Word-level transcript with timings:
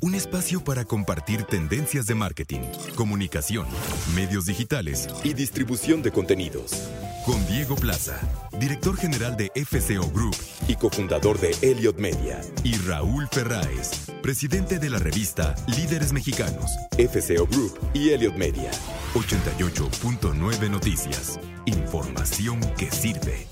un 0.00 0.14
espacio 0.14 0.62
para 0.62 0.84
compartir 0.84 1.44
tendencias 1.44 2.06
de 2.06 2.14
marketing, 2.14 2.60
comunicación, 2.94 3.66
medios 4.14 4.46
digitales 4.46 5.08
y 5.24 5.34
distribución 5.34 6.02
de 6.02 6.12
contenidos. 6.12 6.90
Con 7.26 7.44
Diego 7.46 7.74
Plaza, 7.76 8.18
director 8.58 8.96
general 8.96 9.36
de 9.36 9.50
FCO 9.54 10.08
Group 10.10 10.36
y 10.66 10.76
cofundador 10.76 11.38
de 11.38 11.54
Elliot 11.62 11.98
Media, 11.98 12.40
y 12.64 12.76
Raúl 12.78 13.28
Ferráez, 13.28 14.10
presidente 14.22 14.78
de 14.78 14.90
la 14.90 14.98
revista 14.98 15.54
Líderes 15.66 16.12
Mexicanos, 16.12 16.70
FCO 16.96 17.46
Group 17.46 17.78
y 17.92 18.10
Elliot 18.10 18.34
Media. 18.36 18.70
88.9 19.14 20.70
Noticias. 20.70 21.40
Información 21.66 22.60
que 22.76 22.90
sirve. 22.90 23.46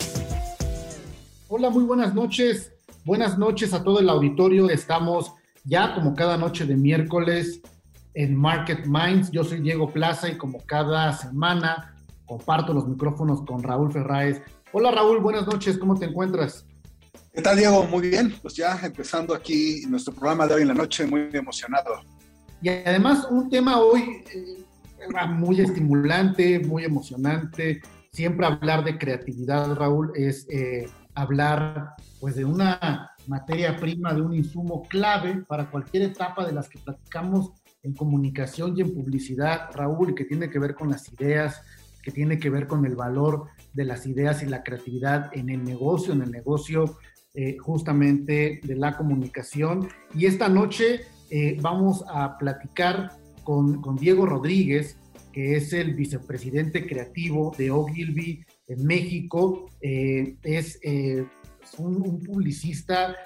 Hola, 1.48 1.70
muy 1.70 1.85
buenas 1.85 2.15
noches. 2.15 2.73
Buenas 3.05 3.39
noches 3.39 3.73
a 3.73 3.83
todo 3.85 4.01
el 4.01 4.09
auditorio. 4.09 4.69
Estamos 4.69 5.33
ya 5.67 5.95
como 5.95 6.14
cada 6.14 6.36
noche 6.36 6.64
de 6.64 6.77
miércoles 6.77 7.61
en 8.14 8.34
Market 8.34 8.86
Minds. 8.86 9.31
Yo 9.31 9.45
soy 9.45 9.61
Diego 9.61 9.92
Plaza 9.92 10.28
y 10.28 10.36
como 10.36 10.64
cada 10.64 11.12
semana 11.12 11.95
comparto 12.25 12.73
los 12.73 12.89
micrófonos 12.89 13.42
con 13.42 13.62
Raúl 13.62 13.92
Ferráez. 13.92 14.41
Hola 14.73 14.91
Raúl, 14.92 15.20
buenas 15.20 15.47
noches, 15.47 15.77
¿cómo 15.77 15.98
te 15.98 16.06
encuentras? 16.06 16.64
¿Qué 17.33 17.42
tal 17.42 17.56
Diego? 17.56 17.84
Muy 17.84 18.08
bien, 18.08 18.34
pues 18.41 18.55
ya 18.55 18.78
empezando 18.83 19.34
aquí 19.34 19.83
nuestro 19.89 20.14
programa 20.14 20.47
de 20.47 20.55
hoy 20.55 20.62
en 20.62 20.69
la 20.69 20.75
noche, 20.75 21.05
muy 21.05 21.28
emocionado. 21.33 22.01
Y 22.62 22.69
además 22.69 23.27
un 23.30 23.51
tema 23.51 23.78
hoy 23.80 24.23
eh, 24.33 24.64
muy 25.28 25.61
estimulante, 25.61 26.61
muy 26.61 26.84
emocionante. 26.84 27.83
Siempre 28.12 28.47
hablar 28.47 28.84
de 28.84 28.97
creatividad, 28.97 29.75
Raúl, 29.75 30.12
es 30.14 30.47
eh, 30.48 30.89
hablar 31.14 31.97
pues 32.20 32.36
de 32.36 32.45
una 32.47 33.11
materia 33.29 33.77
prima, 33.77 34.15
de 34.15 34.23
un 34.23 34.35
insumo 34.35 34.83
clave 34.83 35.45
para 35.49 35.71
cualquier 35.71 36.05
etapa 36.05 36.47
de 36.47 36.53
las 36.53 36.69
que 36.69 36.79
platicamos 36.79 37.53
en 37.83 37.95
comunicación 37.95 38.77
y 38.77 38.81
en 38.81 38.93
publicidad, 38.93 39.71
Raúl, 39.73 40.15
que 40.15 40.25
tiene 40.25 40.51
que 40.51 40.59
ver 40.59 40.75
con 40.75 40.91
las 40.91 41.13
ideas, 41.13 41.63
que 42.03 42.11
tiene 42.11 42.39
que 42.39 42.51
ver 42.51 42.67
con 42.67 42.85
el 42.85 42.97
valor 42.97 43.47
de 43.73 43.85
las 43.85 44.07
ideas 44.07 44.42
y 44.42 44.47
la 44.47 44.63
creatividad 44.63 45.31
en 45.33 45.51
el 45.51 45.63
negocio, 45.63 46.13
en 46.13 46.23
el 46.23 46.31
negocio 46.31 46.98
eh, 47.35 47.57
justamente 47.59 48.61
de 48.63 48.77
la 48.77 48.97
comunicación. 48.97 49.89
Y 50.15 50.27
esta 50.27 50.48
noche 50.48 51.03
eh, 51.31 51.59
vamos 51.61 52.05
a 52.09 52.39
platicar 52.39 53.13
con, 53.45 53.81
con, 53.83 53.97
Diego 53.97 54.27
Rodríguez, 54.27 54.98
que 55.33 55.57
es 55.57 55.73
el 55.73 55.95
vicepresidente 55.95 56.86
creativo 56.86 57.55
de 57.59 57.70
Ogilvy 57.70 58.45
en 58.67 58.86
México. 58.86 59.70
Eh, 59.81 60.36
es 60.42 60.81
un, 61.79 62.19
publicista 62.21 63.17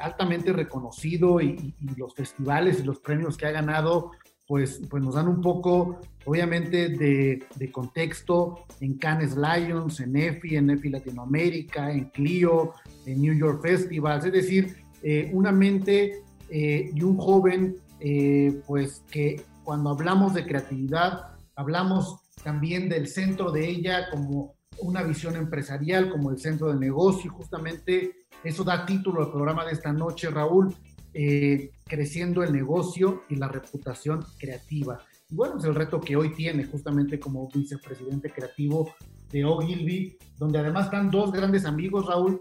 altamente 0.00 0.52
reconocido 0.52 1.40
y, 1.40 1.74
los 1.96 2.14
festivales 2.14 2.80
y 2.80 2.84
los 2.84 3.00
premios 3.00 3.36
que 3.36 3.46
ha 3.46 3.50
ganado 3.50 4.12
pues, 4.46 4.82
pues 4.90 5.02
nos 5.02 5.14
dan 5.14 5.28
un 5.28 5.40
poco, 5.40 6.00
obviamente, 6.24 6.90
de, 6.90 7.72
contexto 7.72 8.66
en 8.80 8.98
Cannes 8.98 9.36
Lions, 9.36 10.00
en 10.00 10.14
EFI, 10.14 10.56
en 10.56 10.70
EFI 10.70 10.90
Latinoamérica, 10.90 11.90
en 11.90 12.10
Clio, 12.10 12.74
en 13.06 13.22
New 13.22 13.34
York 13.34 13.62
Festivals, 13.62 14.24
es 14.26 14.32
decir, 14.32 14.76
eh, 15.02 15.30
una 15.32 15.52
mente 15.52 16.22
eh, 16.50 16.90
y 16.94 17.02
un 17.02 17.16
joven, 17.16 17.76
eh, 18.00 18.60
pues 18.66 19.02
que 19.10 19.42
cuando 19.64 19.90
hablamos 19.90 20.34
de 20.34 20.44
creatividad, 20.44 21.34
hablamos 21.54 22.18
también 22.42 22.88
del 22.88 23.06
centro 23.06 23.52
de 23.52 23.68
ella 23.68 24.10
como 24.10 24.54
una 24.82 25.02
visión 25.02 25.36
empresarial, 25.36 26.10
como 26.10 26.30
el 26.30 26.38
centro 26.38 26.72
de 26.72 26.78
negocio, 26.78 27.30
justamente 27.32 28.26
eso 28.44 28.64
da 28.64 28.84
título 28.84 29.22
al 29.22 29.30
programa 29.30 29.64
de 29.64 29.72
esta 29.72 29.92
noche, 29.92 30.28
Raúl, 30.30 30.74
eh, 31.14 31.70
creciendo 31.86 32.42
el 32.42 32.52
negocio 32.52 33.22
y 33.28 33.36
la 33.36 33.48
reputación 33.48 34.24
creativa. 34.38 34.98
Y 35.30 35.34
bueno, 35.34 35.58
es 35.58 35.64
el 35.64 35.74
reto 35.74 36.00
que 36.00 36.16
hoy 36.16 36.34
tiene 36.34 36.64
justamente 36.64 37.20
como 37.20 37.48
vicepresidente 37.48 38.30
creativo 38.30 38.94
de 39.30 39.44
Ogilvy, 39.44 40.16
donde 40.38 40.58
además 40.58 40.86
están 40.86 41.10
dos 41.10 41.32
grandes 41.32 41.64
amigos, 41.64 42.06
Raúl, 42.06 42.40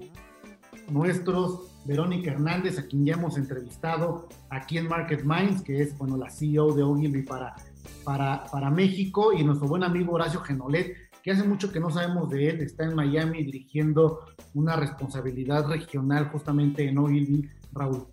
nuestros, 0.90 1.68
Verónica 1.85 2.31
Hernández, 2.31 2.78
a 2.79 2.84
quien 2.84 3.06
ya 3.06 3.13
hemos 3.13 3.38
entrevistado 3.38 4.28
aquí 4.50 4.78
en 4.78 4.88
Market 4.88 5.23
Minds, 5.23 5.62
que 5.62 5.81
es 5.81 5.97
bueno, 5.97 6.18
la 6.18 6.29
CEO 6.29 6.73
de 6.73 6.84
Ogilvy 6.84 7.23
para, 7.23 7.56
para, 8.03 8.46
para 8.52 8.69
México, 8.69 9.34
y 9.34 9.44
nuestro 9.44 9.68
buen 9.68 9.84
amigo 9.84 10.13
Horacio 10.13 10.41
Genolet, 10.41 10.96
que 11.24 11.32
hace 11.32 11.44
mucho 11.44 11.72
que 11.72 11.80
no 11.80 11.90
sabemos 11.90 12.30
de 12.30 12.50
él, 12.50 12.62
está 12.62 12.84
en 12.84 12.96
Miami 12.96 13.44
dirigiendo 13.44 14.26
una 14.54 14.76
responsabilidad 14.76 15.68
regional 15.68 16.30
justamente 16.30 16.88
en 16.88 16.98
Ogilvy, 16.98 17.50
Raúl. 17.74 18.08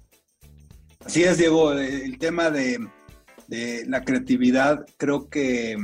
Así 1.04 1.24
es, 1.24 1.38
Diego, 1.38 1.72
el 1.72 2.18
tema 2.18 2.50
de, 2.50 2.78
la 3.86 4.04
creatividad 4.04 4.84
creo 4.98 5.28
que 5.28 5.76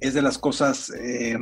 es 0.00 0.14
de 0.14 0.22
las 0.22 0.38
cosas 0.38 0.90
eh, 0.90 1.36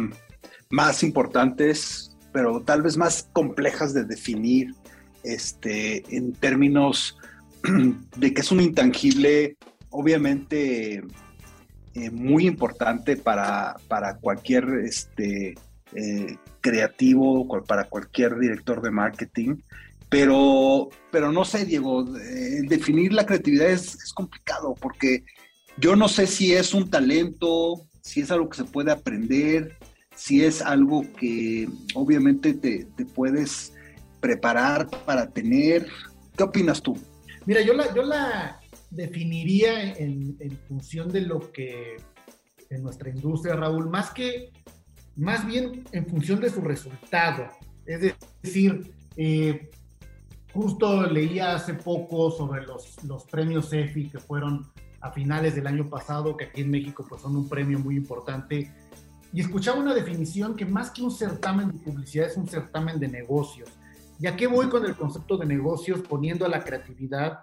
más 0.70 1.02
importantes, 1.02 2.16
pero 2.32 2.62
tal 2.62 2.82
vez 2.82 2.96
más 2.96 3.28
complejas 3.32 3.94
de 3.94 4.04
definir 4.04 4.74
este, 5.22 6.02
en 6.16 6.32
términos 6.32 7.18
de 8.16 8.34
que 8.34 8.40
es 8.40 8.50
un 8.50 8.60
intangible, 8.60 9.56
obviamente 9.90 11.04
eh, 11.98 12.10
muy 12.10 12.46
importante 12.46 13.16
para, 13.16 13.78
cualquier 14.20 14.68
este, 14.84 15.54
eh, 15.94 16.36
creativo, 16.60 17.48
para 17.66 17.84
cualquier 17.84 18.38
director 18.38 18.82
de 18.82 18.90
marketing. 18.90 19.56
Pero, 20.10 20.90
pero 21.10 21.32
no 21.32 21.46
sé, 21.46 21.64
Diego, 21.64 22.04
eh, 22.18 22.60
definir 22.68 23.14
la 23.14 23.24
creatividad 23.24 23.70
es, 23.70 24.12
complicado 24.12 24.74
porque 24.78 25.24
yo 25.78 25.96
no 25.96 26.06
sé 26.08 26.26
si 26.26 26.52
es 26.52 26.74
un 26.74 26.90
talento, 26.90 27.86
si 28.02 28.20
es 28.20 28.30
algo 28.30 28.50
que 28.50 28.58
se 28.58 28.64
puede 28.64 28.92
aprender, 28.92 29.78
si 30.14 30.44
es 30.44 30.60
algo 30.60 31.00
que 31.18 31.66
obviamente 31.94 32.52
te, 32.52 32.86
puedes 33.14 33.72
preparar 34.20 34.86
para 35.06 35.30
tener. 35.30 35.88
¿Qué 36.36 36.42
opinas 36.42 36.82
tú? 36.82 36.94
Mira, 37.46 37.62
yo 37.62 37.72
la, 37.72 37.94
yo 37.94 38.02
la 38.02 38.60
definiría 38.90 39.92
en, 39.94 40.36
función 40.68 41.08
de 41.08 41.22
lo 41.22 41.52
que 41.52 41.96
en 42.70 42.82
nuestra 42.82 43.10
industria, 43.10 43.54
Raúl, 43.54 43.88
más 43.88 44.10
que, 44.10 44.52
más 45.16 45.46
bien 45.46 45.84
en 45.92 46.06
función 46.06 46.40
de 46.40 46.50
su 46.50 46.60
resultado. 46.60 47.48
Es 47.86 48.14
decir, 48.42 48.92
eh, 49.16 49.70
Justo 50.56 51.02
leía 51.02 51.54
hace 51.54 51.74
poco 51.74 52.30
sobre 52.30 52.64
los, 52.64 53.04
los 53.04 53.24
premios 53.24 53.70
EFI 53.74 54.08
que 54.08 54.18
fueron 54.18 54.66
a 55.02 55.10
finales 55.10 55.54
del 55.54 55.66
año 55.66 55.86
pasado, 55.86 56.34
que 56.34 56.46
aquí 56.46 56.62
en 56.62 56.70
México 56.70 57.04
pues 57.06 57.20
son 57.20 57.36
un 57.36 57.46
premio 57.46 57.78
muy 57.78 57.94
importante, 57.94 58.72
y 59.34 59.40
escuchaba 59.42 59.78
una 59.78 59.92
definición 59.92 60.56
que 60.56 60.64
más 60.64 60.90
que 60.90 61.02
un 61.02 61.10
certamen 61.10 61.72
de 61.72 61.78
publicidad 61.78 62.28
es 62.28 62.38
un 62.38 62.48
certamen 62.48 62.98
de 62.98 63.06
negocios. 63.06 63.68
¿Y 64.18 64.28
a 64.28 64.34
qué 64.34 64.46
voy 64.46 64.70
con 64.70 64.86
el 64.86 64.96
concepto 64.96 65.36
de 65.36 65.44
negocios 65.44 66.00
poniendo 66.00 66.46
a 66.46 66.48
la 66.48 66.64
creatividad 66.64 67.40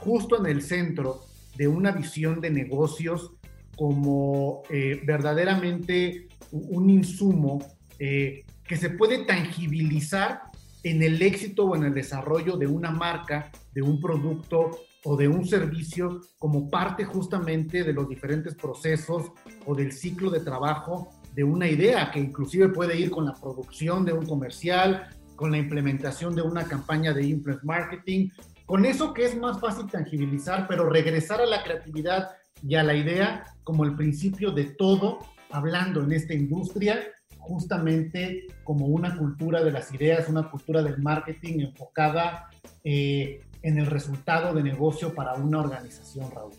justo 0.00 0.38
en 0.38 0.46
el 0.46 0.62
centro 0.62 1.20
de 1.56 1.68
una 1.68 1.92
visión 1.92 2.40
de 2.40 2.50
negocios 2.50 3.32
como 3.76 4.62
eh, 4.70 5.00
verdaderamente 5.06 6.28
un 6.52 6.90
insumo 6.90 7.60
eh, 7.98 8.44
que 8.64 8.76
se 8.76 8.90
puede 8.90 9.24
tangibilizar 9.24 10.42
en 10.82 11.02
el 11.02 11.20
éxito 11.22 11.66
o 11.66 11.76
en 11.76 11.84
el 11.84 11.94
desarrollo 11.94 12.56
de 12.56 12.66
una 12.66 12.90
marca, 12.90 13.50
de 13.72 13.82
un 13.82 14.00
producto 14.00 14.70
o 15.04 15.16
de 15.16 15.28
un 15.28 15.46
servicio 15.46 16.20
como 16.38 16.68
parte 16.68 17.04
justamente 17.04 17.84
de 17.84 17.92
los 17.92 18.08
diferentes 18.08 18.54
procesos 18.54 19.32
o 19.66 19.74
del 19.74 19.92
ciclo 19.92 20.30
de 20.30 20.40
trabajo 20.40 21.10
de 21.34 21.44
una 21.44 21.68
idea 21.68 22.10
que 22.10 22.20
inclusive 22.20 22.68
puede 22.68 22.98
ir 22.98 23.10
con 23.10 23.24
la 23.24 23.34
producción 23.34 24.04
de 24.04 24.12
un 24.12 24.26
comercial, 24.26 25.08
con 25.36 25.50
la 25.50 25.58
implementación 25.58 26.34
de 26.34 26.42
una 26.42 26.64
campaña 26.64 27.14
de 27.14 27.24
influence 27.26 27.64
marketing, 27.64 28.28
con 28.70 28.84
eso 28.84 29.12
que 29.12 29.24
es 29.24 29.36
más 29.36 29.58
fácil 29.58 29.90
tangibilizar, 29.90 30.68
pero 30.68 30.88
regresar 30.88 31.40
a 31.40 31.46
la 31.46 31.64
creatividad 31.64 32.36
y 32.62 32.76
a 32.76 32.84
la 32.84 32.94
idea 32.94 33.44
como 33.64 33.82
el 33.82 33.96
principio 33.96 34.52
de 34.52 34.66
todo, 34.66 35.18
hablando 35.50 36.04
en 36.04 36.12
esta 36.12 36.34
industria, 36.34 37.00
justamente 37.38 38.46
como 38.62 38.86
una 38.86 39.16
cultura 39.16 39.64
de 39.64 39.72
las 39.72 39.92
ideas, 39.92 40.28
una 40.28 40.48
cultura 40.48 40.84
del 40.84 40.98
marketing 40.98 41.58
enfocada 41.58 42.48
eh, 42.84 43.40
en 43.62 43.76
el 43.76 43.86
resultado 43.86 44.54
de 44.54 44.62
negocio 44.62 45.16
para 45.16 45.34
una 45.34 45.58
organización, 45.58 46.30
Raúl. 46.30 46.52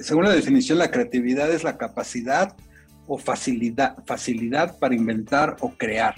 según 0.00 0.26
la 0.26 0.30
definición, 0.30 0.78
la 0.78 0.92
creatividad 0.92 1.50
es 1.50 1.64
la 1.64 1.76
capacidad 1.76 2.54
o 3.08 3.18
facilidad, 3.18 3.96
facilidad 4.06 4.78
para 4.78 4.94
inventar 4.94 5.56
o 5.58 5.70
crear. 5.70 6.14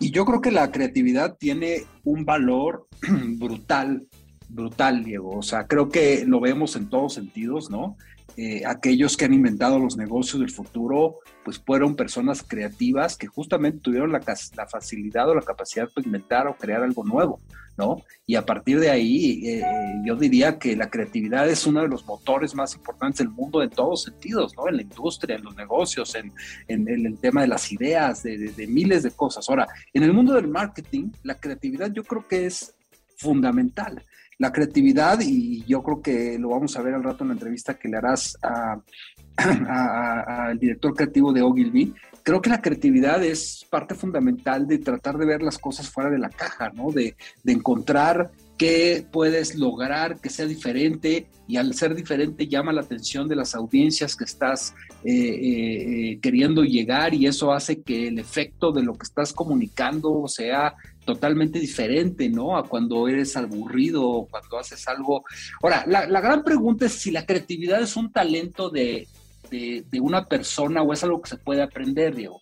Y 0.00 0.10
yo 0.10 0.24
creo 0.24 0.40
que 0.40 0.50
la 0.50 0.72
creatividad 0.72 1.36
tiene 1.36 1.84
un 2.02 2.24
valor 2.24 2.88
brutal, 3.38 4.06
brutal, 4.48 5.04
Diego. 5.04 5.30
O 5.38 5.42
sea, 5.42 5.66
creo 5.66 5.88
que 5.88 6.24
lo 6.26 6.40
vemos 6.40 6.74
en 6.76 6.88
todos 6.88 7.14
sentidos, 7.14 7.70
¿no? 7.70 7.96
Eh, 8.36 8.62
aquellos 8.66 9.16
que 9.16 9.24
han 9.24 9.32
inventado 9.32 9.78
los 9.78 9.96
negocios 9.96 10.40
del 10.40 10.50
futuro, 10.50 11.20
pues 11.44 11.58
fueron 11.58 11.94
personas 11.94 12.42
creativas 12.42 13.16
que 13.16 13.28
justamente 13.28 13.78
tuvieron 13.78 14.10
la, 14.10 14.20
la 14.56 14.66
facilidad 14.66 15.28
o 15.28 15.34
la 15.34 15.42
capacidad 15.42 15.88
de 15.94 16.02
inventar 16.02 16.48
o 16.48 16.56
crear 16.56 16.82
algo 16.82 17.04
nuevo, 17.04 17.40
¿no? 17.76 18.02
Y 18.26 18.34
a 18.34 18.44
partir 18.44 18.80
de 18.80 18.90
ahí, 18.90 19.46
eh, 19.46 19.62
yo 20.04 20.16
diría 20.16 20.58
que 20.58 20.74
la 20.74 20.90
creatividad 20.90 21.48
es 21.48 21.64
uno 21.64 21.82
de 21.82 21.88
los 21.88 22.04
motores 22.06 22.56
más 22.56 22.74
importantes 22.74 23.18
del 23.18 23.30
mundo 23.30 23.62
en 23.62 23.70
todos 23.70 24.02
sentidos, 24.02 24.52
¿no? 24.56 24.68
En 24.68 24.76
la 24.76 24.82
industria, 24.82 25.36
en 25.36 25.44
los 25.44 25.54
negocios, 25.54 26.14
en, 26.16 26.32
en, 26.66 26.88
el 26.88 27.18
tema 27.18 27.42
de 27.42 27.48
las 27.48 27.70
ideas, 27.70 28.24
de, 28.24 28.36
de 28.36 28.66
miles 28.66 29.04
de 29.04 29.12
cosas. 29.12 29.48
Ahora, 29.48 29.68
en 29.92 30.02
el 30.02 30.12
mundo 30.12 30.34
del 30.34 30.48
marketing, 30.48 31.10
la 31.22 31.36
creatividad 31.36 31.92
yo 31.92 32.02
creo 32.02 32.26
que 32.26 32.46
es 32.46 32.74
fundamental 33.16 34.02
la 34.38 34.52
creatividad, 34.52 35.20
y 35.20 35.64
yo 35.64 35.82
creo 35.82 36.02
que 36.02 36.38
lo 36.38 36.50
vamos 36.50 36.76
a 36.76 36.82
ver 36.82 36.94
al 36.94 37.04
rato 37.04 37.24
en 37.24 37.28
la 37.28 37.34
entrevista 37.34 37.74
que 37.74 37.88
le 37.88 37.96
harás 37.96 38.38
al 39.36 40.58
director 40.58 40.94
creativo 40.94 41.32
de 41.32 41.42
Ogilvy, 41.42 41.94
creo 42.22 42.40
que 42.40 42.50
la 42.50 42.62
creatividad 42.62 43.22
es 43.22 43.66
parte 43.70 43.94
fundamental 43.94 44.66
de 44.66 44.78
tratar 44.78 45.18
de 45.18 45.26
ver 45.26 45.42
las 45.42 45.58
cosas 45.58 45.90
fuera 45.90 46.10
de 46.10 46.18
la 46.18 46.30
caja, 46.30 46.70
¿no? 46.70 46.90
De, 46.90 47.16
de 47.42 47.52
encontrar 47.52 48.30
qué 48.56 49.04
puedes 49.10 49.56
lograr 49.56 50.20
que 50.20 50.30
sea 50.30 50.46
diferente 50.46 51.26
y 51.46 51.56
al 51.56 51.74
ser 51.74 51.94
diferente 51.94 52.46
llama 52.46 52.72
la 52.72 52.82
atención 52.82 53.28
de 53.28 53.36
las 53.36 53.54
audiencias 53.54 54.16
que 54.16 54.24
estás 54.24 54.74
eh, 55.04 55.12
eh, 55.12 56.18
queriendo 56.22 56.62
llegar 56.62 57.14
y 57.14 57.26
eso 57.26 57.52
hace 57.52 57.82
que 57.82 58.08
el 58.08 58.18
efecto 58.18 58.72
de 58.72 58.82
lo 58.82 58.94
que 58.94 59.02
estás 59.02 59.32
comunicando 59.32 60.26
sea 60.28 60.74
totalmente 61.04 61.58
diferente, 61.58 62.28
¿no? 62.28 62.56
A 62.56 62.68
cuando 62.68 63.08
eres 63.08 63.36
aburrido 63.36 64.08
o 64.08 64.26
cuando 64.26 64.58
haces 64.58 64.86
algo. 64.88 65.24
Ahora, 65.62 65.84
la, 65.86 66.20
gran 66.20 66.42
pregunta 66.42 66.86
es 66.86 66.92
si 66.92 67.10
la 67.10 67.26
creatividad 67.26 67.80
es 67.82 67.96
un 67.96 68.12
talento 68.12 68.70
de, 68.70 69.06
de, 69.50 70.00
una 70.00 70.26
persona 70.26 70.82
o 70.82 70.92
es 70.92 71.04
algo 71.04 71.22
que 71.22 71.30
se 71.30 71.36
puede 71.36 71.62
aprender, 71.62 72.14
Diego. 72.14 72.40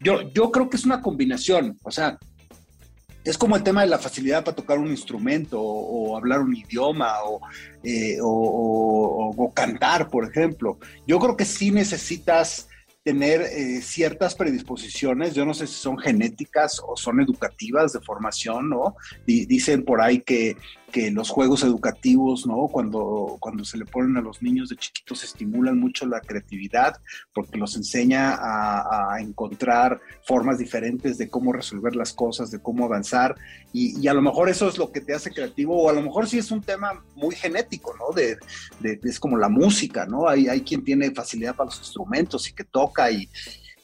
Yo, 0.00 0.22
yo 0.32 0.50
creo 0.50 0.70
que 0.70 0.76
es 0.76 0.84
una 0.84 1.00
combinación, 1.00 1.78
o 1.82 1.90
sea, 1.90 2.18
es 3.24 3.38
como 3.38 3.56
el 3.56 3.62
tema 3.62 3.80
de 3.80 3.88
la 3.88 3.98
facilidad 3.98 4.44
para 4.44 4.54
tocar 4.54 4.78
un 4.78 4.88
instrumento 4.88 5.60
o, 5.60 6.16
hablar 6.16 6.40
un 6.40 6.54
idioma 6.54 7.14
eh, 7.82 8.18
o, 8.20 9.34
o, 9.36 9.54
cantar, 9.54 10.08
por 10.08 10.28
ejemplo. 10.28 10.78
Yo 11.06 11.18
creo 11.18 11.36
que 11.36 11.46
sí 11.46 11.70
necesitas 11.70 12.68
tener 13.04 13.42
eh, 13.42 13.82
ciertas 13.82 14.34
predisposiciones, 14.34 15.34
yo 15.34 15.44
no 15.44 15.52
sé 15.52 15.66
si 15.66 15.74
son 15.74 15.98
genéticas 15.98 16.80
o 16.84 16.96
son 16.96 17.20
educativas 17.20 17.92
de 17.92 18.00
formación, 18.00 18.70
¿no? 18.70 18.96
dicen 19.26 19.84
por 19.84 20.00
ahí 20.00 20.20
que 20.20 20.56
que 20.94 21.10
los 21.10 21.28
juegos 21.28 21.64
educativos, 21.64 22.46
¿no? 22.46 22.68
Cuando, 22.68 23.36
cuando 23.40 23.64
se 23.64 23.76
le 23.76 23.84
ponen 23.84 24.16
a 24.16 24.20
los 24.20 24.40
niños 24.42 24.68
de 24.68 24.76
chiquitos 24.76 25.24
estimulan 25.24 25.76
mucho 25.76 26.06
la 26.06 26.20
creatividad 26.20 27.00
porque 27.34 27.58
los 27.58 27.74
enseña 27.74 28.38
a, 28.40 29.16
encontrar 29.18 30.00
formas 30.22 30.56
diferentes 30.56 31.18
de 31.18 31.28
cómo 31.28 31.52
resolver 31.52 31.96
las 31.96 32.12
cosas, 32.12 32.52
de 32.52 32.60
cómo 32.60 32.84
avanzar 32.84 33.34
y, 33.72 34.06
a 34.06 34.14
lo 34.14 34.22
mejor 34.22 34.48
eso 34.48 34.68
es 34.68 34.78
lo 34.78 34.92
que 34.92 35.00
te 35.00 35.14
hace 35.14 35.32
creativo 35.32 35.82
o 35.82 35.90
a 35.90 35.92
lo 35.92 36.00
mejor 36.00 36.28
sí 36.28 36.38
es 36.38 36.52
un 36.52 36.60
tema 36.60 37.04
muy 37.16 37.34
genético, 37.34 37.92
¿no? 37.98 38.14
De, 38.14 38.38
es 39.02 39.18
como 39.18 39.36
la 39.36 39.48
música, 39.48 40.06
¿no? 40.06 40.28
Hay, 40.28 40.46
hay 40.46 40.60
quien 40.60 40.84
tiene 40.84 41.10
facilidad 41.10 41.56
para 41.56 41.70
los 41.70 41.78
instrumentos 41.80 42.48
y 42.48 42.52
que 42.52 42.62
toca 42.62 43.10
y... 43.10 43.28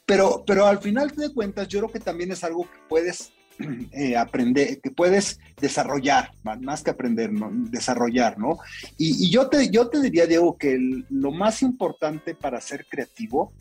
Pero, 0.06 0.45
pero 0.47 0.65
al 0.65 0.79
final 0.79 1.11
de 1.11 1.35
cuentas 1.35 1.67
yo 1.67 1.81
creo 1.81 1.91
que 1.91 1.99
también 1.99 2.31
es 2.31 2.45
algo 2.45 2.71
que 2.71 2.79
puedes 2.89 3.33
eh, 3.93 4.17
aprender, 4.17 4.81
que 4.81 4.91
puedes 4.91 5.39
desarrollar, 5.61 6.31
más 6.61 6.83
que 6.83 6.91
aprender, 6.91 7.31
desarrollar, 7.71 8.39
¿no? 8.39 8.59
Y, 8.97 9.31
yo, 9.31 9.49
te, 9.49 9.71
yo 9.71 9.89
te 9.89 10.01
diría, 10.01 10.27
Diego, 10.27 10.57
que 10.57 10.79
lo 11.09 11.31
más 11.31 11.62
importante 11.62 12.35
para 12.35 12.61
ser 12.61 12.87
creativo 12.89 13.53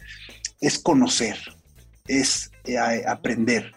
es 0.61 0.79
conocer, 0.79 1.37
es 2.07 2.51
eh, 2.65 2.77
aprender, 2.77 3.73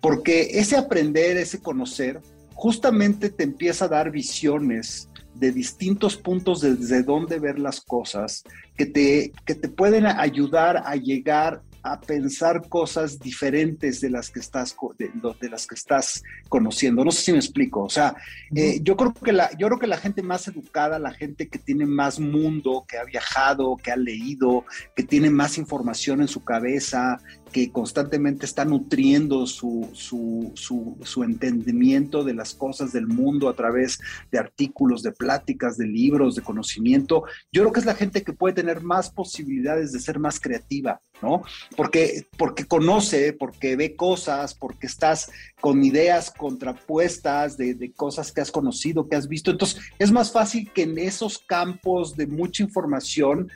porque 0.00 0.58
ese 0.58 0.76
aprender, 0.76 1.36
ese 1.36 1.60
conocer, 1.60 2.20
justamente 2.54 3.30
te 3.30 3.44
empieza 3.44 3.86
a 3.86 3.88
dar 3.88 4.10
visiones 4.10 5.08
de 5.34 5.52
distintos 5.52 6.16
puntos 6.16 6.60
desde 6.60 7.02
donde 7.02 7.38
ver 7.38 7.58
las 7.58 7.80
cosas 7.80 8.44
que 8.76 8.84
te, 8.84 9.32
que 9.46 9.54
te 9.54 9.68
pueden 9.68 10.06
ayudar 10.06 10.82
a 10.84 10.96
llegar 10.96 11.62
a 11.82 12.00
pensar 12.00 12.68
cosas 12.68 13.18
diferentes 13.18 14.00
de 14.00 14.10
las 14.10 14.30
que 14.30 14.40
estás 14.40 14.76
de, 14.98 15.48
las 15.48 15.66
que 15.66 15.74
estás 15.74 16.22
conociendo. 16.48 17.04
No 17.04 17.10
sé 17.10 17.22
si 17.22 17.32
me 17.32 17.38
explico. 17.38 17.82
O 17.82 17.88
sea, 17.88 18.14
eh, 18.54 18.80
yo 18.82 18.96
creo 18.96 19.14
que 19.14 19.32
la 19.32 19.50
yo 19.56 19.66
creo 19.68 19.78
que 19.78 19.86
la 19.86 19.96
gente 19.96 20.22
más 20.22 20.46
educada, 20.48 20.98
la 20.98 21.12
gente 21.12 21.48
que 21.48 21.58
tiene 21.58 21.86
más 21.86 22.20
mundo, 22.20 22.84
que 22.86 22.98
ha 22.98 23.04
viajado, 23.04 23.76
que 23.76 23.90
ha 23.90 23.96
leído, 23.96 24.64
que 24.94 25.02
tiene 25.02 25.30
más 25.30 25.58
información 25.58 26.20
en 26.20 26.28
su 26.28 26.44
cabeza, 26.44 27.18
que 27.52 27.70
constantemente 27.70 28.46
está 28.46 28.64
nutriendo 28.64 29.46
su, 29.46 29.88
su, 29.92 30.52
su, 30.54 31.22
entendimiento 31.22 32.24
de 32.24 32.34
las 32.34 32.54
cosas 32.54 32.92
del 32.92 33.06
mundo 33.06 33.48
a 33.48 33.54
través 33.54 33.98
de 34.30 34.38
artículos, 34.38 35.02
de 35.02 35.12
pláticas, 35.12 35.76
de 35.76 35.86
libros, 35.86 36.34
de 36.34 36.42
conocimiento, 36.42 37.24
yo 37.52 37.62
creo 37.62 37.72
que 37.72 37.80
es 37.80 37.86
la 37.86 37.94
gente 37.94 38.22
que 38.22 38.32
puede 38.32 38.54
tener 38.54 38.80
más 38.80 39.10
posibilidades 39.10 39.92
de 39.92 40.00
ser 40.00 40.18
más 40.18 40.40
creativa, 40.40 41.00
¿no? 41.22 41.42
Porque, 41.76 42.26
porque 42.38 42.64
conoce, 42.64 43.32
porque 43.32 43.76
ve 43.76 43.96
cosas, 43.96 44.54
porque 44.54 44.86
estás 44.86 45.30
con 45.60 45.84
ideas 45.84 46.30
contrapuestas 46.30 47.56
de, 47.56 47.74
de 47.74 47.92
cosas 47.92 48.32
que 48.32 48.40
has 48.40 48.50
conocido, 48.50 49.08
que 49.08 49.16
has 49.16 49.28
visto. 49.28 49.50
Entonces, 49.50 49.80
es 49.98 50.10
más 50.10 50.32
fácil 50.32 50.70
que 50.72 50.82
en 50.82 50.98
esos 50.98 51.38
campos 51.38 52.16
de 52.16 52.26
mucha 52.26 52.62
información 52.62 53.50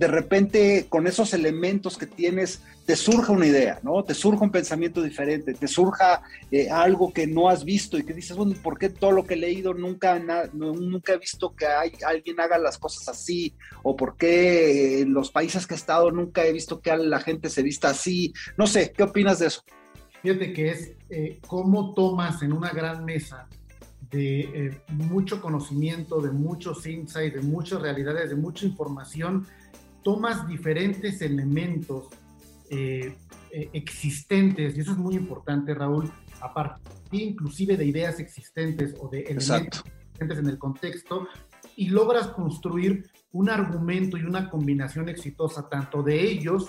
de 0.00 0.06
repente 0.06 0.86
con 0.88 1.06
esos 1.06 1.34
elementos 1.34 1.98
que 1.98 2.06
tienes 2.06 2.62
te 2.86 2.96
surja 2.96 3.32
una 3.32 3.46
idea, 3.46 3.80
¿no? 3.82 4.02
Te 4.02 4.14
surja 4.14 4.42
un 4.42 4.50
pensamiento 4.50 5.02
diferente, 5.02 5.52
te 5.52 5.68
surja 5.68 6.22
eh, 6.50 6.70
algo 6.70 7.12
que 7.12 7.26
no 7.26 7.50
has 7.50 7.66
visto 7.66 7.98
y 7.98 8.04
que 8.04 8.14
dices, 8.14 8.34
bueno, 8.34 8.54
¿por 8.62 8.78
qué 8.78 8.88
todo 8.88 9.12
lo 9.12 9.26
que 9.26 9.34
he 9.34 9.36
leído 9.36 9.74
nunca, 9.74 10.18
nunca 10.54 11.12
he 11.12 11.18
visto 11.18 11.54
que 11.54 11.66
hay, 11.66 11.92
alguien 12.06 12.40
haga 12.40 12.56
las 12.56 12.78
cosas 12.78 13.10
así? 13.10 13.54
¿O 13.82 13.94
por 13.94 14.16
qué 14.16 15.02
en 15.02 15.12
los 15.12 15.30
países 15.30 15.66
que 15.66 15.74
he 15.74 15.76
estado 15.76 16.10
nunca 16.10 16.46
he 16.46 16.52
visto 16.54 16.80
que 16.80 16.96
la 16.96 17.20
gente 17.20 17.50
se 17.50 17.62
vista 17.62 17.90
así? 17.90 18.32
No 18.56 18.66
sé, 18.66 18.92
¿qué 18.96 19.02
opinas 19.02 19.40
de 19.40 19.48
eso? 19.48 19.62
Fíjate 20.22 20.54
que 20.54 20.70
es 20.70 20.92
eh, 21.10 21.40
cómo 21.46 21.92
tomas 21.92 22.42
en 22.42 22.54
una 22.54 22.70
gran 22.70 23.04
mesa 23.04 23.48
de 24.10 24.40
eh, 24.40 24.80
mucho 24.88 25.42
conocimiento, 25.42 26.22
de 26.22 26.30
muchos 26.30 26.86
insights, 26.86 27.34
de 27.34 27.42
muchas 27.42 27.82
realidades, 27.82 28.30
de 28.30 28.36
mucha 28.36 28.64
información, 28.64 29.46
tomas 30.02 30.46
diferentes 30.46 31.20
elementos 31.22 32.08
eh, 32.70 33.16
eh, 33.50 33.70
existentes, 33.72 34.76
y 34.76 34.80
eso 34.80 34.92
es 34.92 34.98
muy 34.98 35.14
importante, 35.14 35.74
Raúl, 35.74 36.10
a 36.40 36.52
partir 36.54 37.22
inclusive 37.22 37.76
de 37.76 37.84
ideas 37.84 38.20
existentes 38.20 38.94
o 39.00 39.08
de 39.08 39.20
elementos 39.22 39.84
existentes 39.84 40.38
en 40.38 40.46
el 40.46 40.58
contexto, 40.58 41.26
y 41.76 41.88
logras 41.88 42.28
construir 42.28 43.10
un 43.32 43.48
argumento 43.48 44.16
y 44.16 44.22
una 44.22 44.50
combinación 44.50 45.08
exitosa 45.08 45.68
tanto 45.68 46.02
de 46.02 46.20
ellos 46.20 46.68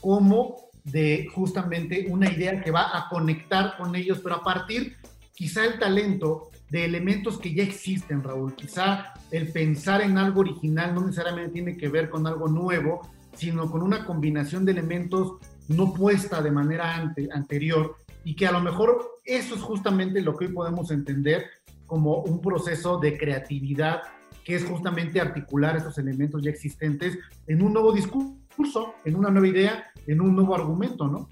como 0.00 0.70
de 0.84 1.28
justamente 1.34 2.06
una 2.08 2.32
idea 2.32 2.60
que 2.62 2.70
va 2.70 2.96
a 2.96 3.08
conectar 3.08 3.76
con 3.76 3.94
ellos, 3.94 4.20
pero 4.22 4.36
a 4.36 4.42
partir 4.42 4.96
quizá 5.34 5.64
el 5.64 5.78
talento 5.78 6.50
de 6.70 6.84
elementos 6.84 7.38
que 7.38 7.52
ya 7.52 7.62
existen, 7.62 8.22
Raúl. 8.22 8.54
Quizá 8.54 9.12
el 9.30 9.48
pensar 9.52 10.00
en 10.02 10.18
algo 10.18 10.40
original 10.40 10.94
no 10.94 11.02
necesariamente 11.02 11.52
tiene 11.52 11.76
que 11.76 11.88
ver 11.88 12.08
con 12.08 12.26
algo 12.26 12.48
nuevo, 12.48 13.02
sino 13.34 13.70
con 13.70 13.82
una 13.82 14.04
combinación 14.04 14.64
de 14.64 14.72
elementos 14.72 15.34
no 15.68 15.92
puesta 15.92 16.42
de 16.42 16.50
manera 16.50 17.12
anterior 17.32 17.96
y 18.24 18.34
que 18.34 18.46
a 18.46 18.52
lo 18.52 18.60
mejor 18.60 19.18
eso 19.24 19.54
es 19.54 19.62
justamente 19.62 20.20
lo 20.20 20.36
que 20.36 20.46
hoy 20.46 20.52
podemos 20.52 20.90
entender 20.90 21.46
como 21.86 22.18
un 22.18 22.40
proceso 22.40 22.98
de 22.98 23.16
creatividad 23.16 24.02
que 24.44 24.54
es 24.54 24.64
justamente 24.64 25.20
articular 25.20 25.76
estos 25.76 25.98
elementos 25.98 26.42
ya 26.42 26.50
existentes 26.50 27.18
en 27.46 27.62
un 27.62 27.72
nuevo 27.72 27.92
discurso, 27.92 28.94
en 29.04 29.16
una 29.16 29.30
nueva 29.30 29.48
idea, 29.48 29.84
en 30.06 30.20
un 30.20 30.34
nuevo 30.34 30.54
argumento, 30.54 31.06
¿no? 31.06 31.28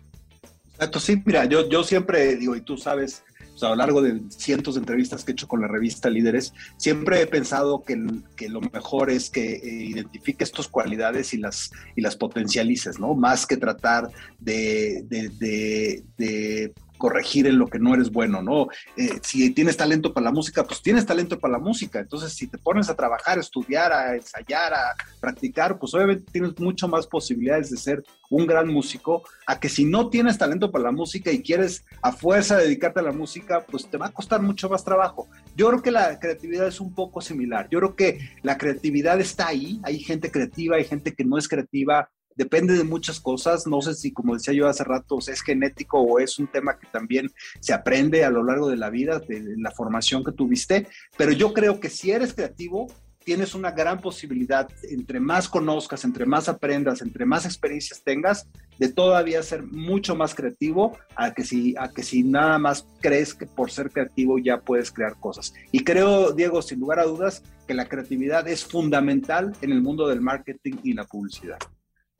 Exacto, 0.74 1.00
sí, 1.00 1.20
mira, 1.24 1.44
yo, 1.44 1.68
yo 1.68 1.82
siempre 1.82 2.36
digo, 2.36 2.54
y 2.54 2.60
tú 2.60 2.76
sabes, 2.76 3.24
pues, 3.58 3.68
a 3.68 3.70
lo 3.70 3.76
largo 3.76 4.02
de 4.02 4.20
cientos 4.30 4.74
de 4.74 4.80
entrevistas 4.80 5.24
que 5.24 5.32
he 5.32 5.34
hecho 5.34 5.48
con 5.48 5.60
la 5.60 5.68
revista 5.68 6.08
Líderes, 6.08 6.54
siempre 6.76 7.22
he 7.22 7.26
pensado 7.26 7.82
que, 7.82 8.00
que 8.36 8.48
lo 8.48 8.60
mejor 8.60 9.10
es 9.10 9.30
que 9.30 9.54
eh, 9.54 9.84
identifiques 9.84 10.52
tus 10.52 10.68
cualidades 10.68 11.34
y 11.34 11.38
las, 11.38 11.72
y 11.96 12.02
las 12.02 12.14
potencialices, 12.14 13.00
¿no? 13.00 13.14
Más 13.14 13.46
que 13.46 13.56
tratar 13.56 14.10
de, 14.38 15.04
de, 15.08 16.04
de 16.16 16.72
corregir 16.98 17.46
en 17.46 17.58
lo 17.58 17.66
que 17.68 17.78
no 17.78 17.94
eres 17.94 18.10
bueno, 18.10 18.42
¿no? 18.42 18.68
Eh, 18.96 19.18
si 19.22 19.50
tienes 19.50 19.76
talento 19.76 20.12
para 20.12 20.24
la 20.24 20.32
música, 20.32 20.64
pues 20.64 20.82
tienes 20.82 21.06
talento 21.06 21.38
para 21.38 21.52
la 21.52 21.58
música. 21.58 22.00
Entonces, 22.00 22.32
si 22.34 22.48
te 22.48 22.58
pones 22.58 22.90
a 22.90 22.96
trabajar, 22.96 23.38
a 23.38 23.40
estudiar, 23.40 23.92
a 23.92 24.14
ensayar, 24.14 24.74
a 24.74 24.94
practicar, 25.20 25.78
pues 25.78 25.94
obviamente 25.94 26.30
tienes 26.30 26.58
mucho 26.58 26.88
más 26.88 27.06
posibilidades 27.06 27.70
de 27.70 27.76
ser 27.76 28.02
un 28.30 28.46
gran 28.46 28.68
músico, 28.68 29.22
a 29.46 29.58
que 29.58 29.68
si 29.68 29.84
no 29.84 30.10
tienes 30.10 30.36
talento 30.36 30.70
para 30.70 30.84
la 30.84 30.92
música 30.92 31.30
y 31.32 31.42
quieres 31.42 31.84
a 32.02 32.12
fuerza 32.12 32.58
dedicarte 32.58 33.00
a 33.00 33.04
la 33.04 33.12
música, 33.12 33.64
pues 33.64 33.88
te 33.88 33.96
va 33.96 34.06
a 34.06 34.12
costar 34.12 34.42
mucho 34.42 34.68
más 34.68 34.84
trabajo. 34.84 35.28
Yo 35.56 35.68
creo 35.68 35.82
que 35.82 35.90
la 35.90 36.18
creatividad 36.18 36.66
es 36.66 36.80
un 36.80 36.94
poco 36.94 37.20
similar. 37.20 37.68
Yo 37.70 37.78
creo 37.78 37.96
que 37.96 38.18
la 38.42 38.58
creatividad 38.58 39.20
está 39.20 39.48
ahí. 39.48 39.80
Hay 39.82 39.98
gente 40.00 40.30
creativa, 40.30 40.76
hay 40.76 40.84
gente 40.84 41.14
que 41.14 41.24
no 41.24 41.38
es 41.38 41.48
creativa 41.48 42.10
depende 42.38 42.74
de 42.74 42.84
muchas 42.84 43.20
cosas. 43.20 43.66
No 43.66 43.82
sé 43.82 43.94
si, 43.94 44.12
como 44.12 44.34
decía 44.34 44.54
yo 44.54 44.68
hace 44.68 44.84
rato, 44.84 45.18
es 45.18 45.42
genético 45.42 46.00
o 46.00 46.20
es 46.20 46.38
un 46.38 46.46
tema 46.46 46.78
que 46.78 46.86
también 46.86 47.30
se 47.60 47.74
aprende 47.74 48.24
a 48.24 48.30
lo 48.30 48.44
largo 48.44 48.70
de 48.70 48.76
la 48.76 48.88
vida, 48.88 49.18
de 49.18 49.56
la 49.58 49.72
formación 49.72 50.24
que 50.24 50.32
tuviste. 50.32 50.86
Pero 51.16 51.32
yo 51.32 51.52
creo 51.52 51.80
que 51.80 51.90
si 51.90 52.12
eres 52.12 52.32
creativo, 52.32 52.86
tienes 53.24 53.54
una 53.54 53.72
gran 53.72 54.00
posibilidad, 54.00 54.68
entre 54.88 55.20
más 55.20 55.48
conozcas, 55.48 56.04
entre 56.04 56.24
más 56.24 56.48
aprendas, 56.48 57.02
entre 57.02 57.26
más 57.26 57.44
experiencias 57.44 58.02
tengas, 58.02 58.46
de 58.78 58.88
todavía 58.88 59.42
ser 59.42 59.64
mucho 59.64 60.14
más 60.14 60.34
creativo 60.34 60.96
a 61.16 61.34
que 61.34 61.42
si, 61.44 61.74
a 61.76 61.88
que 61.88 62.02
si 62.02 62.22
nada 62.22 62.58
más 62.58 62.86
crees 63.00 63.34
que 63.34 63.46
por 63.46 63.70
ser 63.70 63.90
creativo 63.90 64.38
ya 64.38 64.60
puedes 64.60 64.92
crear 64.92 65.16
cosas. 65.18 65.52
Y 65.72 65.84
creo, 65.84 66.32
Diego, 66.32 66.62
sin 66.62 66.78
lugar 66.80 67.00
a 67.00 67.04
dudas, 67.04 67.42
que 67.66 67.74
la 67.74 67.88
creatividad 67.88 68.48
es 68.48 68.64
fundamental 68.64 69.52
en 69.60 69.72
el 69.72 69.82
mundo 69.82 70.06
del 70.08 70.22
marketing 70.22 70.76
y 70.84 70.94
la 70.94 71.04
publicidad. 71.04 71.58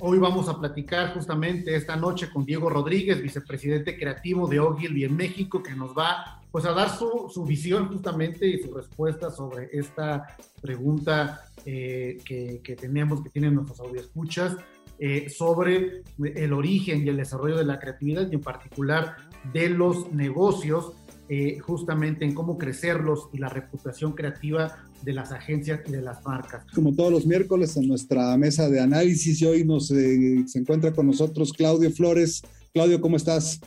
Hoy 0.00 0.20
vamos 0.20 0.48
a 0.48 0.56
platicar 0.56 1.12
justamente 1.12 1.74
esta 1.74 1.96
noche 1.96 2.30
con 2.30 2.44
Diego 2.44 2.70
Rodríguez, 2.70 3.20
vicepresidente 3.20 3.98
creativo 3.98 4.46
de 4.46 4.60
Ogilvy 4.60 5.02
en 5.02 5.16
México, 5.16 5.60
que 5.60 5.74
nos 5.74 5.90
va 5.90 6.40
pues 6.52 6.64
a 6.66 6.72
dar 6.72 6.88
su, 6.88 7.44
visión 7.44 7.88
justamente 7.88 8.46
y 8.46 8.62
su 8.62 8.72
respuesta 8.72 9.32
sobre 9.32 9.70
esta 9.72 10.36
pregunta 10.62 11.50
eh, 11.66 12.18
que, 12.24 12.60
que, 12.62 12.76
tenemos, 12.76 13.24
que 13.24 13.30
tienen 13.30 13.56
nuestros 13.56 13.80
audioscuchas, 13.80 14.56
eh, 15.00 15.28
sobre 15.30 16.04
el 16.22 16.52
origen 16.52 17.04
y 17.04 17.08
el 17.08 17.16
desarrollo 17.16 17.56
de 17.56 17.64
la 17.64 17.80
creatividad 17.80 18.30
y 18.30 18.36
en 18.36 18.40
particular 18.40 19.16
de 19.52 19.68
los 19.68 20.12
negocios 20.12 20.92
eh, 21.28 21.58
justamente 21.58 22.24
en 22.24 22.34
cómo 22.34 22.56
crecerlos 22.56 23.28
y 23.34 23.38
la 23.38 23.50
reputación 23.50 24.12
creativa 24.12 24.78
de 25.02 25.12
las 25.12 25.32
agencias 25.32 25.80
y 25.86 25.92
de 25.92 26.02
las 26.02 26.24
marcas. 26.24 26.64
Como 26.74 26.94
todos 26.94 27.12
los 27.12 27.26
miércoles 27.26 27.76
en 27.76 27.88
nuestra 27.88 28.36
mesa 28.36 28.68
de 28.68 28.80
análisis 28.80 29.40
y 29.40 29.46
hoy 29.46 29.64
nos, 29.64 29.90
eh, 29.90 30.44
se 30.46 30.58
encuentra 30.58 30.92
con 30.92 31.06
nosotros 31.06 31.52
Claudio 31.52 31.90
Flores. 31.90 32.42
Claudio, 32.72 33.00
¿cómo 33.00 33.16
estás? 33.16 33.60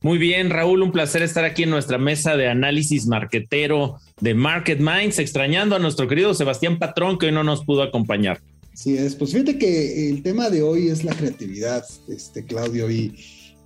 Muy 0.00 0.18
bien, 0.18 0.50
Raúl, 0.50 0.82
un 0.82 0.92
placer 0.92 1.22
estar 1.22 1.44
aquí 1.44 1.64
en 1.64 1.70
nuestra 1.70 1.98
mesa 1.98 2.36
de 2.36 2.48
análisis 2.48 3.06
marquetero 3.06 3.96
de 4.20 4.34
Market 4.34 4.78
Minds, 4.80 5.18
extrañando 5.18 5.74
a 5.74 5.78
nuestro 5.78 6.06
querido 6.06 6.34
Sebastián 6.34 6.78
Patrón 6.78 7.18
que 7.18 7.26
hoy 7.26 7.32
no 7.32 7.42
nos 7.42 7.64
pudo 7.64 7.82
acompañar. 7.82 8.40
Sí, 8.74 8.96
es, 8.96 9.16
pues 9.16 9.32
fíjate 9.32 9.58
que 9.58 10.08
el 10.08 10.22
tema 10.22 10.50
de 10.50 10.62
hoy 10.62 10.88
es 10.88 11.02
la 11.02 11.12
creatividad, 11.14 11.84
este 12.08 12.44
Claudio, 12.44 12.88
y, 12.88 13.12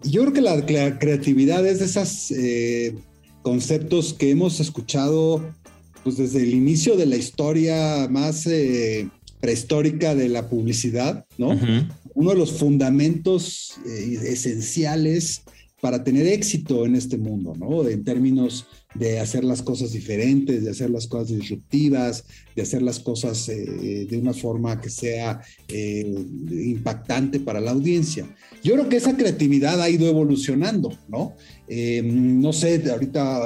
yo 0.05 0.23
creo 0.23 0.33
que 0.33 0.41
la, 0.41 0.99
creatividad 0.99 1.67
es 1.67 1.79
de 1.81 1.85
esas 1.85 2.31
eh, 2.31 2.95
conceptos 3.43 4.15
que 4.15 4.31
hemos 4.31 4.59
escuchado 4.59 5.53
pues, 6.03 6.17
desde 6.17 6.43
el 6.43 6.55
inicio 6.55 6.97
de 6.97 7.07
la 7.07 7.17
historia 7.17 8.09
más 8.11 8.47
eh, 8.47 9.09
prehistórica 9.41 10.15
de 10.15 10.29
la 10.29 10.49
publicidad, 10.49 11.25
¿no? 11.39 11.59
Uno 12.15 12.31
de 12.31 12.37
los 12.37 12.53
fundamentos 12.53 13.75
eh, 13.87 14.19
esenciales 14.25 15.43
para 15.81 16.05
tener 16.05 16.27
éxito 16.29 16.87
en 16.87 16.95
este 16.95 17.19
mundo, 17.19 17.55
¿no? 17.59 17.89
En 17.89 18.05
términos 18.05 18.67
de 18.95 19.21
hacer 19.21 19.45
las 19.45 19.63
cosas 19.63 19.93
diferentes, 19.93 20.65
de 20.65 20.71
hacer 20.71 20.91
las 20.91 21.07
cosas 21.07 21.29
disruptivas, 21.29 22.25
de 22.55 22.63
hacer 22.63 22.83
las 22.83 22.99
cosas 22.99 23.49
eh, 23.49 24.07
de 24.09 24.19
una 24.19 24.35
forma 24.35 24.81
que 24.81 24.91
sea 24.91 25.41
eh, 25.69 26.15
impactante 26.51 27.41
para 27.41 27.61
la 27.61 27.71
audiencia. 27.71 28.27
Yo 28.63 28.75
creo 28.75 28.89
que 28.89 28.97
esa 28.97 29.17
creatividad 29.17 29.81
ha 29.81 29.89
ido 29.89 30.09
evolucionando, 30.09 30.97
¿no? 31.09 31.35
Eh, 31.69 32.03
no 32.03 32.53
sé, 32.53 32.83
ahorita 32.91 33.43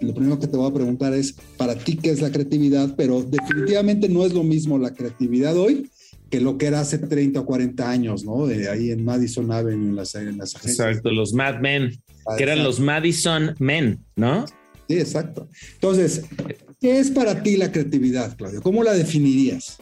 lo 0.00 0.14
primero 0.14 0.38
que 0.38 0.48
te 0.48 0.56
voy 0.56 0.70
a 0.70 0.74
preguntar 0.74 1.14
es, 1.14 1.36
para 1.56 1.76
ti, 1.76 1.96
¿qué 1.96 2.10
es 2.10 2.20
la 2.20 2.30
creatividad? 2.30 2.94
Pero 2.96 3.22
definitivamente 3.22 4.08
no 4.08 4.24
es 4.26 4.32
lo 4.32 4.42
mismo 4.42 4.78
la 4.78 4.92
creatividad 4.94 5.56
hoy 5.56 5.88
que 6.30 6.40
lo 6.40 6.58
que 6.58 6.66
era 6.66 6.80
hace 6.80 6.98
30 6.98 7.40
o 7.40 7.46
40 7.46 7.88
años, 7.88 8.24
¿no? 8.24 8.46
De 8.46 8.68
ahí 8.68 8.90
en 8.90 9.04
Madison 9.04 9.52
Avenue, 9.52 9.90
en 9.90 9.96
las, 9.96 10.14
en 10.14 10.38
las 10.38 10.56
agencias. 10.56 10.88
Exacto, 10.88 11.10
los 11.12 11.32
Mad 11.32 11.60
Men, 11.60 12.00
que 12.36 12.42
eran 12.42 12.64
los 12.64 12.80
Madison 12.80 13.54
Men, 13.58 14.00
¿no? 14.16 14.44
Sí, 14.88 14.98
exacto. 14.98 15.48
Entonces, 15.74 16.24
¿qué 16.80 16.98
es 16.98 17.10
para 17.10 17.42
ti 17.42 17.56
la 17.56 17.72
creatividad, 17.72 18.36
Claudio? 18.36 18.62
¿Cómo 18.62 18.82
la 18.82 18.94
definirías? 18.94 19.78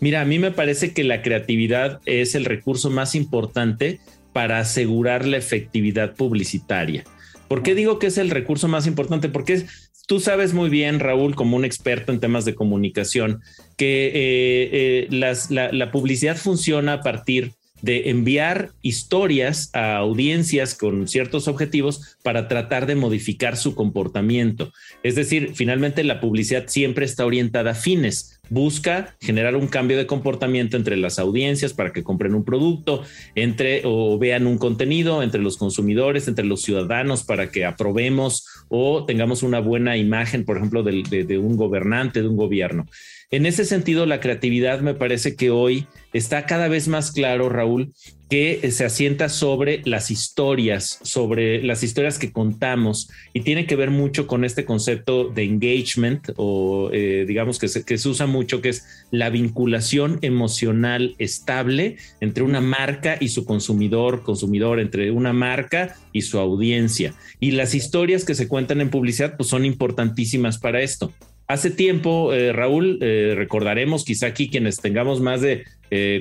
Mira, 0.00 0.22
a 0.22 0.24
mí 0.24 0.38
me 0.38 0.50
parece 0.50 0.92
que 0.92 1.04
la 1.04 1.22
creatividad 1.22 2.00
es 2.06 2.34
el 2.34 2.44
recurso 2.44 2.90
más 2.90 3.14
importante 3.14 4.00
para 4.32 4.58
asegurar 4.58 5.26
la 5.26 5.36
efectividad 5.36 6.14
publicitaria. 6.14 7.04
¿Por 7.48 7.62
qué 7.62 7.74
digo 7.74 7.98
que 7.98 8.06
es 8.06 8.18
el 8.18 8.30
recurso 8.30 8.68
más 8.68 8.86
importante? 8.86 9.28
Porque 9.28 9.66
tú 10.06 10.20
sabes 10.20 10.54
muy 10.54 10.70
bien, 10.70 11.00
Raúl, 11.00 11.34
como 11.34 11.56
un 11.56 11.64
experto 11.64 12.12
en 12.12 12.20
temas 12.20 12.44
de 12.44 12.54
comunicación, 12.54 13.42
que 13.76 14.06
eh, 14.06 15.08
eh, 15.10 15.70
la, 15.72 15.90
publicidad 15.90 16.36
funciona 16.36 16.94
a 16.94 17.00
partir 17.00 17.52
de 17.82 18.10
enviar 18.10 18.70
historias 18.82 19.70
a 19.72 19.96
audiencias 19.96 20.74
con 20.74 21.08
ciertos 21.08 21.48
objetivos 21.48 22.16
para 22.22 22.48
tratar 22.48 22.86
de 22.86 22.94
modificar 22.94 23.56
su 23.56 23.74
comportamiento. 23.74 24.72
Es 25.02 25.14
decir, 25.14 25.52
finalmente 25.54 26.04
la 26.04 26.20
publicidad 26.20 26.64
siempre 26.66 27.04
está 27.04 27.26
orientada 27.26 27.72
a 27.72 27.74
fines, 27.74 28.40
busca 28.50 29.16
generar 29.20 29.56
un 29.56 29.68
cambio 29.68 29.96
de 29.96 30.06
comportamiento 30.06 30.76
entre 30.76 30.96
las 30.96 31.18
audiencias 31.18 31.72
para 31.72 31.92
que 31.92 32.02
compren 32.02 32.34
un 32.34 32.44
producto, 32.44 33.02
entre 33.34 33.82
o 33.84 34.18
vean 34.18 34.46
un 34.46 34.58
contenido, 34.58 35.22
entre 35.22 35.40
los 35.40 35.56
consumidores, 35.56 36.28
entre 36.28 36.44
los 36.44 36.62
ciudadanos 36.62 37.22
para 37.22 37.50
que 37.50 37.64
aprobemos 37.64 38.46
o 38.68 39.04
tengamos 39.04 39.42
una 39.42 39.60
buena 39.60 39.96
imagen, 39.96 40.44
por 40.44 40.56
ejemplo, 40.56 40.82
de, 40.82 41.38
un 41.38 41.56
gobernante, 41.56 42.22
de 42.22 42.28
un 42.28 42.36
gobierno. 42.36 42.86
En 43.30 43.46
ese 43.46 43.64
sentido, 43.64 44.06
la 44.06 44.20
creatividad 44.20 44.80
me 44.80 44.94
parece 44.94 45.36
que 45.36 45.50
hoy 45.50 45.86
está 46.12 46.46
cada 46.46 46.68
vez 46.68 46.88
más 46.88 47.12
claro, 47.12 47.48
Raúl, 47.48 47.92
que 48.30 48.70
se 48.70 48.84
asienta 48.84 49.28
sobre 49.28 49.82
las 49.84 50.12
historias, 50.12 51.00
sobre 51.02 51.62
las 51.64 51.82
historias 51.82 52.16
que 52.16 52.30
contamos 52.30 53.10
y 53.32 53.40
tiene 53.40 53.66
que 53.66 53.74
ver 53.74 53.90
mucho 53.90 54.28
con 54.28 54.44
este 54.44 54.64
concepto 54.64 55.24
de 55.24 55.42
engagement 55.42 56.30
o 56.36 56.90
eh, 56.92 57.24
digamos 57.26 57.58
que 57.58 57.66
se, 57.66 57.84
que 57.84 57.98
se 57.98 58.08
usa 58.08 58.28
mucho, 58.28 58.62
que 58.62 58.68
es 58.68 58.86
la 59.10 59.30
vinculación 59.30 60.20
emocional 60.22 61.16
estable 61.18 61.96
entre 62.20 62.44
una 62.44 62.60
marca 62.60 63.16
y 63.18 63.30
su 63.30 63.44
consumidor, 63.44 64.22
consumidor, 64.22 64.78
entre 64.78 65.10
una 65.10 65.32
marca 65.32 65.96
y 66.12 66.22
su 66.22 66.38
audiencia. 66.38 67.14
Y 67.40 67.50
las 67.50 67.74
historias 67.74 68.24
que 68.24 68.36
se 68.36 68.46
cuentan 68.46 68.80
en 68.80 68.90
publicidad 68.90 69.36
pues 69.36 69.48
son 69.48 69.64
importantísimas 69.64 70.58
para 70.58 70.82
esto. 70.82 71.12
Hace 71.48 71.72
tiempo, 71.72 72.32
eh, 72.32 72.52
Raúl, 72.52 73.00
eh, 73.00 73.34
recordaremos 73.36 74.04
quizá 74.04 74.28
aquí 74.28 74.48
quienes 74.48 74.76
tengamos 74.76 75.20
más 75.20 75.40
de 75.40 75.64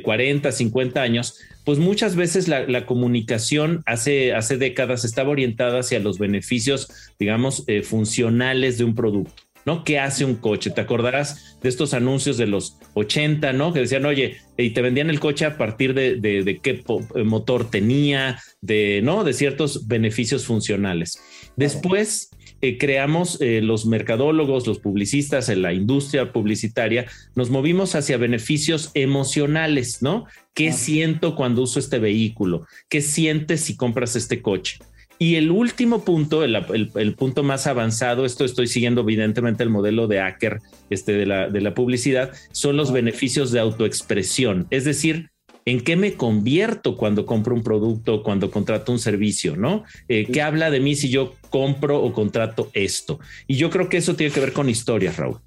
40, 0.03 0.49
eh, 0.49 0.51
50 0.51 1.01
años, 1.01 1.39
pues 1.65 1.77
muchas 1.77 2.15
veces 2.15 2.47
la, 2.47 2.85
comunicación 2.85 3.83
hace, 3.85 4.33
hace 4.33 4.57
décadas 4.57 5.05
estaba 5.05 5.29
orientada 5.29 5.79
hacia 5.79 5.99
los 5.99 6.17
beneficios, 6.17 7.13
digamos, 7.19 7.65
funcionales 7.83 8.77
de 8.77 8.85
un 8.85 8.95
producto. 8.95 9.43
¿no? 9.65 9.83
¿Qué 9.83 9.99
hace 9.99 10.25
un 10.25 10.35
coche? 10.35 10.71
Te 10.71 10.81
acordarás 10.81 11.57
de 11.61 11.69
estos 11.69 11.93
anuncios 11.93 12.37
de 12.37 12.47
los 12.47 12.77
80, 12.93 13.53
¿no? 13.53 13.73
Que 13.73 13.81
decían, 13.81 14.05
oye, 14.05 14.37
y 14.57 14.71
te 14.71 14.81
vendían 14.81 15.09
el 15.09 15.19
coche 15.19 15.45
a 15.45 15.57
partir 15.57 15.93
de, 15.93 16.59
qué 16.63 16.83
motor 17.23 17.69
tenía, 17.69 18.39
de, 18.61 19.01
¿no? 19.03 19.23
De 19.23 19.33
ciertos 19.33 19.87
beneficios 19.87 20.45
funcionales. 20.45 21.21
Después 21.55 22.31
eh, 22.61 22.77
creamos 22.77 23.39
eh, 23.41 23.61
los 23.61 23.85
mercadólogos, 23.85 24.67
los 24.67 24.79
publicistas 24.79 25.49
en 25.49 25.61
la 25.61 25.73
industria 25.73 26.31
publicitaria, 26.31 27.05
nos 27.35 27.49
movimos 27.49 27.95
hacia 27.95 28.17
beneficios 28.17 28.91
emocionales, 28.93 30.01
¿no? 30.01 30.25
¿Qué 30.53 30.73
siento 30.73 31.35
cuando 31.35 31.61
uso 31.61 31.79
este 31.79 31.99
vehículo? 31.99 32.65
¿Qué 32.89 33.01
sientes 33.01 33.61
si 33.61 33.77
compras 33.77 34.15
este 34.15 34.41
coche? 34.41 34.79
Y 35.21 35.35
el 35.35 35.51
último 35.51 36.05
punto, 36.05 36.45
el, 36.45 37.15
punto 37.17 37.43
más 37.43 37.67
avanzado, 37.67 38.25
esto 38.25 38.45
estoy 38.45 38.67
siguiendo 38.67 39.01
evidentemente 39.01 39.63
el 39.63 39.69
modelo 39.69 40.07
de 40.07 40.21
Acker 40.21 40.59
este, 40.89 41.11
de, 41.11 41.25
la, 41.25 41.49
de 41.49 41.59
la 41.59 41.73
publicidad, 41.73 42.31
son 42.53 42.77
los 42.77 42.93
beneficios 42.93 43.51
de 43.51 43.59
autoexpresión. 43.59 44.67
Es 44.69 44.85
decir, 44.85 45.29
¿En 45.69 45.81
qué 45.81 45.95
me 45.95 46.13
convierto 46.13 46.97
cuando 46.97 47.27
compro 47.27 47.53
un 47.53 47.61
producto, 47.61 48.23
cuando 48.23 48.49
contrato 48.49 48.91
un 48.91 48.97
servicio? 48.97 49.55
¿No? 49.55 49.83
Eh, 50.07 50.25
¿Qué 50.31 50.41
habla 50.41 50.71
de 50.71 50.79
mí 50.79 50.95
si 50.95 51.09
yo 51.09 51.35
compro 51.51 52.01
o 52.01 52.11
contrato 52.11 52.71
esto? 52.73 53.19
Y 53.47 53.55
yo 53.55 53.69
creo 53.69 53.87
que 53.87 53.97
eso 53.97 54.15
tiene 54.15 54.33
que 54.33 54.39
ver 54.39 54.51
con 54.51 54.67
historias, 54.67 55.17
Raúl. 55.17 55.37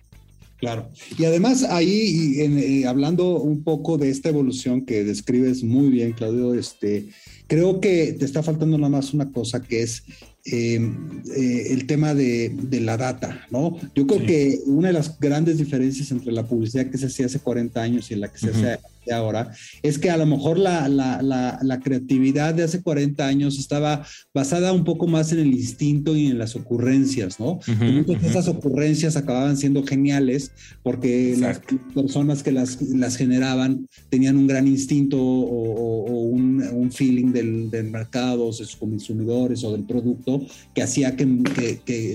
Claro. 0.58 0.88
Y 1.18 1.24
además 1.24 1.64
ahí, 1.64 2.36
eh, 2.38 2.86
hablando 2.86 3.40
un 3.40 3.64
poco 3.64 3.98
de 3.98 4.10
esta 4.10 4.28
evolución 4.28 4.86
que 4.86 5.02
describes 5.02 5.64
muy 5.64 5.88
bien, 5.88 6.12
Claudio, 6.12 6.54
este, 6.54 7.06
creo 7.48 7.80
que 7.80 8.12
te 8.12 8.24
está 8.24 8.44
faltando 8.44 8.78
nada 8.78 8.90
más 8.90 9.12
una 9.12 9.32
cosa 9.32 9.60
que 9.60 9.82
es 9.82 10.04
Em, 10.44 11.22
eh, 11.36 11.68
el 11.70 11.86
tema 11.86 12.14
de, 12.14 12.52
la 12.80 12.96
data, 12.96 13.46
¿no? 13.50 13.78
Yo 13.94 14.08
creo 14.08 14.26
que 14.26 14.58
una 14.66 14.88
de 14.88 14.94
las 14.94 15.20
grandes 15.20 15.58
diferencias 15.58 16.10
entre 16.10 16.32
la 16.32 16.44
publicidad 16.44 16.90
que 16.90 16.98
se 16.98 17.06
hacía 17.06 17.26
hace 17.26 17.38
40 17.38 17.80
años 17.80 18.10
y 18.10 18.16
la 18.16 18.26
que 18.26 18.38
se 18.38 18.50
hace 18.50 18.78
ahora 19.10 19.50
es 19.82 19.98
que 19.98 20.10
a 20.10 20.16
lo 20.16 20.26
mejor 20.26 20.58
la, 20.58 20.88
la, 20.88 21.80
creatividad 21.82 22.54
de 22.54 22.62
hace 22.62 22.82
40 22.82 23.26
años 23.26 23.58
estaba 23.58 24.06
basada 24.32 24.72
un 24.72 24.84
poco 24.84 25.08
más 25.08 25.32
en 25.32 25.40
el 25.40 25.52
instinto 25.52 26.14
y 26.14 26.26
en 26.26 26.38
las 26.38 26.54
ocurrencias, 26.54 27.40
¿no? 27.40 27.58
y 27.66 27.92
muchas 27.92 28.22
de 28.22 28.28
esas 28.28 28.48
ocurrencias 28.48 29.16
acababan 29.16 29.56
siendo 29.56 29.84
geniales 29.84 30.52
porque 30.82 31.34
las 31.38 31.60
personas 31.94 32.42
que 32.42 32.52
las, 32.52 32.80
las 32.82 33.16
generaban 33.16 33.88
tenían 34.10 34.36
un 34.36 34.46
gran 34.46 34.68
instinto 34.68 35.18
o, 35.20 36.22
un, 36.22 36.62
un, 36.72 36.92
feeling 36.92 37.32
del, 37.32 37.70
del 37.70 37.90
mercado, 37.90 38.46
de 38.46 38.52
sus 38.52 38.76
consumidores 38.76 39.64
o 39.64 39.72
del 39.72 39.84
producto 39.84 40.46
que 40.74 40.82
hacía 40.82 41.16
que, 41.16 41.26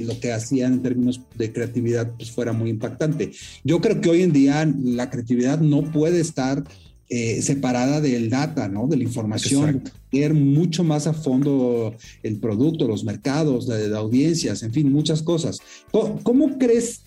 lo 0.05 0.19
que 0.19 0.33
hacían 0.33 0.73
en 0.73 0.81
términos 0.81 1.21
de 1.35 1.51
creatividad 1.51 2.11
pues, 2.17 2.31
fuera 2.31 2.53
muy 2.53 2.69
impactante. 2.69 3.31
Yo 3.63 3.81
creo 3.81 4.01
que 4.01 4.09
hoy 4.09 4.21
en 4.21 4.33
día 4.33 4.71
la 4.83 5.09
creatividad 5.09 5.59
no 5.59 5.83
puede 5.91 6.19
estar 6.19 6.63
eh, 7.09 7.41
separada 7.41 8.01
del 8.01 8.29
data, 8.29 8.67
¿no? 8.67 8.87
De 8.87 8.97
la 8.97 9.03
información, 9.03 9.83
ver 10.11 10.33
mucho 10.33 10.83
más 10.83 11.07
a 11.07 11.13
fondo 11.13 11.95
el 12.23 12.37
producto, 12.37 12.87
los 12.87 13.03
mercados, 13.03 13.67
de, 13.67 13.95
audiencias, 13.95 14.63
en 14.63 14.73
fin, 14.73 14.91
muchas 14.91 15.21
cosas. 15.21 15.59
¿Cómo 15.91 16.57
crees 16.57 17.01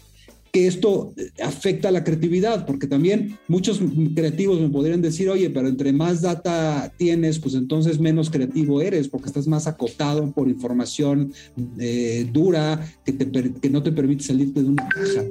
que 0.52 0.66
esto 0.66 1.12
eh, 1.16 1.30
afecta 1.42 1.88
a 1.88 1.92
la 1.92 2.04
creatividad, 2.04 2.66
porque 2.66 2.86
también 2.86 3.38
muchos 3.46 3.80
creativos 4.14 4.60
me 4.60 4.68
podrían 4.68 5.02
decir, 5.02 5.28
oye, 5.28 5.50
pero 5.50 5.68
entre 5.68 5.92
más 5.92 6.22
data 6.22 6.92
tienes, 6.96 7.38
pues 7.38 7.54
entonces 7.54 8.00
menos 8.00 8.30
creativo 8.30 8.80
eres, 8.80 9.08
porque 9.08 9.28
estás 9.28 9.46
más 9.46 9.66
acotado 9.66 10.30
por 10.32 10.48
información 10.48 11.32
eh, 11.78 12.28
dura 12.32 12.84
que, 13.04 13.12
te, 13.12 13.52
que 13.52 13.70
no 13.70 13.82
te 13.82 13.92
permite 13.92 14.24
salirte 14.24 14.62
de 14.62 14.68
una 14.68 14.88
caja. 14.88 15.24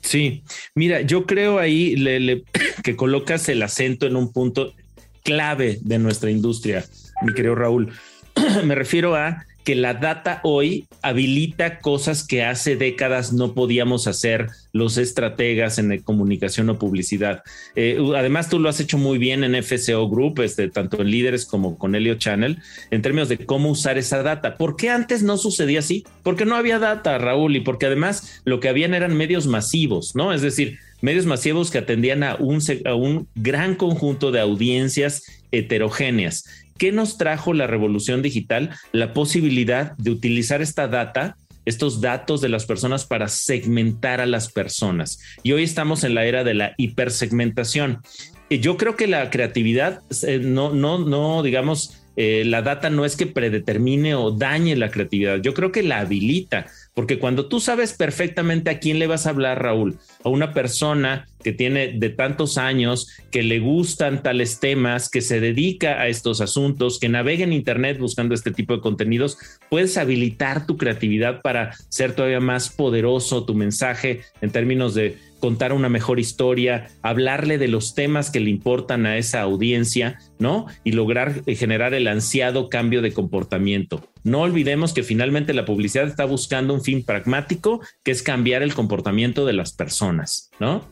Sí, 0.00 0.42
mira, 0.74 1.02
yo 1.02 1.26
creo 1.26 1.58
ahí 1.58 1.94
que 2.82 2.96
colocas 2.96 3.48
el 3.48 3.62
acento 3.62 4.06
en 4.06 4.16
un 4.16 4.32
punto 4.32 4.74
clave 5.22 5.78
de 5.82 5.98
nuestra 5.98 6.30
industria, 6.30 6.84
mi 7.22 7.34
querido 7.34 7.54
Raúl. 7.54 7.92
me 8.64 8.74
refiero 8.74 9.14
a 9.14 9.44
que 9.64 9.74
la 9.74 9.94
data 9.94 10.40
hoy 10.42 10.86
habilita 11.02 11.78
cosas 11.78 12.26
que 12.26 12.44
hace 12.44 12.76
décadas 12.76 13.32
no 13.32 13.54
podíamos 13.54 14.06
hacer 14.06 14.48
los 14.72 14.96
estrategas 14.96 15.78
en 15.78 16.00
comunicación 16.02 16.70
o 16.70 16.78
publicidad. 16.78 17.42
Eh, 17.74 17.98
además, 18.16 18.48
tú 18.48 18.58
lo 18.58 18.68
has 18.68 18.80
hecho 18.80 18.98
muy 18.98 19.18
bien 19.18 19.44
en 19.44 19.54
FCO 19.62 20.08
Group, 20.08 20.40
este, 20.40 20.68
tanto 20.68 21.00
en 21.00 21.10
líderes 21.10 21.44
como 21.44 21.78
con 21.78 21.94
Helio 21.94 22.14
Channel, 22.14 22.58
en 22.90 23.02
términos 23.02 23.28
de 23.28 23.44
cómo 23.44 23.70
usar 23.70 23.98
esa 23.98 24.22
data. 24.22 24.56
¿Por 24.56 24.76
qué 24.76 24.90
antes 24.90 25.22
no 25.22 25.36
sucedía 25.36 25.80
así? 25.80 26.04
Porque 26.22 26.46
no 26.46 26.56
había 26.56 26.78
data, 26.78 27.18
Raúl, 27.18 27.56
y 27.56 27.60
porque 27.60 27.86
además 27.86 28.40
lo 28.44 28.60
que 28.60 28.68
habían 28.68 28.94
eran 28.94 29.16
medios 29.16 29.46
masivos, 29.46 30.14
¿no? 30.14 30.32
Es 30.32 30.42
decir, 30.42 30.78
medios 31.02 31.26
masivos 31.26 31.70
que 31.70 31.78
atendían 31.78 32.22
a 32.22 32.36
un, 32.36 32.60
a 32.84 32.94
un 32.94 33.26
gran 33.34 33.74
conjunto 33.74 34.30
de 34.30 34.40
audiencias 34.40 35.24
heterogéneas. 35.52 36.44
¿Qué 36.80 36.92
nos 36.92 37.18
trajo 37.18 37.52
la 37.52 37.66
revolución 37.66 38.22
digital? 38.22 38.70
La 38.92 39.12
posibilidad 39.12 39.94
de 39.98 40.12
utilizar 40.12 40.62
esta 40.62 40.88
data 40.88 41.36
estos 41.66 42.00
datos 42.00 42.40
de 42.40 42.48
las 42.48 42.64
personas 42.64 43.04
para 43.04 43.28
segmentar 43.28 44.22
a 44.22 44.26
las 44.26 44.50
personas. 44.50 45.20
Y 45.42 45.52
hoy 45.52 45.62
estamos 45.62 46.04
en 46.04 46.14
la 46.14 46.24
era 46.24 46.42
de 46.42 46.54
la 46.54 46.72
hipersegmentación. 46.78 48.00
Yo 48.48 48.78
creo 48.78 48.96
que 48.96 49.06
la 49.06 49.28
creatividad 49.28 50.00
eh, 50.26 50.40
no, 50.42 50.72
no, 50.72 50.98
no, 50.98 51.42
digamos, 51.42 52.02
eh, 52.16 52.44
la 52.46 52.62
data 52.62 52.88
no 52.88 53.04
es 53.04 53.14
que 53.14 53.26
predetermine 53.26 54.14
o 54.14 54.30
dañe 54.30 54.74
la 54.74 54.90
creatividad, 54.90 55.40
yo 55.42 55.54
creo 55.54 55.70
que 55.70 55.82
la 55.82 56.00
habilita, 56.00 56.66
porque 56.94 57.18
cuando 57.18 57.46
tú 57.46 57.60
sabes 57.60 57.92
perfectamente 57.92 58.70
a 58.70 58.80
quién 58.80 58.98
le 58.98 59.06
vas 59.06 59.26
a 59.26 59.30
hablar, 59.30 59.62
Raúl, 59.62 59.98
a 60.24 60.28
una 60.30 60.52
persona 60.52 61.28
que 61.42 61.52
tiene 61.52 61.88
de 61.88 62.10
tantos 62.10 62.58
años, 62.58 63.08
que 63.30 63.42
le 63.42 63.58
gustan 63.58 64.22
tales 64.22 64.60
temas, 64.60 65.08
que 65.08 65.20
se 65.20 65.40
dedica 65.40 66.00
a 66.00 66.08
estos 66.08 66.40
asuntos, 66.40 66.98
que 66.98 67.08
navega 67.08 67.44
en 67.44 67.52
Internet 67.52 67.98
buscando 67.98 68.34
este 68.34 68.50
tipo 68.50 68.74
de 68.74 68.80
contenidos, 68.80 69.38
puedes 69.68 69.96
habilitar 69.96 70.66
tu 70.66 70.76
creatividad 70.76 71.42
para 71.42 71.74
ser 71.88 72.14
todavía 72.14 72.40
más 72.40 72.68
poderoso 72.70 73.44
tu 73.44 73.54
mensaje 73.54 74.20
en 74.40 74.50
términos 74.50 74.94
de 74.94 75.16
contar 75.40 75.72
una 75.72 75.88
mejor 75.88 76.20
historia, 76.20 76.88
hablarle 77.02 77.58
de 77.58 77.66
los 77.66 77.94
temas 77.94 78.30
que 78.30 78.40
le 78.40 78.50
importan 78.50 79.06
a 79.06 79.16
esa 79.16 79.40
audiencia, 79.40 80.18
¿no? 80.38 80.66
Y 80.84 80.92
lograr 80.92 81.42
eh, 81.46 81.56
generar 81.56 81.94
el 81.94 82.06
ansiado 82.06 82.68
cambio 82.68 83.02
de 83.02 83.12
comportamiento. 83.12 84.06
No 84.22 84.42
olvidemos 84.42 84.92
que 84.92 85.02
finalmente 85.02 85.54
la 85.54 85.64
publicidad 85.64 86.06
está 86.06 86.26
buscando 86.26 86.74
un 86.74 86.82
fin 86.82 87.02
pragmático, 87.02 87.80
que 88.04 88.10
es 88.10 88.22
cambiar 88.22 88.62
el 88.62 88.74
comportamiento 88.74 89.46
de 89.46 89.54
las 89.54 89.72
personas, 89.72 90.50
¿no? 90.60 90.86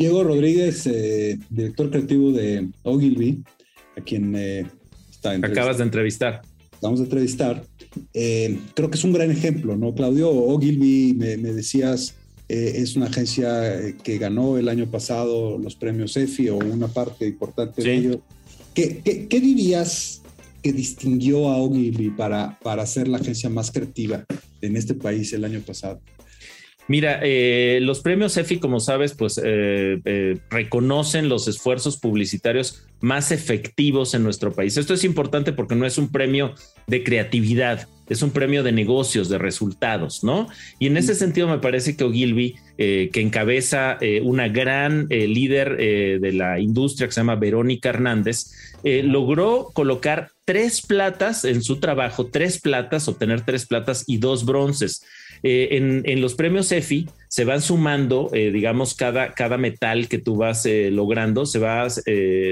Diego 0.00 0.24
Rodríguez, 0.24 0.84
eh, 0.86 1.38
director 1.48 1.90
creativo 1.90 2.32
de 2.32 2.68
Ogilvy, 2.82 3.44
a 3.96 4.00
quien 4.00 4.34
eh, 4.34 4.66
está 5.08 5.32
acabas 5.32 5.78
de 5.78 5.84
entrevistar. 5.84 6.42
Vamos 6.82 6.98
a 6.98 7.04
entrevistar. 7.04 7.62
creo 8.12 8.90
que 8.90 8.96
es 8.96 9.04
un 9.04 9.12
gran 9.12 9.30
ejemplo, 9.30 9.76
¿no, 9.76 9.94
Claudio? 9.94 10.30
Ogilvy, 10.30 11.14
me 11.14 11.36
decías, 11.36 12.16
eh, 12.52 12.82
es 12.82 12.96
una 12.96 13.06
agencia 13.06 13.78
eh, 13.78 13.94
que 14.02 14.18
ganó 14.18 14.58
el 14.58 14.68
año 14.68 14.90
pasado 14.90 15.56
los 15.56 15.76
premios 15.76 16.16
EFI 16.16 16.48
o 16.48 16.56
una 16.56 16.88
parte 16.88 17.28
importante 17.28 17.80
de 17.80 17.94
ellos. 17.94 18.18
¿Qué, 18.74 19.30
dirías 19.30 20.20
que 20.60 20.72
distinguió 20.72 21.48
a 21.48 21.58
Ogilvy 21.58 22.10
para, 22.10 22.58
para 22.60 22.84
ser 22.86 23.06
la 23.06 23.18
agencia 23.18 23.48
más 23.48 23.70
creativa 23.70 24.24
en 24.60 24.76
este 24.76 24.94
país 24.94 25.32
el 25.32 25.44
año 25.44 25.60
pasado? 25.60 26.00
Mira, 26.90 27.20
eh, 27.22 27.78
los 27.82 28.00
premios 28.00 28.36
EFI, 28.36 28.58
como 28.58 28.80
sabes, 28.80 29.14
pues 29.14 29.40
reconocen 30.50 31.28
los 31.28 31.46
esfuerzos 31.46 31.96
publicitarios 31.98 32.84
más 33.00 33.32
efectivos 33.32 34.14
en 34.14 34.22
nuestro 34.22 34.52
país. 34.52 34.76
Esto 34.76 34.94
es 34.94 35.04
importante 35.04 35.52
porque 35.52 35.74
no 35.74 35.86
es 35.86 35.98
un 35.98 36.10
premio 36.10 36.54
de 36.86 37.02
creatividad, 37.02 37.88
es 38.08 38.22
un 38.22 38.30
premio 38.30 38.62
de 38.62 38.72
negocios, 38.72 39.28
de 39.28 39.38
resultados, 39.38 40.22
¿no? 40.22 40.48
Y 40.78 40.88
en 40.88 40.96
ese 40.96 41.14
sentido 41.14 41.48
me 41.48 41.58
parece 41.58 41.96
que 41.96 42.04
Ogilvy, 42.04 42.56
eh, 42.76 43.08
que 43.12 43.20
encabeza 43.20 43.96
eh, 44.00 44.20
una 44.22 44.48
gran 44.48 45.06
eh, 45.10 45.26
líder 45.26 45.76
de 45.76 46.32
la 46.32 46.58
industria 46.58 47.06
que 47.06 47.12
se 47.12 47.20
llama 47.20 47.36
Verónica 47.36 47.88
Hernández, 47.88 48.52
logró 48.82 49.70
colocar 49.74 50.30
tres 50.44 50.80
platas 50.80 51.44
en 51.44 51.62
su 51.62 51.80
trabajo, 51.80 52.26
tres 52.26 52.58
platas, 52.60 53.08
obtener 53.08 53.42
tres 53.42 53.66
platas 53.66 54.04
y 54.06 54.16
dos 54.16 54.44
bronces. 54.44 55.04
En, 55.42 56.02
en, 56.04 56.20
los 56.20 56.34
premios 56.34 56.70
EFI 56.70 57.08
se 57.28 57.44
van 57.44 57.62
sumando, 57.62 58.30
digamos, 58.32 58.94
cada, 58.94 59.32
cada 59.32 59.56
metal 59.56 60.08
que 60.08 60.18
tú 60.18 60.36
vas 60.36 60.66
logrando, 60.66 61.46
se 61.46 61.58
va 61.58 61.86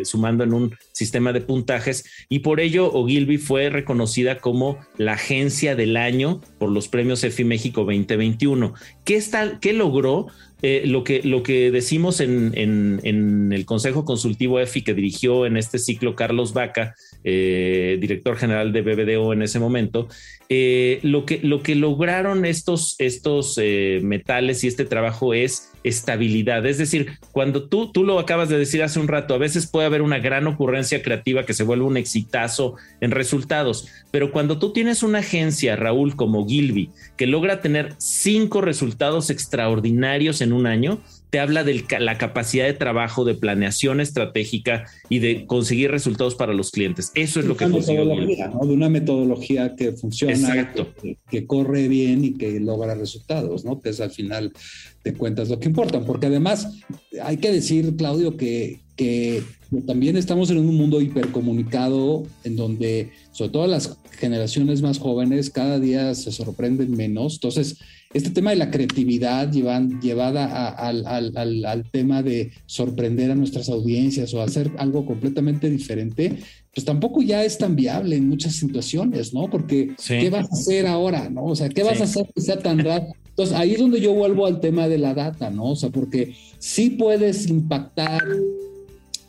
sumando 0.04 0.44
en 0.44 0.52
un 0.54 0.74
sistema 0.92 1.32
de 1.32 1.40
puntajes 1.40 2.04
y 2.28 2.40
por 2.40 2.60
ello 2.60 2.92
Ogilvy 2.92 3.38
fue 3.38 3.70
reconocida 3.70 4.38
como 4.38 4.78
la 4.96 5.14
agencia 5.14 5.74
del 5.74 5.96
año 5.96 6.40
por 6.58 6.70
los 6.70 6.88
premios 6.88 7.22
EFI 7.24 7.44
México 7.44 7.84
2021. 7.84 8.74
¿Qué, 9.04 9.16
está, 9.16 9.58
qué 9.60 9.72
logró? 9.72 10.28
Eh, 10.60 10.82
lo, 10.86 11.04
que, 11.04 11.22
lo 11.22 11.44
que 11.44 11.70
decimos 11.70 12.20
en, 12.20 12.50
en, 12.56 13.52
el 13.52 13.64
Consejo 13.64 14.04
Consultivo 14.04 14.58
EFI 14.58 14.82
que 14.82 14.92
dirigió 14.92 15.46
en 15.46 15.56
este 15.56 15.78
ciclo 15.78 16.16
Carlos 16.16 16.52
Vaca, 16.52 16.96
eh, 17.24 17.98
director 18.00 18.36
general 18.36 18.72
de 18.72 18.82
BBDO 18.82 19.32
en 19.32 19.42
ese 19.42 19.58
momento, 19.58 20.08
eh, 20.48 21.00
lo, 21.02 21.26
que, 21.26 21.40
lo 21.42 21.62
que 21.62 21.74
lograron 21.74 22.44
estos, 22.44 22.96
estos 22.98 23.58
metales 24.02 24.64
y 24.64 24.68
este 24.68 24.84
trabajo 24.84 25.34
es 25.34 25.70
estabilidad. 25.84 26.64
Es 26.66 26.78
decir, 26.78 27.18
cuando 27.32 27.68
tú, 27.68 27.92
tú 27.92 28.04
lo 28.04 28.18
acabas 28.18 28.48
de 28.48 28.58
decir 28.58 28.82
hace 28.82 29.00
un 29.00 29.08
rato, 29.08 29.34
a 29.34 29.38
veces 29.38 29.66
puede 29.66 29.86
haber 29.86 30.02
una 30.02 30.18
gran 30.18 30.46
ocurrencia 30.46 31.02
creativa 31.02 31.44
que 31.44 31.54
se 31.54 31.64
vuelve 31.64 31.84
un 31.84 31.96
exitazo 31.96 32.76
en 33.00 33.10
resultados, 33.10 33.88
pero 34.10 34.30
cuando 34.32 34.58
tú 34.58 34.72
tienes 34.72 35.02
una 35.02 35.18
agencia, 35.18 35.76
Raúl, 35.76 36.16
como 36.16 36.46
Gilby, 36.46 36.90
que 37.16 37.26
logra 37.26 37.60
tener 37.60 37.94
cinco 37.98 38.60
resultados 38.60 39.30
extraordinarios 39.30 40.40
en 40.40 40.52
un 40.52 40.66
año, 40.66 41.00
te 41.30 41.40
habla 41.40 41.62
de 41.62 41.84
la 42.00 42.16
capacidad 42.16 42.64
de 42.64 42.72
trabajo, 42.72 43.24
de 43.24 43.34
planeación 43.34 44.00
estratégica 44.00 44.86
y 45.08 45.18
de 45.18 45.44
conseguir 45.46 45.90
resultados 45.90 46.34
para 46.34 46.54
los 46.54 46.70
clientes. 46.70 47.12
Eso 47.14 47.40
es 47.40 47.46
lo 47.46 47.56
que 47.56 47.66
metodología, 47.66 48.48
¿no? 48.48 48.66
De 48.66 48.72
una 48.72 48.88
metodología 48.88 49.74
que 49.76 49.92
funciona. 49.92 50.72
Que, 51.30 51.46
corre 51.46 51.88
bien 51.88 52.24
y 52.24 52.32
que 52.34 52.60
logra 52.60 52.94
resultados, 52.94 53.64
¿no? 53.64 53.80
Que 53.80 53.90
es 53.90 54.00
al 54.00 54.10
final 54.10 54.52
de 55.04 55.12
cuentas 55.12 55.50
lo 55.50 55.58
que 55.58 55.68
importa. 55.68 56.00
Porque 56.00 56.26
además 56.26 56.68
hay 57.22 57.36
que 57.36 57.52
decir, 57.52 57.94
Claudio, 57.96 58.36
que, 58.36 58.80
que 58.96 59.42
también 59.86 60.16
estamos 60.16 60.50
en 60.50 60.58
un 60.58 60.74
mundo 60.76 61.00
hipercomunicado 61.00 62.26
en 62.44 62.56
donde, 62.56 63.10
sobre 63.32 63.50
todo 63.50 63.66
las 63.66 63.98
generaciones 64.18 64.80
más 64.80 64.98
jóvenes, 64.98 65.50
cada 65.50 65.78
día 65.78 66.14
se 66.14 66.32
sorprenden 66.32 66.96
menos. 66.96 67.34
Entonces, 67.34 67.78
este 68.14 68.30
tema 68.30 68.50
de 68.50 68.56
la 68.56 68.70
creatividad 68.70 69.50
llevan, 69.50 70.00
llevada 70.00 70.68
al, 70.68 71.06
al, 71.06 71.90
tema 71.90 72.22
de 72.22 72.52
sorprender 72.64 73.30
a 73.30 73.34
nuestras 73.34 73.68
audiencias 73.68 74.32
o 74.32 74.40
hacer 74.40 74.70
algo 74.78 75.04
completamente 75.04 75.68
diferente, 75.68 76.38
pues 76.74 76.84
tampoco 76.86 77.20
ya 77.20 77.44
es 77.44 77.58
tan 77.58 77.76
viable 77.76 78.16
en 78.16 78.28
muchas 78.28 78.54
situaciones, 78.54 79.34
¿no? 79.34 79.50
Porque 79.50 79.94
¿qué 80.06 80.30
vas 80.30 80.46
a 80.50 80.54
hacer 80.54 80.86
ahora, 80.86 81.28
no? 81.28 81.44
O 81.44 81.56
sea, 81.56 81.68
¿qué 81.68 81.82
vas 81.82 82.00
a 82.00 82.04
hacer 82.04 82.26
que 82.34 82.40
sea 82.40 82.58
tan 82.58 82.78
raro? 82.78 83.06
Entonces, 83.28 83.54
ahí 83.56 83.72
es 83.72 83.78
donde 83.78 84.00
yo 84.00 84.14
vuelvo 84.14 84.46
al 84.46 84.60
tema 84.60 84.88
de 84.88 84.98
la 84.98 85.14
data, 85.14 85.50
¿no? 85.50 85.72
O 85.72 85.76
sea, 85.76 85.90
porque 85.90 86.34
sí 86.58 86.90
puedes 86.90 87.48
impactar 87.48 88.22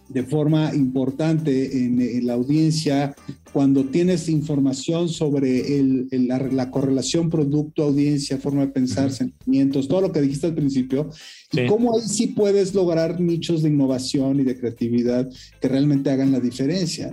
de 0.10 0.24
forma 0.24 0.74
importante 0.74 1.78
en, 1.78 2.26
la 2.26 2.34
audiencia 2.34 3.16
cuando 3.54 3.86
tienes 3.86 4.28
información 4.28 5.10
sobre 5.10 5.80
el, 5.80 6.08
la, 6.28 6.70
correlación 6.70 7.30
producto-audiencia, 7.30 8.38
forma 8.38 8.62
de 8.62 8.72
pensar, 8.72 9.12
sentimientos, 9.12 9.88
todo 9.88 10.02
lo 10.02 10.12
que 10.12 10.22
dijiste 10.22 10.48
al 10.48 10.56
principio, 10.56 11.10
y 11.52 11.66
cómo 11.68 11.96
ahí 11.96 12.08
sí 12.08 12.28
puedes 12.28 12.74
lograr 12.74 13.20
nichos 13.20 13.64
de 13.64 13.70
innovación 13.70 14.40
y 14.40 14.44
de 14.44 14.58
creatividad 14.58 15.30
que 15.62 15.68
realmente 15.68 16.12
hagan 16.12 16.32
la 16.32 16.40
diferencia. 16.40 17.12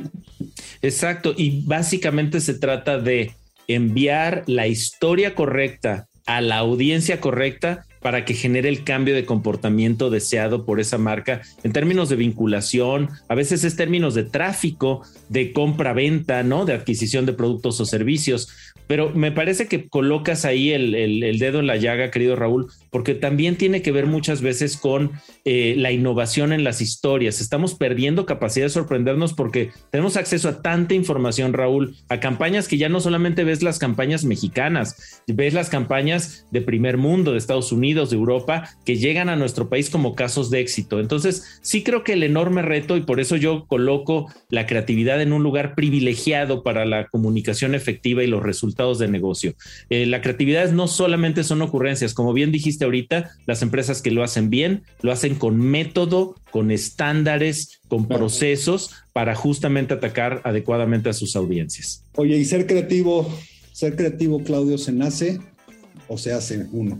Exacto, 0.83 1.35
y 1.37 1.63
básicamente 1.65 2.41
se 2.41 2.55
trata 2.55 2.99
de 2.99 3.33
enviar 3.69 4.45
la 4.47 4.67
historia 4.67 5.35
correcta 5.35 6.09
a 6.27 6.41
la 6.41 6.59
audiencia 6.59 7.21
correcta 7.21 7.87
para 8.07 8.25
que 8.25 8.35
genere 8.35 8.69
el 8.69 8.85
cambio 8.85 9.16
de 9.16 9.25
comportamiento 9.25 10.11
deseado 10.11 10.64
por 10.64 10.79
esa 10.79 10.97
marca 10.97 11.42
en 11.64 11.73
términos 11.73 12.09
de 12.09 12.14
vinculación, 12.14 13.09
a 13.29 13.35
veces 13.35 13.64
es 13.64 13.75
términos 13.75 14.14
de 14.14 14.23
tráfico, 14.23 15.03
de 15.29 15.53
compra-venta, 15.53 16.45
¿no? 16.45 16.64
De 16.66 16.73
adquisición 16.73 17.27
de 17.27 17.33
productos 17.33 17.81
o 17.81 17.85
servicios. 17.85 18.49
Pero 18.87 19.11
me 19.11 19.33
parece 19.33 19.66
que 19.66 19.88
colocas 19.88 20.45
ahí 20.45 20.71
el, 20.71 21.37
dedo 21.40 21.59
en 21.59 21.66
la 21.66 21.79
llaga, 21.79 22.12
querido 22.12 22.37
Raúl, 22.37 22.69
porque 22.90 23.14
también 23.14 23.57
tiene 23.57 23.83
que 23.83 23.92
ver 23.92 24.07
muchas 24.07 24.42
veces 24.42 24.77
con 24.77 25.12
eh, 25.44 25.75
la 25.77 25.92
innovación 25.92 26.53
en 26.53 26.64
las 26.64 26.81
historias. 26.81 27.40
Estamos 27.40 27.75
perdiendo 27.75 28.27
capacidad 28.27 28.66
de 28.66 28.70
sorprendernos 28.70 29.35
porque 29.35 29.70
tenemos 29.90 30.16
acceso 30.16 30.49
a 30.49 30.62
tanta 30.62 30.94
información, 30.94 31.53
Raúl, 31.53 31.96
a 32.09 32.20
campañas 32.20 32.68
que 32.68 32.79
ya 32.79 32.88
no 32.88 33.01
solamente 33.01 33.44
ves 33.44 33.62
las 33.62 33.79
campañas 33.79 34.25
mexicanas, 34.25 35.22
ves 35.27 35.55
las 35.55 35.70
campañas 35.70 36.46
de 36.51 36.61
primer 36.61 36.96
mundo, 36.96 37.33
de 37.33 37.38
Estados 37.38 37.72
Unidos, 37.72 38.11
de 38.11 38.16
Europa, 38.16 38.70
que 38.85 38.96
llegan 38.96 39.29
a 39.29 39.37
nuestro 39.37 39.68
país 39.68 39.90
como 39.90 40.14
casos 40.14 40.51
de 40.51 40.61
éxito. 40.61 41.01
Entonces, 41.01 41.61
sí 41.62 41.83
creo 41.83 42.05
que 42.05 42.14
el 42.14 42.22
enorme 42.22 42.62
reto, 42.62 42.96
y 42.96 43.03
por 43.03 43.20
eso 43.20 43.37
yo 43.37 43.66
coloco 43.66 44.33
la 44.51 44.66
creatividad 44.66 45.20
en 45.22 45.33
un 45.33 45.42
lugar 45.42 45.75
privilegiado 45.75 46.62
para 46.62 46.85
la 46.85 47.07
comunicación 47.07 47.75
efectiva 47.75 48.22
y 48.22 48.27
los 48.27 48.42
resultados 48.42 48.99
de 48.99 49.09
negocio. 49.09 49.55
Eh, 49.90 50.07
la 50.07 50.20
creatividad 50.20 50.70
no 50.72 50.88
solamente 50.88 51.44
son 51.44 51.62
ocurrencias, 51.62 52.14
como 52.14 52.33
bien 52.33 52.53
dijiste 52.53 52.76
ahorita, 52.85 53.31
las 53.47 53.62
empresas 53.62 54.03
que 54.03 54.11
lo 54.11 54.23
hacen 54.23 54.51
bien, 54.51 54.83
lo 55.03 55.12
hacen 55.12 55.35
con 55.35 55.59
método, 55.59 56.37
con 56.51 56.71
estándares, 56.71 57.81
con 57.89 58.07
procesos 58.07 58.91
para 59.12 59.35
justamente 59.35 59.95
atacar 59.95 60.43
adecuadamente 60.45 61.09
a 61.09 61.12
sus 61.12 61.37
audiencias. 61.37 62.05
Oye, 62.15 62.37
y 62.37 62.45
ser 62.45 62.67
creativo, 62.67 63.33
ser 63.73 63.97
creativo, 63.97 64.43
Claudio, 64.43 64.79
¿se 64.79 64.93
nace 64.93 65.41
o 66.09 66.19
se 66.19 66.33
hace 66.33 66.67
uno? 66.73 66.99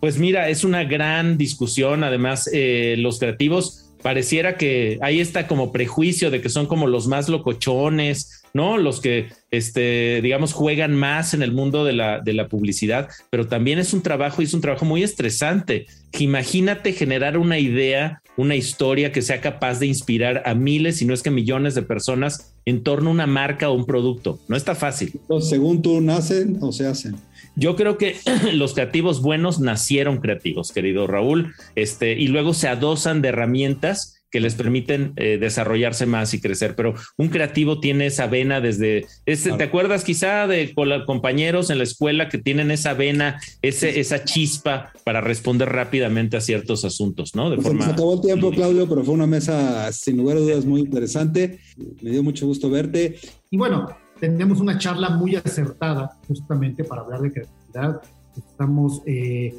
Pues 0.00 0.18
mira, 0.18 0.48
es 0.48 0.64
una 0.64 0.84
gran 0.84 1.38
discusión. 1.38 2.02
Además, 2.02 2.50
eh, 2.52 2.96
los 2.98 3.18
creativos 3.18 3.90
pareciera 4.02 4.56
que 4.56 4.98
hay 5.00 5.20
está 5.20 5.46
como 5.46 5.70
prejuicio 5.70 6.30
de 6.30 6.40
que 6.40 6.48
son 6.48 6.66
como 6.66 6.88
los 6.88 7.06
más 7.06 7.28
locochones, 7.28 8.41
¿no? 8.54 8.78
Los 8.78 9.00
que, 9.00 9.28
este, 9.50 10.20
digamos, 10.22 10.52
juegan 10.52 10.94
más 10.94 11.34
en 11.34 11.42
el 11.42 11.52
mundo 11.52 11.84
de 11.84 11.92
la, 11.92 12.20
de 12.20 12.32
la 12.32 12.48
publicidad, 12.48 13.08
pero 13.30 13.46
también 13.46 13.78
es 13.78 13.92
un 13.92 14.02
trabajo 14.02 14.42
y 14.42 14.44
es 14.44 14.54
un 14.54 14.60
trabajo 14.60 14.84
muy 14.84 15.02
estresante. 15.02 15.86
Imagínate 16.18 16.92
generar 16.92 17.38
una 17.38 17.58
idea, 17.58 18.22
una 18.36 18.56
historia 18.56 19.12
que 19.12 19.22
sea 19.22 19.40
capaz 19.40 19.78
de 19.78 19.86
inspirar 19.86 20.42
a 20.44 20.54
miles, 20.54 20.98
si 20.98 21.04
no 21.04 21.14
es 21.14 21.22
que 21.22 21.30
millones 21.30 21.74
de 21.74 21.82
personas 21.82 22.54
en 22.64 22.82
torno 22.82 23.10
a 23.10 23.12
una 23.12 23.26
marca 23.26 23.70
o 23.70 23.74
un 23.74 23.86
producto. 23.86 24.38
No 24.48 24.56
está 24.56 24.74
fácil. 24.74 25.12
según 25.40 25.82
tú, 25.82 26.00
¿nacen 26.00 26.58
o 26.60 26.72
se 26.72 26.86
hacen? 26.86 27.16
Yo 27.54 27.76
creo 27.76 27.98
que 27.98 28.16
los 28.52 28.74
creativos 28.74 29.20
buenos 29.20 29.60
nacieron 29.60 30.18
creativos, 30.18 30.72
querido 30.72 31.06
Raúl, 31.06 31.54
este, 31.74 32.12
y 32.12 32.28
luego 32.28 32.54
se 32.54 32.68
adosan 32.68 33.22
de 33.22 33.28
herramientas 33.28 34.21
que 34.32 34.40
les 34.40 34.54
permiten 34.54 35.12
eh, 35.16 35.36
desarrollarse 35.38 36.06
más 36.06 36.32
y 36.34 36.40
crecer. 36.40 36.74
Pero 36.74 36.94
un 37.18 37.28
creativo 37.28 37.78
tiene 37.78 38.06
esa 38.06 38.26
vena 38.26 38.60
desde, 38.60 39.06
este, 39.26 39.52
¿te 39.52 39.64
acuerdas 39.64 40.02
quizá 40.02 40.46
de 40.46 40.74
compañeros 41.06 41.68
en 41.70 41.78
la 41.78 41.84
escuela 41.84 42.30
que 42.30 42.38
tienen 42.38 42.70
esa 42.70 42.94
vena, 42.94 43.38
ese, 43.60 44.00
esa 44.00 44.24
chispa 44.24 44.90
para 45.04 45.20
responder 45.20 45.68
rápidamente 45.68 46.38
a 46.38 46.40
ciertos 46.40 46.84
asuntos, 46.84 47.34
¿no? 47.34 47.50
De 47.50 47.56
pues 47.56 47.68
forma... 47.68 47.84
Se 47.84 47.92
acabó 47.92 48.14
el 48.14 48.20
tiempo, 48.22 48.50
Claudio, 48.50 48.88
pero 48.88 49.04
fue 49.04 49.14
una 49.14 49.26
mesa 49.26 49.92
sin 49.92 50.16
lugar 50.16 50.38
a 50.38 50.40
dudas 50.40 50.64
muy 50.64 50.80
interesante. 50.80 51.58
Me 52.00 52.10
dio 52.10 52.22
mucho 52.22 52.46
gusto 52.46 52.70
verte. 52.70 53.16
Y 53.50 53.58
bueno, 53.58 53.86
tenemos 54.18 54.60
una 54.60 54.78
charla 54.78 55.10
muy 55.10 55.36
acertada 55.36 56.18
justamente 56.26 56.84
para 56.84 57.02
hablar 57.02 57.20
de 57.20 57.32
creatividad. 57.32 58.00
Estamos 58.34 59.02
eh, 59.04 59.52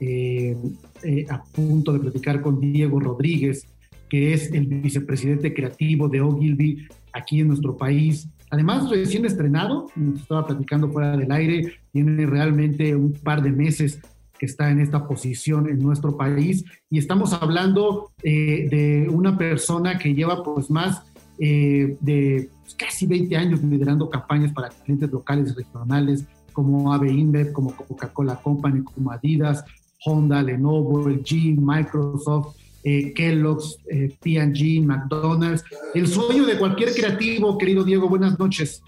eh, 0.00 1.26
a 1.30 1.42
punto 1.44 1.92
de 1.94 2.00
platicar 2.00 2.42
con 2.42 2.60
Diego 2.60 3.00
Rodríguez, 3.00 3.66
que 4.08 4.32
es 4.32 4.52
el 4.52 4.66
vicepresidente 4.66 5.52
creativo 5.52 6.08
de 6.08 6.20
Ogilvy 6.20 6.86
aquí 7.12 7.40
en 7.40 7.48
nuestro 7.48 7.76
país. 7.76 8.28
Además, 8.50 8.88
recién 8.88 9.24
estrenado, 9.24 9.88
estaba 10.16 10.46
platicando 10.46 10.90
fuera 10.90 11.16
del 11.16 11.30
aire, 11.30 11.74
tiene 11.92 12.26
realmente 12.26 12.94
un 12.94 13.12
par 13.12 13.42
de 13.42 13.50
meses 13.50 14.00
que 14.38 14.46
está 14.46 14.70
en 14.70 14.80
esta 14.80 15.06
posición 15.06 15.68
en 15.68 15.80
nuestro 15.80 16.16
país 16.16 16.64
y 16.88 16.98
estamos 16.98 17.32
hablando 17.32 18.12
eh, 18.22 18.68
de 18.70 19.08
una 19.10 19.36
persona 19.36 19.98
que 19.98 20.14
lleva 20.14 20.42
pues 20.44 20.70
más 20.70 21.02
eh, 21.40 21.96
de 22.00 22.48
casi 22.76 23.06
20 23.06 23.36
años 23.36 23.62
liderando 23.62 24.08
campañas 24.08 24.52
para 24.52 24.68
clientes 24.68 25.10
locales 25.10 25.52
y 25.52 25.54
regionales 25.56 26.24
como 26.52 26.92
AB 26.92 27.06
InBev, 27.06 27.52
como 27.52 27.72
Coca-Cola 27.72 28.36
Company, 28.36 28.82
como 28.82 29.12
Adidas, 29.12 29.64
Honda, 30.04 30.42
Lenovo, 30.42 31.08
LG, 31.08 31.56
Microsoft, 31.60 32.56
eh, 32.84 33.12
Kellogg's, 33.12 33.78
eh, 33.90 34.16
P&G, 34.20 34.80
McDonald's. 34.84 35.64
El 35.94 36.06
sueño 36.06 36.46
de 36.46 36.58
cualquier 36.58 36.94
creativo, 36.94 37.58
querido 37.58 37.84
Diego, 37.84 38.08
buenas 38.08 38.38
noches. 38.38 38.82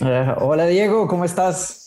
Eh, 0.00 0.34
hola 0.38 0.66
Diego, 0.66 1.06
¿cómo 1.06 1.24
estás? 1.24 1.80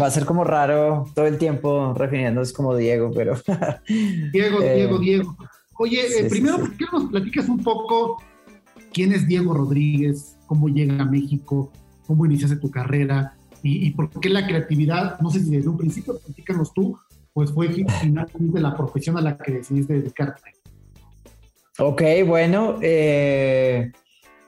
Va 0.00 0.06
a 0.06 0.10
ser 0.10 0.24
como 0.24 0.44
raro 0.44 1.06
todo 1.14 1.26
el 1.26 1.38
tiempo 1.38 1.94
refiriéndose 1.94 2.52
como 2.52 2.76
Diego, 2.76 3.10
pero... 3.14 3.34
Diego, 4.32 4.60
Diego, 4.60 4.98
Diego. 4.98 5.36
Oye, 5.78 6.26
primero, 6.28 6.58
¿por 6.58 6.76
qué 6.76 6.84
nos 6.92 7.04
platicas 7.10 7.48
un 7.48 7.62
poco 7.62 8.22
quién 8.92 9.12
es 9.12 9.26
Diego 9.26 9.54
Rodríguez, 9.54 10.36
cómo 10.46 10.68
llega 10.68 11.00
a 11.02 11.06
México, 11.06 11.72
cómo 12.06 12.26
iniciaste 12.26 12.56
tu 12.56 12.70
carrera 12.70 13.34
y, 13.62 13.86
y 13.86 13.90
por 13.92 14.10
qué 14.20 14.28
la 14.28 14.46
creatividad, 14.46 15.18
no 15.20 15.30
sé 15.30 15.40
si 15.40 15.50
desde 15.50 15.68
un 15.68 15.78
principio, 15.78 16.18
platícanos 16.18 16.74
tú, 16.74 16.98
pues 17.32 17.52
fue 17.52 17.68
finalmente 18.00 18.60
la 18.60 18.76
profesión 18.76 19.16
a 19.16 19.20
la 19.20 19.36
que 19.36 19.52
decidiste 19.52 19.94
dedicarte. 19.94 20.59
Ok, 21.82 22.02
bueno. 22.26 22.78
Eh, 22.82 23.90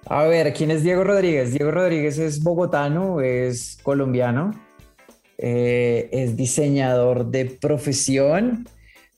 a 0.05 0.25
ver, 0.25 0.53
¿quién 0.53 0.71
es 0.71 0.83
Diego 0.83 1.03
Rodríguez? 1.03 1.53
Diego 1.53 1.71
Rodríguez 1.71 2.19
es 2.19 2.43
bogotano, 2.43 3.23
es 3.23 3.79
colombiano, 3.83 4.51
eh, 5.39 6.11
es 6.13 6.37
diseñador 6.37 7.31
de 7.31 7.47
profesión, 7.47 8.69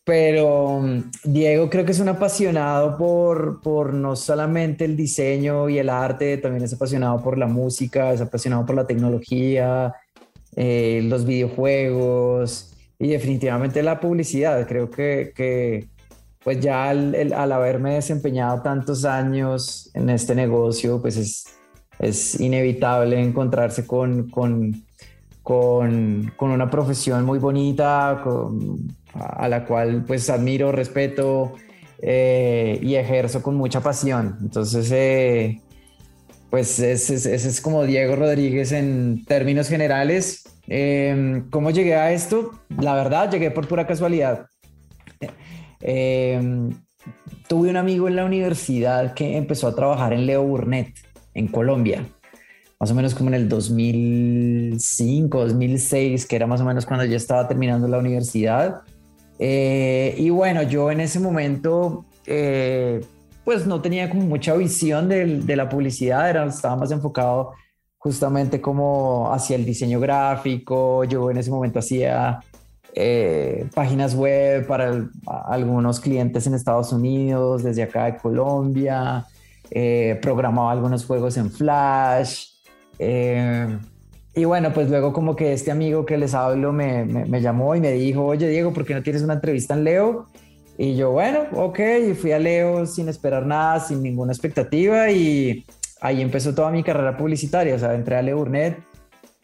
pero 0.04 0.78
mm, 0.80 1.10
Diego 1.24 1.68
creo 1.68 1.84
que 1.84 1.90
es 1.90 1.98
un 1.98 2.08
apasionado 2.08 2.96
por, 2.96 3.60
por 3.60 3.92
no 3.92 4.14
solamente 4.14 4.84
el 4.84 4.96
diseño 4.96 5.68
y 5.68 5.78
el 5.78 5.88
arte, 5.88 6.36
también 6.38 6.62
es 6.62 6.72
apasionado 6.72 7.20
por 7.20 7.36
la 7.36 7.48
música, 7.48 8.12
es 8.12 8.20
apasionado 8.20 8.64
por 8.64 8.76
la 8.76 8.86
tecnología, 8.86 9.92
eh, 10.54 11.00
los 11.02 11.26
videojuegos 11.26 12.76
y 12.96 13.08
definitivamente 13.08 13.82
la 13.82 13.98
publicidad. 13.98 14.68
Creo 14.68 14.88
que, 14.88 15.32
que 15.34 15.88
pues 16.44 16.60
ya 16.60 16.90
al, 16.90 17.32
haberme 17.52 17.94
desempeñado 17.94 18.60
tantos 18.62 19.06
años 19.06 19.90
en 19.94 20.10
este 20.10 20.34
negocio, 20.34 21.00
pues 21.00 21.16
es, 21.16 21.46
es 21.98 22.38
inevitable 22.38 23.18
encontrarse 23.20 23.86
con, 23.86 24.28
con, 24.30 24.84
con, 25.42 26.30
una 26.38 26.70
profesión 26.70 27.24
muy 27.24 27.38
bonita, 27.38 28.22
a 29.14 29.48
la 29.48 29.64
cual 29.64 30.04
pues 30.06 30.28
admiro, 30.28 30.70
respeto 30.70 31.54
eh, 32.02 32.78
y 32.82 32.96
ejerzo 32.96 33.42
con 33.42 33.56
mucha 33.56 33.80
pasión. 33.80 34.36
Entonces, 34.42 34.90
eh, 34.92 35.62
pues 36.50 36.78
ese, 36.78 37.34
es 37.34 37.60
como 37.62 37.84
Diego 37.84 38.16
Rodríguez 38.16 38.72
en 38.72 39.24
términos 39.24 39.68
generales. 39.68 40.44
Em, 40.66 41.48
¿Cómo 41.50 41.70
llegué 41.70 41.94
a 41.94 42.12
esto? 42.12 42.52
La 42.78 42.94
verdad, 42.94 43.30
llegué 43.30 43.50
por 43.50 43.66
pura 43.66 43.86
casualidad. 43.86 44.46
Em, 45.86 46.70
tuve 47.46 47.68
un 47.68 47.76
amigo 47.76 48.08
en 48.08 48.16
la 48.16 48.24
universidad 48.24 49.12
que 49.12 49.36
empezó 49.36 49.68
a 49.68 49.74
trabajar 49.74 50.14
en 50.14 50.24
Leo 50.24 50.42
Burnett, 50.42 50.94
en 51.34 51.46
Colombia, 51.48 52.06
más 52.80 52.90
o 52.90 52.94
menos 52.94 53.14
como 53.14 53.28
en 53.28 53.34
el 53.34 53.48
2005, 53.50 55.40
2006, 55.40 56.26
que 56.26 56.36
era 56.36 56.46
más 56.46 56.62
o 56.62 56.64
menos 56.64 56.86
cuando 56.86 57.04
yo 57.04 57.16
estaba 57.16 57.46
terminando 57.46 57.86
la 57.86 57.98
universidad. 57.98 58.80
Eh, 59.38 60.14
y 60.16 60.30
bueno, 60.30 60.62
yo 60.62 60.90
en 60.90 61.00
ese 61.00 61.20
momento, 61.20 62.06
eh, 62.26 63.04
pues 63.44 63.66
no 63.66 63.82
tenía 63.82 64.08
como 64.08 64.22
mucha 64.22 64.54
visión 64.54 65.08
de, 65.10 65.40
de 65.40 65.56
la 65.56 65.68
publicidad, 65.68 66.30
era, 66.30 66.46
estaba 66.46 66.76
más 66.76 66.90
enfocado 66.92 67.52
justamente 67.98 68.60
como 68.60 69.32
hacia 69.32 69.56
el 69.56 69.66
diseño 69.66 70.00
gráfico. 70.00 71.04
Yo 71.04 71.30
en 71.30 71.36
ese 71.38 71.50
momento 71.50 71.80
hacía 71.80 72.40
eh, 72.96 73.66
páginas 73.74 74.14
web 74.14 74.66
para 74.66 75.08
algunos 75.26 75.98
clientes 75.98 76.46
en 76.46 76.54
Estados 76.54 76.92
Unidos, 76.92 77.64
desde 77.64 77.82
acá 77.82 78.04
de 78.04 78.16
Colombia, 78.16 79.26
eh, 79.70 80.18
programaba 80.22 80.70
algunos 80.70 81.04
juegos 81.04 81.36
en 81.36 81.50
Flash. 81.50 82.50
Eh, 83.00 83.78
y 84.36 84.44
bueno, 84.44 84.72
pues 84.72 84.88
luego 84.88 85.12
como 85.12 85.34
que 85.34 85.52
este 85.52 85.72
amigo 85.72 86.06
que 86.06 86.16
les 86.16 86.34
hablo 86.34 86.72
me, 86.72 87.40
llamó 87.40 87.74
y 87.74 87.80
me 87.80 87.90
dijo, 87.90 88.24
oye 88.24 88.48
Diego, 88.48 88.72
¿por 88.72 88.84
qué 88.84 88.94
no 88.94 89.02
tienes 89.02 89.22
una 89.22 89.34
entrevista 89.34 89.74
en 89.74 89.84
Leo? 89.84 90.26
Y 90.78 90.94
yo, 90.94 91.10
bueno, 91.10 91.46
ok, 91.52 91.80
y 92.10 92.14
fui 92.14 92.32
a 92.32 92.38
Leo 92.38 92.86
sin 92.86 93.08
esperar 93.08 93.46
nada, 93.46 93.80
sin 93.80 94.02
ninguna 94.02 94.32
expectativa 94.32 95.10
y 95.10 95.64
ahí 96.00 96.20
empezó 96.20 96.54
toda 96.54 96.70
mi 96.70 96.82
carrera 96.82 97.16
publicitaria, 97.16 97.74
o 97.74 97.78
sea, 97.78 97.94
entré 97.94 98.16
a 98.16 98.22
Leo 98.22 98.38
Burnett 98.38 98.78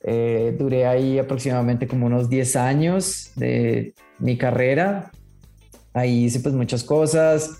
eh, 0.02 0.54
duré 0.58 0.86
ahí 0.86 1.18
aproximadamente 1.18 1.86
como 1.86 2.06
unos 2.06 2.28
10 2.28 2.56
años 2.56 3.32
de 3.36 3.94
mi 4.18 4.36
carrera. 4.36 5.10
Ahí 5.92 6.24
hice 6.24 6.40
pues 6.40 6.54
muchas 6.54 6.84
cosas. 6.84 7.58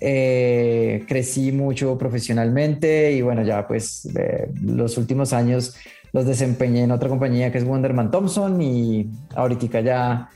Eh, 0.00 1.04
crecí 1.06 1.52
mucho 1.52 1.98
profesionalmente 1.98 3.12
y 3.12 3.20
bueno, 3.20 3.42
ya 3.42 3.68
pues 3.68 4.08
los 4.62 4.96
últimos 4.96 5.34
años 5.34 5.76
los 6.12 6.24
desempeñé 6.24 6.84
en 6.84 6.90
otra 6.90 7.08
compañía 7.08 7.52
que 7.52 7.58
es 7.58 7.64
Wonderman 7.64 8.10
Thompson 8.10 8.60
y 8.62 9.10
ahorita 9.34 9.80
ya 9.80 10.30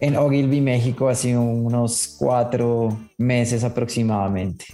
en 0.00 0.16
Ogilvy, 0.16 0.60
México, 0.60 1.08
hace 1.08 1.36
unos 1.38 2.16
cuatro 2.18 2.98
meses 3.18 3.62
aproximadamente. 3.62 4.64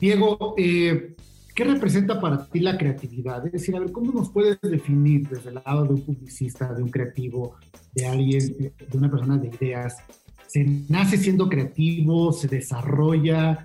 Diego, 0.00 0.54
eh, 0.56 1.15
¿Qué 1.56 1.64
representa 1.64 2.20
para 2.20 2.44
ti 2.44 2.60
la 2.60 2.76
creatividad? 2.76 3.46
Es 3.46 3.52
decir, 3.52 3.74
a 3.74 3.80
ver, 3.80 3.90
¿cómo 3.90 4.12
nos 4.12 4.28
puedes 4.28 4.60
definir 4.60 5.26
desde 5.26 5.48
el 5.48 5.54
lado 5.54 5.84
de 5.84 5.94
un 5.94 6.02
publicista, 6.02 6.74
de 6.74 6.82
un 6.82 6.90
creativo, 6.90 7.56
de 7.94 8.06
alguien, 8.06 8.58
de 8.58 8.98
una 8.98 9.10
persona 9.10 9.38
de 9.38 9.48
ideas? 9.48 9.96
¿Se 10.46 10.66
nace 10.90 11.16
siendo 11.16 11.48
creativo? 11.48 12.30
¿Se 12.30 12.46
desarrolla? 12.46 13.64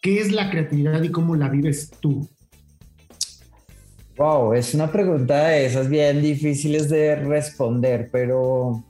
¿Qué 0.00 0.20
es 0.20 0.30
la 0.30 0.50
creatividad 0.50 1.02
y 1.02 1.10
cómo 1.10 1.34
la 1.34 1.48
vives 1.48 1.90
tú? 1.98 2.28
Wow, 4.16 4.54
es 4.54 4.72
una 4.72 4.92
pregunta 4.92 5.48
de 5.48 5.66
esas 5.66 5.88
bien 5.88 6.22
difíciles 6.22 6.88
de 6.88 7.16
responder, 7.16 8.08
pero 8.12 8.84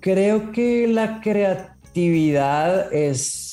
creo 0.00 0.50
que 0.50 0.88
la 0.88 1.20
creatividad 1.20 2.90
es 2.90 3.45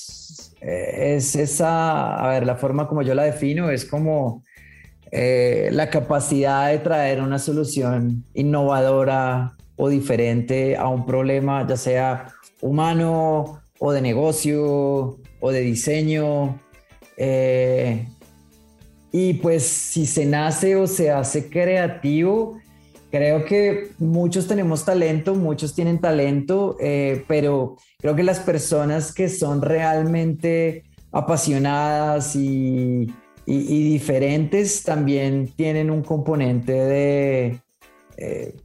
es 0.63 1.35
esa, 1.35 2.15
a 2.15 2.29
ver, 2.29 2.45
la 2.45 2.55
forma 2.55 2.87
como 2.87 3.01
yo 3.01 3.13
la 3.13 3.23
defino 3.23 3.69
es 3.69 3.85
como 3.85 4.43
eh, 5.11 5.69
la 5.71 5.89
capacidad 5.89 6.69
de 6.69 6.79
traer 6.79 7.21
una 7.21 7.37
solución 7.37 8.23
innovadora 8.33 9.57
o 9.75 9.89
diferente 9.89 10.77
a 10.77 10.87
un 10.87 11.05
problema, 11.05 11.67
ya 11.67 11.77
sea 11.77 12.27
humano 12.61 13.61
o 13.79 13.91
de 13.91 14.01
negocio 14.01 15.19
o 15.39 15.51
de 15.51 15.59
diseño. 15.59 16.59
Eh, 17.17 18.07
y 19.11 19.33
pues 19.33 19.63
si 19.63 20.05
se 20.05 20.25
nace 20.25 20.75
o 20.75 20.87
se 20.87 21.11
hace 21.11 21.49
creativo, 21.49 22.57
Creo 23.13 23.45
que 23.45 23.91
muchos 23.99 24.47
tenemos 24.47 24.85
talento, 24.85 25.35
muchos 25.35 25.75
tienen 25.75 26.01
talento, 26.01 26.77
eh, 26.79 27.23
pero 27.27 27.77
creo 28.03 28.17
que 28.17 28.23
las 28.23 28.41
personas 28.41 29.13
que 29.13 29.29
son 29.29 29.61
realmente 29.61 30.83
apasionadas 31.13 32.35
y, 32.35 33.07
diferentes 33.45 34.83
también 34.83 35.47
tienen 35.55 35.89
un 35.89 36.01
componente 36.01 36.73
de, 36.73 37.61
eh, 38.17 38.55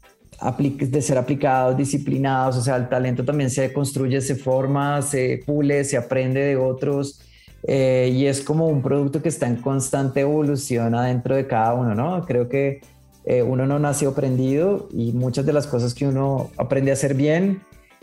de 0.80 1.02
ser 1.02 1.18
aplicados, 1.18 1.76
disciplinados, 1.76 2.56
o 2.56 2.62
sea, 2.62 2.76
el 2.76 2.88
talento 2.88 3.24
también 3.24 3.50
se 3.50 3.72
construye, 3.72 4.20
se 4.20 4.34
forma, 4.34 5.02
se 5.02 5.40
pule, 5.46 5.84
se 5.84 5.96
aprende 5.96 6.40
de 6.40 6.56
otros. 6.56 7.20
Eh, 7.62 8.10
y 8.12 8.26
es 8.26 8.40
como 8.40 8.66
un 8.66 8.82
producto 8.82 9.22
que 9.22 9.28
está 9.28 9.46
en 9.46 9.56
constante 9.56 10.20
evolución 10.20 10.96
adentro 10.96 11.36
de 11.36 11.46
cada 11.46 11.74
uno, 11.74 11.94
¿no? 11.94 12.24
Creo 12.24 12.48
que 12.48 12.80
eh, 13.24 13.42
uno 13.42 13.66
no 13.66 13.78
nació 13.78 14.10
aprendido 14.10 14.88
y 14.92 15.12
muchas 15.12 15.46
de 15.46 15.52
las 15.52 15.66
cosas 15.68 15.94
que 15.94 16.06
uno 16.08 16.50
aprende 16.56 16.90
a 16.90 16.94
hacer 16.94 17.14
bien 17.14 17.62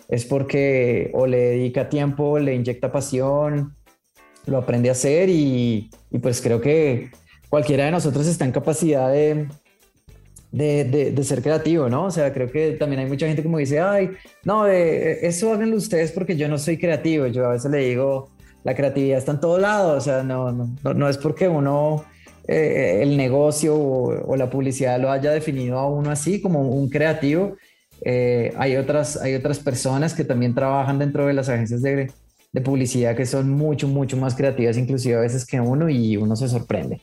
es 0.10 0.26
porque 0.26 1.12
o 1.14 1.28
le 1.28 1.38
dedica 1.38 1.90
tiempo, 1.90 2.40
le 2.40 2.56
inyecta 2.56 2.92
pasión, 2.92 3.76
lo 4.46 4.58
aprende 4.58 4.90
a 4.90 4.94
hacer 4.94 5.30
y, 5.30 5.90
pues 6.22 6.42
creo 6.42 6.62
que 6.62 7.10
cualquiera 7.50 7.86
de 7.86 7.92
nosotros 7.92 8.28
está 8.28 8.46
en 8.46 8.52
capacidad 8.52 9.12
de, 9.12 9.48
de, 10.52 11.24
ser 11.24 11.42
creativo, 11.42 11.90
¿no? 11.90 12.06
O 12.06 12.12
sea, 12.12 12.34
creo 12.34 12.52
que 12.52 12.72
también 12.72 13.02
hay 13.02 13.08
mucha 13.08 13.28
gente 13.28 13.44
como 13.44 13.58
dice, 13.58 13.80
ay, 13.80 14.12
no, 14.44 14.68
eso 14.68 15.54
háganlo 15.54 15.76
ustedes 15.76 16.12
porque 16.12 16.38
yo 16.38 16.48
no 16.48 16.58
soy 16.58 16.78
creativo. 16.78 17.28
Yo 17.28 17.46
a 17.46 17.50
veces 17.50 17.72
le 17.72 17.80
digo, 17.80 18.30
la 18.64 18.76
creatividad 18.76 19.18
está 19.18 19.32
en 19.32 19.40
todo 19.40 19.58
lado, 19.58 19.98
o 19.98 20.02
sea, 20.02 20.24
no, 20.24 20.52
no, 20.52 21.10
es 21.10 21.18
porque 21.18 21.48
uno 21.48 22.06
eh, 22.48 23.00
el 23.02 23.18
negocio 23.18 23.76
o, 23.76 24.36
la 24.36 24.50
publicidad 24.50 25.00
lo 25.00 25.12
haya 25.12 25.32
definido 25.32 25.78
a 25.78 25.90
uno 25.90 26.12
así 26.12 26.42
como 26.42 26.62
un 26.62 26.90
creativo. 26.90 27.56
Eh, 28.08 28.54
hay, 28.56 28.78
otras, 28.78 29.18
hay 29.18 29.34
otras 29.34 29.58
personas 29.58 30.14
que 30.14 30.24
también 30.24 30.54
trabajan 30.54 31.00
dentro 31.00 31.26
de 31.26 31.34
las 31.34 31.50
agencias 31.50 31.82
de, 31.82 32.12
de, 32.54 32.62
publicidad 32.62 33.16
que 33.16 33.26
son 33.26 33.50
mucho, 33.50 33.88
mucho 33.88 34.16
más 34.16 34.36
creativas, 34.36 34.78
inclusive 34.78 35.16
a 35.16 35.22
veces 35.22 35.44
que 35.44 35.60
uno, 35.60 35.90
y 35.90 36.16
uno 36.16 36.36
se 36.36 36.48
sorprende. 36.48 37.02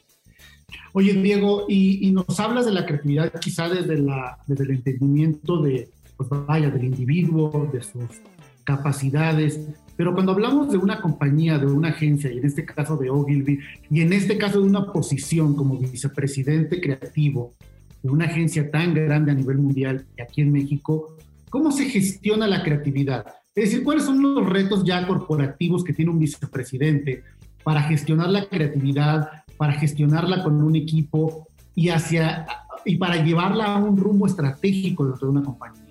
Oye, 0.92 1.12
Diego, 1.14 1.66
y, 1.68 2.08
nos 2.12 2.38
hablas 2.38 2.66
de 2.66 2.72
la 2.72 2.86
creatividad 2.86 3.32
quizá 3.40 3.68
desde, 3.68 3.98
la, 3.98 4.38
desde 4.46 4.62
el 4.62 4.70
entendimiento 4.70 5.60
de, 5.60 5.88
pues 6.16 6.30
vaya, 6.46 6.70
del 6.70 6.84
individuo, 6.84 7.68
de 7.72 7.82
sus 7.82 8.20
capacidades, 8.62 9.58
pero 9.96 10.14
cuando 10.14 10.30
hablamos 10.30 10.70
de 10.70 10.78
una 10.78 11.00
compañía, 11.00 11.58
de 11.58 11.66
una 11.66 11.88
agencia, 11.88 12.30
y 12.30 12.38
en 12.38 12.46
este 12.46 12.64
caso 12.64 12.96
de 12.96 13.10
Ogilvy, 13.10 13.58
y 13.90 14.02
en 14.02 14.12
este 14.12 14.38
caso 14.38 14.60
de 14.60 14.68
una 14.68 14.92
posición 14.92 15.56
como 15.56 15.78
vicepresidente 15.78 16.80
creativo 16.80 17.54
de 18.02 18.10
una 18.10 18.26
agencia 18.26 18.70
tan 18.70 18.94
grande 18.94 19.32
a 19.32 19.34
nivel 19.34 19.58
mundial 19.58 20.06
y 20.16 20.22
aquí 20.22 20.40
en 20.42 20.52
México, 20.52 21.16
¿cómo 21.50 21.70
se 21.70 21.84
gestiona 21.86 22.46
la 22.46 22.62
creatividad? 22.62 23.24
Es 23.54 23.64
decir, 23.64 23.84
¿cuáles 23.84 24.04
son 24.04 24.20
los 24.22 24.48
retos 24.48 24.84
ya 24.84 25.06
corporativos 25.06 25.84
que 25.84 25.92
tiene 25.92 26.10
un 26.10 26.18
vicepresidente 26.18 27.22
para 27.62 27.82
gestionar 27.82 28.28
la 28.28 28.48
creatividad, 28.48 29.28
para 29.56 29.74
gestionarla 29.74 30.42
con 30.42 30.62
un 30.62 30.74
equipo 30.74 31.48
y, 31.74 31.90
hacia, 31.90 32.46
y 32.84 32.96
para 32.96 33.22
llevarla 33.22 33.66
a 33.66 33.78
un 33.78 33.96
rumbo 33.96 34.26
estratégico 34.26 35.06
dentro 35.06 35.28
de 35.28 35.32
una 35.32 35.42
compañía? 35.42 35.82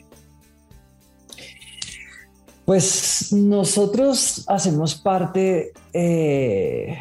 Pues 2.65 3.33
nosotros 3.33 4.45
hacemos 4.47 4.95
parte, 4.95 5.71
eh, 5.93 6.97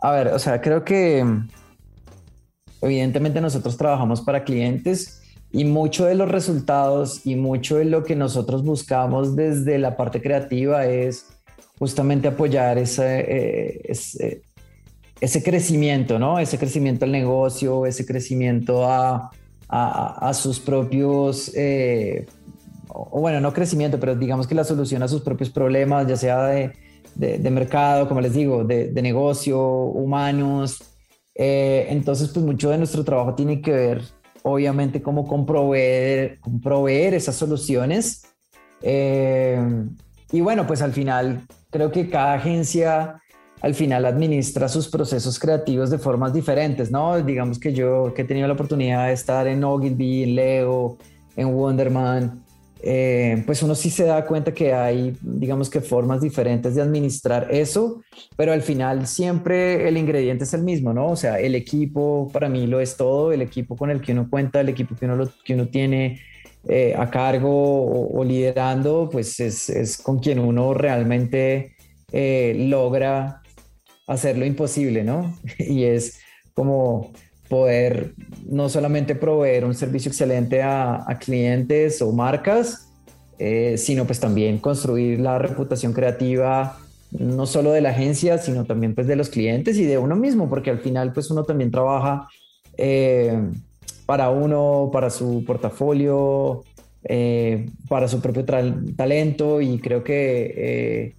a 0.00 0.12
ver, 0.12 0.28
o 0.28 0.38
sea, 0.38 0.60
creo 0.60 0.84
que 0.84 1.24
evidentemente 2.82 3.40
nosotros 3.40 3.76
trabajamos 3.76 4.20
para 4.20 4.44
clientes 4.44 5.22
y 5.50 5.64
mucho 5.64 6.04
de 6.04 6.14
los 6.14 6.30
resultados 6.30 7.24
y 7.24 7.34
mucho 7.34 7.76
de 7.76 7.86
lo 7.86 8.04
que 8.04 8.14
nosotros 8.14 8.62
buscamos 8.62 9.34
desde 9.34 9.78
la 9.78 9.96
parte 9.96 10.20
creativa 10.20 10.86
es 10.86 11.26
justamente 11.78 12.28
apoyar 12.28 12.76
ese, 12.76 13.24
eh, 13.28 14.42
ese, 15.20 15.42
crecimiento, 15.42 16.18
¿no? 16.18 16.38
Ese 16.38 16.58
crecimiento 16.58 17.04
al 17.04 17.12
negocio, 17.12 17.86
ese 17.86 18.04
crecimiento 18.04 18.84
a, 18.86 19.30
sus 20.34 20.60
propios 20.60 21.52
eh, 21.54 22.26
o 22.88 23.20
bueno, 23.20 23.40
no 23.40 23.52
crecimiento, 23.52 24.00
pero 24.00 24.16
digamos 24.16 24.46
que 24.46 24.54
la 24.54 24.64
solución 24.64 25.02
a 25.02 25.08
sus 25.08 25.22
propios 25.22 25.50
problemas, 25.50 26.06
ya 26.06 26.16
sea 26.16 26.46
de, 26.46 26.72
de, 27.14 27.50
mercado, 27.50 28.08
como 28.08 28.20
les 28.20 28.32
digo, 28.32 28.64
de, 28.64 28.88
de 28.88 29.02
negocio, 29.02 29.60
humanos. 29.60 30.87
Eh, 31.38 31.86
entonces, 31.88 32.28
pues 32.28 32.44
mucho 32.44 32.68
de 32.70 32.78
nuestro 32.78 33.04
trabajo 33.04 33.34
tiene 33.34 33.62
que 33.62 33.70
ver, 33.70 34.02
obviamente, 34.42 35.00
cómo 35.00 35.26
con 35.26 35.46
proveer, 35.46 36.40
proveer 36.62 37.14
esas 37.14 37.36
soluciones. 37.36 38.24
Eh, 38.82 39.58
y 40.32 40.40
bueno, 40.40 40.66
pues 40.66 40.82
al 40.82 40.92
final 40.92 41.42
creo 41.70 41.90
que 41.90 42.10
cada 42.10 42.34
agencia 42.34 43.22
al 43.60 43.74
final 43.74 44.04
administra 44.04 44.68
sus 44.68 44.88
procesos 44.88 45.38
creativos 45.38 45.90
de 45.90 45.98
formas 45.98 46.32
diferentes, 46.32 46.90
¿no? 46.90 47.20
Digamos 47.22 47.58
que 47.58 47.72
yo 47.72 48.12
que 48.14 48.22
he 48.22 48.24
tenido 48.24 48.46
la 48.46 48.54
oportunidad 48.54 49.06
de 49.06 49.12
estar 49.12 49.46
en 49.48 49.64
Ogilvy, 49.64 50.24
en 50.24 50.34
Leo, 50.36 50.98
en 51.36 51.48
Wonderman, 51.54 52.44
eh, 52.80 53.42
pues 53.44 53.62
uno 53.62 53.74
sí 53.74 53.90
se 53.90 54.04
da 54.04 54.24
cuenta 54.24 54.54
que 54.54 54.72
hay, 54.72 55.16
digamos 55.20 55.68
que 55.68 55.80
formas 55.80 56.20
diferentes 56.20 56.74
de 56.74 56.82
administrar 56.82 57.48
eso, 57.50 58.02
pero 58.36 58.52
al 58.52 58.62
final 58.62 59.06
siempre 59.06 59.88
el 59.88 59.96
ingrediente 59.96 60.44
es 60.44 60.54
el 60.54 60.62
mismo, 60.62 60.92
¿no? 60.92 61.08
O 61.08 61.16
sea, 61.16 61.40
el 61.40 61.54
equipo 61.54 62.30
para 62.32 62.48
mí 62.48 62.66
lo 62.66 62.80
es 62.80 62.96
todo, 62.96 63.32
el 63.32 63.42
equipo 63.42 63.76
con 63.76 63.90
el 63.90 64.00
que 64.00 64.12
uno 64.12 64.28
cuenta, 64.30 64.60
el 64.60 64.68
equipo 64.68 64.94
que 64.94 65.06
uno, 65.06 65.28
que 65.44 65.54
uno 65.54 65.68
tiene 65.68 66.20
eh, 66.68 66.94
a 66.96 67.10
cargo 67.10 68.10
o, 68.10 68.24
liderando, 68.24 69.08
pues 69.10 69.40
es, 69.40 69.70
es, 69.70 69.98
con 69.98 70.18
quien 70.18 70.38
uno 70.38 70.74
realmente 70.74 71.76
eh, 72.12 72.54
logra 72.68 73.42
hacer 74.06 74.38
lo 74.38 74.44
imposible, 74.44 75.02
¿no? 75.02 75.36
y 75.58 75.84
es 75.84 76.20
como 76.54 77.12
poder 77.48 78.12
no 78.48 78.68
solamente 78.68 79.14
proveer 79.14 79.64
un 79.64 79.74
servicio 79.74 80.10
excelente 80.10 80.62
a, 80.62 81.04
clientes 81.20 82.00
o 82.02 82.12
marcas, 82.12 82.88
eh, 83.38 83.76
sino 83.78 84.04
pues 84.04 84.20
también 84.20 84.58
construir 84.58 85.20
la 85.20 85.38
reputación 85.38 85.92
creativa 85.92 86.78
no 87.10 87.46
solo 87.46 87.72
de 87.72 87.80
la 87.80 87.90
agencia, 87.90 88.36
sino 88.36 88.66
también 88.66 88.94
pues 88.94 89.06
de 89.06 89.16
los 89.16 89.30
clientes 89.30 89.78
y 89.78 89.84
de 89.84 89.96
uno 89.96 90.14
mismo, 90.14 90.48
porque 90.48 90.70
al 90.70 90.78
final 90.78 91.12
pues 91.12 91.30
uno 91.30 91.44
también 91.44 91.70
trabaja 91.70 92.28
eh, 92.76 93.40
para 94.04 94.28
uno, 94.28 94.90
para 94.92 95.08
su 95.08 95.42
portafolio, 95.46 96.64
eh, 97.04 97.66
para 97.88 98.08
su 98.08 98.20
propio 98.20 98.44
talento 98.44 99.62
y 99.62 99.78
creo 99.78 100.04
que 100.04 101.14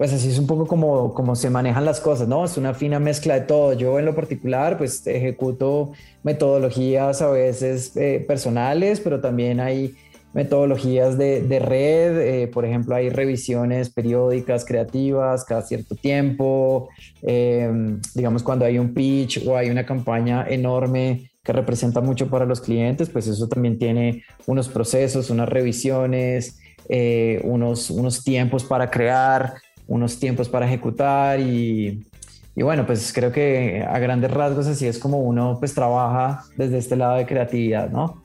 pues 0.00 0.14
así 0.14 0.30
es 0.30 0.38
un 0.38 0.46
poco 0.46 0.66
como, 0.66 1.12
como 1.12 1.36
se 1.36 1.50
manejan 1.50 1.84
las 1.84 2.00
cosas, 2.00 2.26
¿no? 2.26 2.42
Es 2.42 2.56
una 2.56 2.72
fina 2.72 2.98
mezcla 2.98 3.34
de 3.34 3.40
todo. 3.42 3.74
Yo 3.74 3.98
en 3.98 4.06
lo 4.06 4.14
particular, 4.14 4.78
pues 4.78 5.06
ejecuto 5.06 5.92
metodologías 6.22 7.20
a 7.20 7.28
veces 7.28 7.94
eh, 7.98 8.24
personales, 8.26 8.98
pero 8.98 9.20
también 9.20 9.60
hay 9.60 9.94
metodologías 10.32 11.18
de, 11.18 11.42
de 11.42 11.58
red, 11.58 12.18
eh, 12.18 12.48
por 12.48 12.64
ejemplo, 12.64 12.94
hay 12.94 13.10
revisiones 13.10 13.90
periódicas 13.90 14.64
creativas 14.64 15.44
cada 15.44 15.60
cierto 15.60 15.94
tiempo, 15.94 16.88
em, 17.20 18.00
digamos 18.14 18.42
cuando 18.42 18.64
hay 18.64 18.78
un 18.78 18.94
pitch 18.94 19.46
o 19.46 19.54
hay 19.54 19.68
una 19.68 19.84
campaña 19.84 20.46
enorme 20.48 21.30
que 21.44 21.52
representa 21.52 22.00
mucho 22.00 22.30
para 22.30 22.46
los 22.46 22.62
clientes, 22.62 23.10
pues 23.10 23.26
eso 23.26 23.48
también 23.48 23.78
tiene 23.78 24.24
unos 24.46 24.70
procesos, 24.70 25.28
unas 25.28 25.48
revisiones, 25.50 26.58
eh, 26.92 27.40
unos, 27.44 27.88
unos 27.90 28.24
tiempos 28.24 28.64
para 28.64 28.90
crear, 28.90 29.54
unos 29.90 30.20
tiempos 30.20 30.48
para 30.48 30.66
ejecutar 30.66 31.40
y, 31.40 32.06
y, 32.54 32.62
bueno, 32.62 32.86
pues 32.86 33.12
creo 33.12 33.32
que 33.32 33.84
a 33.86 33.98
grandes 33.98 34.30
rasgos 34.30 34.68
así 34.68 34.86
es 34.86 35.00
como 35.00 35.18
uno 35.18 35.56
pues 35.58 35.74
trabaja 35.74 36.44
desde 36.56 36.78
este 36.78 36.94
lado 36.94 37.16
de 37.16 37.26
creatividad, 37.26 37.90
¿no? 37.90 38.22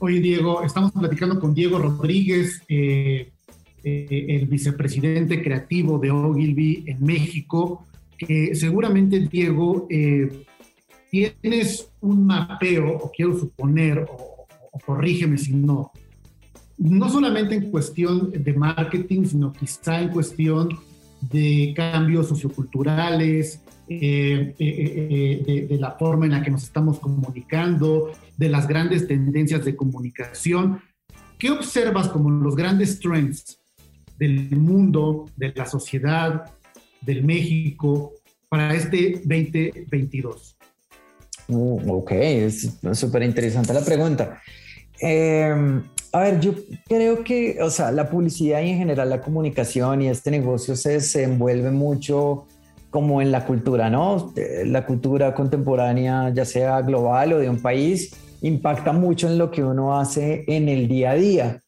Oye, 0.00 0.20
Diego, 0.20 0.62
estamos 0.64 0.90
platicando 0.90 1.38
con 1.38 1.54
Diego 1.54 1.78
Rodríguez, 1.78 2.60
eh, 2.68 3.30
eh, 3.84 4.26
el 4.28 4.46
vicepresidente 4.48 5.42
creativo 5.42 5.98
de 5.98 6.10
Ogilvy 6.10 6.84
en 6.86 7.04
México, 7.04 7.86
seguramente, 8.52 9.20
Diego, 9.20 9.86
eh, 9.88 10.44
tienes 11.10 11.88
un 12.00 12.26
mapeo, 12.26 12.96
o 12.96 13.12
quiero 13.12 13.38
suponer, 13.38 14.00
o, 14.00 14.46
o 14.72 14.78
corrígeme 14.84 15.38
si 15.38 15.52
no, 15.52 15.92
no 16.78 17.08
solamente 17.08 17.54
en 17.54 17.70
cuestión 17.70 18.30
de 18.32 18.52
marketing, 18.54 19.24
sino 19.24 19.52
quizá 19.52 20.00
en 20.00 20.08
cuestión 20.10 20.68
de 21.20 21.72
cambios 21.76 22.28
socioculturales, 22.28 23.62
eh, 23.88 24.54
eh, 24.58 25.44
eh, 25.48 25.66
de, 25.68 25.78
la 25.78 25.92
forma 25.92 26.26
en 26.26 26.32
la 26.32 26.42
que 26.42 26.50
nos 26.50 26.62
estamos 26.62 27.00
comunicando, 27.00 28.12
de 28.36 28.48
las 28.48 28.68
grandes 28.68 29.08
tendencias 29.08 29.64
de 29.64 29.74
comunicación. 29.74 30.80
¿Qué 31.38 31.50
observas 31.50 32.08
como 32.08 32.30
los 32.30 32.54
grandes 32.54 33.00
trends 33.00 33.58
del 34.18 34.56
mundo, 34.56 35.26
de 35.36 35.52
la 35.54 35.66
sociedad, 35.66 36.44
del 37.00 37.24
México 37.24 38.12
para 38.48 38.74
este 38.74 39.20
2022? 39.24 40.56
Uh, 41.48 41.92
ok, 41.92 42.12
es 42.12 42.78
súper 42.92 43.22
interesante 43.22 43.72
la 43.72 43.84
pregunta. 43.84 44.40
Eh, 45.00 45.80
a 46.12 46.20
ver, 46.20 46.40
yo 46.40 46.54
creo 46.86 47.22
que, 47.22 47.58
o 47.62 47.70
sea, 47.70 47.92
la 47.92 48.08
publicidad 48.08 48.62
y 48.62 48.70
en 48.70 48.78
general 48.78 49.10
la 49.10 49.20
comunicación 49.20 50.02
y 50.02 50.08
este 50.08 50.30
negocio 50.30 50.74
se, 50.76 51.00
se 51.00 51.24
envuelve 51.24 51.70
mucho 51.70 52.46
como 52.90 53.20
en 53.20 53.30
la 53.30 53.44
cultura, 53.44 53.90
¿no? 53.90 54.32
Eh, 54.36 54.64
la 54.66 54.86
cultura 54.86 55.34
contemporánea, 55.34 56.30
ya 56.30 56.44
sea 56.44 56.80
global 56.80 57.34
o 57.34 57.38
de 57.38 57.50
un 57.50 57.60
país, 57.60 58.14
impacta 58.40 58.92
mucho 58.92 59.28
en 59.28 59.36
lo 59.36 59.50
que 59.50 59.62
uno 59.62 59.98
hace 59.98 60.44
en 60.48 60.68
el 60.68 60.88
día 60.88 61.10
a 61.10 61.14
día. 61.14 61.62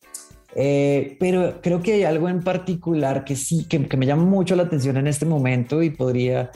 Eh, 0.55 1.17
pero 1.21 1.61
creo 1.61 1.83
que 1.83 1.93
hay 1.93 2.05
algo 2.05 2.29
en 2.29 2.41
particular 2.41 3.25
que 3.25 3.37
sí, 3.37 3.67
que, 3.69 3.87
que, 3.87 3.97
me 3.97 4.07
llama 4.07 4.25
mucho 4.25 4.57
la 4.57 4.65
atención 4.65 4.97
en 4.97 5.07
este 5.07 5.27
momento 5.27 5.83
y 5.83 5.91
podría 5.91 6.51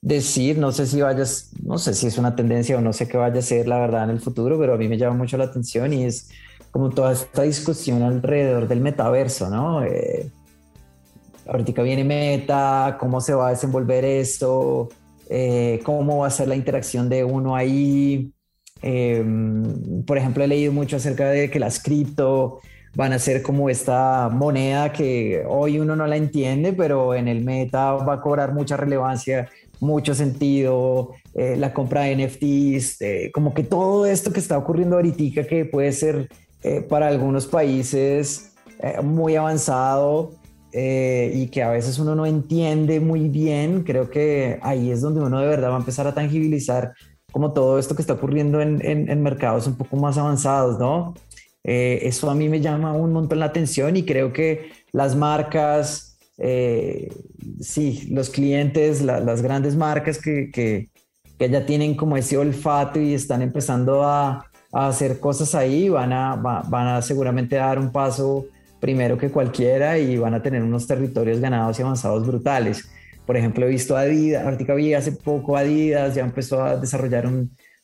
decir, 0.00 0.58
no 0.58 0.72
sé 0.72 0.86
si 0.86 1.00
vayas, 1.00 1.50
no 1.62 1.78
sé 1.78 1.94
si 1.94 2.06
es 2.08 2.18
una 2.18 2.36
tendencia 2.36 2.76
o 2.76 2.80
no 2.80 2.92
sé 2.92 3.08
qué 3.08 3.16
vaya 3.16 3.38
a 3.38 3.42
ser 3.42 3.66
la 3.66 3.78
verdad 3.78 4.04
en 4.04 4.10
el 4.10 4.20
futuro, 4.20 4.58
pero 4.58 4.74
a 4.74 4.76
mí 4.76 4.88
me 4.88 4.98
llama 4.98 5.16
mucho 5.16 5.36
la 5.36 5.44
atención 5.44 5.92
y 5.92 6.04
es 6.04 6.28
como 6.72 6.88
toda 6.88 7.12
esta 7.12 7.42
discusión 7.42 8.02
alrededor 8.02 8.66
del 8.66 8.80
metaverso, 8.80 9.48
¿no? 9.50 9.84
Eh, 9.84 10.30
ahorita 11.46 11.82
viene 11.82 12.02
Meta, 12.02 12.96
cómo 12.98 13.20
se 13.20 13.34
va 13.34 13.48
a 13.48 13.50
desenvolver 13.50 14.04
esto, 14.04 14.88
eh, 15.28 15.80
cómo 15.84 16.18
va 16.18 16.28
a 16.28 16.30
ser 16.30 16.48
la 16.48 16.56
interacción 16.56 17.10
de 17.10 17.24
uno 17.24 17.54
ahí. 17.54 18.32
Em, 18.80 20.02
por 20.04 20.16
ejemplo, 20.16 20.42
he 20.42 20.48
leído 20.48 20.72
mucho 20.72 20.96
acerca 20.96 21.28
de 21.28 21.50
que 21.50 21.60
las 21.60 21.80
cripto 21.80 22.60
van 22.94 23.12
a 23.12 23.18
ser 23.18 23.42
como 23.42 23.68
esta 23.68 24.30
moneda 24.30 24.92
que 24.92 25.44
hoy 25.46 25.78
uno 25.78 25.94
no 25.94 26.06
la 26.06 26.16
entiende, 26.16 26.72
pero 26.72 27.14
en 27.14 27.28
el 27.28 27.44
meta 27.44 27.92
va 27.92 28.14
a 28.14 28.20
cobrar 28.20 28.54
mucha 28.54 28.78
relevancia, 28.78 29.48
mucho 29.80 30.14
sentido, 30.14 31.12
eh, 31.34 31.56
la 31.56 31.74
compra 31.74 32.02
de 32.02 32.16
NFTs, 32.16 32.98
como 33.32 33.52
que 33.52 33.62
todo 33.62 34.06
esto 34.06 34.32
que 34.32 34.40
está 34.40 34.56
ocurriendo 34.56 34.96
ahorita 34.96 35.46
que 35.46 35.64
puede 35.66 35.92
ser 35.92 36.28
eh, 36.64 36.80
para 36.80 37.08
algunos 37.08 37.46
países 37.46 38.52
eh, 38.78 39.00
muy 39.02 39.34
avanzado 39.34 40.30
eh, 40.72 41.32
y 41.34 41.48
que 41.48 41.60
a 41.60 41.70
veces 41.70 41.98
uno 41.98 42.14
no 42.14 42.24
entiende 42.24 43.00
muy 43.00 43.28
bien, 43.28 43.82
creo 43.82 44.08
que 44.08 44.60
ahí 44.62 44.92
es 44.92 45.00
donde 45.00 45.22
uno 45.22 45.40
de 45.40 45.48
verdad 45.48 45.70
va 45.70 45.74
a 45.74 45.80
empezar 45.80 46.06
a 46.06 46.14
tangibilizar 46.14 46.92
como 47.32 47.52
todo 47.52 47.80
esto 47.80 47.96
que 47.96 48.02
está 48.02 48.12
ocurriendo 48.12 48.60
en, 48.60 48.80
en, 48.84 49.22
mercados 49.22 49.66
un 49.66 49.74
poco 49.74 49.96
más 49.96 50.18
avanzados, 50.18 50.78
¿no? 50.78 51.14
eso 51.64 52.30
a 52.30 52.34
mí 52.34 52.48
me 52.48 52.60
llama 52.60 52.92
un 52.92 53.12
montón 53.12 53.38
la 53.38 53.46
atención 53.46 53.96
y 53.96 54.04
creo 54.04 54.32
que 54.32 54.70
las 54.92 55.16
marcas, 55.16 56.18
sí, 57.60 58.08
los 58.10 58.30
clientes, 58.30 59.00
las 59.00 59.42
grandes 59.42 59.76
marcas 59.76 60.18
que, 60.18 60.50
que, 60.50 60.90
que 61.38 61.48
ya 61.48 61.64
tienen 61.64 61.94
como 61.94 62.16
ese 62.16 62.36
olfato 62.36 63.00
y 63.00 63.14
están 63.14 63.40
empezando 63.40 64.02
a, 64.02 64.51
a 64.72 64.88
hacer 64.88 65.20
cosas 65.20 65.54
ahí, 65.54 65.88
van 65.88 66.12
a, 66.12 66.34
van 66.34 66.88
a 66.88 67.02
seguramente 67.02 67.56
dar 67.56 67.78
un 67.78 67.92
paso 67.92 68.46
primero 68.80 69.16
que 69.16 69.30
cualquiera 69.30 69.98
y 69.98 70.16
van 70.16 70.34
a 70.34 70.42
tener 70.42 70.62
unos 70.62 70.86
territorios 70.86 71.38
ganados 71.38 71.78
y 71.78 71.82
avanzados 71.82 72.26
brutales. 72.26 72.88
Por 73.26 73.36
ejemplo, 73.36 73.66
he 73.66 73.68
visto 73.68 73.96
Adidas, 73.96 74.44
ahorita 74.44 74.74
vi 74.74 74.94
hace 74.94 75.12
poco 75.12 75.56
Adidas, 75.56 76.14
ya 76.14 76.22
empezó 76.22 76.62
a 76.64 76.76
desarrollar 76.76 77.30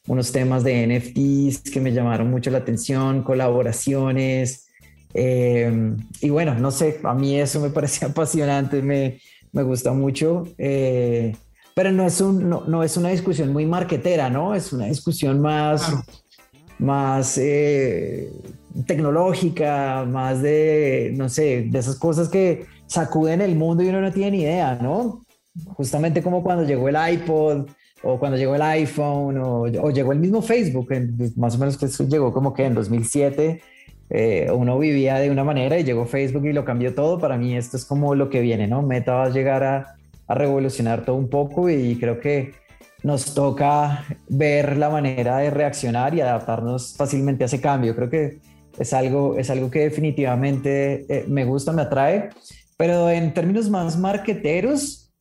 unos 0.09 0.33
temas 0.33 0.64
de 0.64 0.87
NFTs 0.87 1.70
que 1.70 1.81
me 1.81 1.92
llamaron 1.92 2.31
mucho 2.31 2.51
la 2.51 2.59
atención, 2.59 3.22
colaboraciones. 3.22 4.66
Eh, 5.14 5.94
y 6.20 6.31
bueno, 6.31 6.55
no 6.55 6.70
sé, 6.70 6.98
a 7.05 7.14
mí 7.14 7.38
eso 7.38 7.61
me 7.61 7.70
parece 7.79 8.07
apasionante, 8.07 8.83
me, 8.83 9.20
me 9.53 9.62
gusta 9.62 9.92
mucho. 9.92 10.48
Eh, 10.59 11.37
pero 11.74 11.92
no 11.92 12.05
es, 12.05 12.20
un, 12.20 12.48
no, 12.48 12.64
no, 12.66 12.83
es 12.83 12.96
una 12.96 13.11
discusión 13.11 13.53
muy 13.53 13.64
marquetera, 13.64 14.29
¿no? 14.31 14.53
Es 14.57 14.72
una 14.72 14.87
discusión 14.87 15.40
más, 15.40 15.88
más 16.79 17.38
eh, 17.38 18.31
tecnológica, 18.87 20.04
más 20.04 20.42
de, 20.42 21.12
no 21.16 21.29
sé, 21.29 21.66
de 21.68 21.79
esas 21.79 21.96
cosas 21.96 22.29
que 22.29 22.66
sacuden 22.87 23.40
el 23.40 23.56
mundo 23.56 23.83
y 23.83 23.88
uno 23.88 24.00
no 24.00 24.12
tiene 24.12 24.31
ni 24.31 24.42
idea, 24.42 24.79
¿no? 24.81 25.22
Justamente 25.74 26.22
como 26.22 26.42
cuando 26.42 26.64
llegó 26.64 26.88
el 26.88 26.96
iPod 27.12 27.68
o 28.02 28.18
cuando 28.18 28.38
llegó 28.38 28.54
el 28.54 28.62
iPhone 28.62 29.38
o, 29.38 29.90
llegó 29.90 30.12
el 30.12 30.20
mismo 30.20 30.40
Facebook, 30.40 30.88
más 31.37 31.56
o 31.56 31.58
menos 31.58 31.76
que 31.76 31.87
llegó 32.04 32.33
como 32.33 32.54
que 32.54 32.64
en 32.64 32.74
2007. 32.74 33.60
Eh, 34.10 34.50
uno 34.54 34.79
vivía 34.79 35.16
de 35.16 35.31
una 35.31 35.44
manera 35.44 35.79
y 35.79 35.85
llegó 35.85 36.06
Facebook 36.06 36.46
y 36.46 36.52
lo 36.52 36.64
cambió 36.64 36.94
todo. 36.94 37.18
Para 37.18 37.37
mí 37.37 37.56
esto 37.56 37.76
es 37.76 37.85
como 37.85 38.14
lo 38.14 38.31
que 38.31 38.40
viene, 38.40 38.68
¿no? 38.68 38.83
Meta 38.83 39.14
va 39.14 39.24
a 39.24 39.31
llegar 39.31 39.64
a, 39.64 39.96
a 40.29 40.35
revolucionar 40.35 41.04
todo 41.04 41.16
un 41.16 41.29
poco 41.29 41.68
y 41.68 41.96
creo 41.96 42.20
que 42.20 42.52
nos 43.03 43.35
toca 43.35 44.05
ver 44.29 44.77
la 44.77 44.90
manera 44.90 45.38
de 45.38 45.51
reaccionar 45.51 46.15
y 46.15 46.21
adaptarnos 46.21 46.94
fácilmente 46.96 47.44
a 47.44 47.46
ese 47.46 47.61
cambio. 47.61 47.94
Creo 47.94 48.11
que 48.11 48.38
es 48.79 48.92
algo, 48.92 49.37
es 49.37 49.51
algo 49.51 49.71
que 49.71 49.81
definitivamente 49.81 51.07
eh, 51.09 51.25
me 51.29 51.44
gusta, 51.44 51.73
me 51.73 51.83
atrae, 51.83 52.31
pero 52.77 53.11
en 53.11 53.35
términos 53.35 53.69
más 53.71 53.99
marqueteros, 53.99 55.13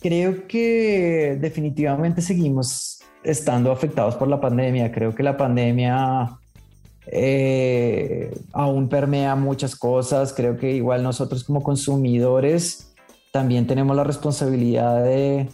creo 0.00 0.46
que 0.46 1.38
definitivamente 1.40 2.20
seguimos 2.20 3.00
estando 3.24 3.70
afectados 3.70 4.16
por 4.16 4.28
la 4.28 4.40
pandemia. 4.40 4.92
Creo 4.92 5.14
que 5.14 5.22
la 5.22 5.36
pandemia 5.36 6.38
eh, 7.06 8.34
aún 8.52 8.88
permea 8.88 9.36
muchas 9.36 9.76
cosas. 9.76 10.32
Creo 10.32 10.56
que 10.56 10.72
igual 10.72 11.02
nosotros 11.02 11.44
como 11.44 11.62
consumidores 11.62 12.92
también 13.32 13.66
tenemos 13.66 13.96
la 13.96 14.04
responsabilidad 14.04 15.02
de, 15.02 15.48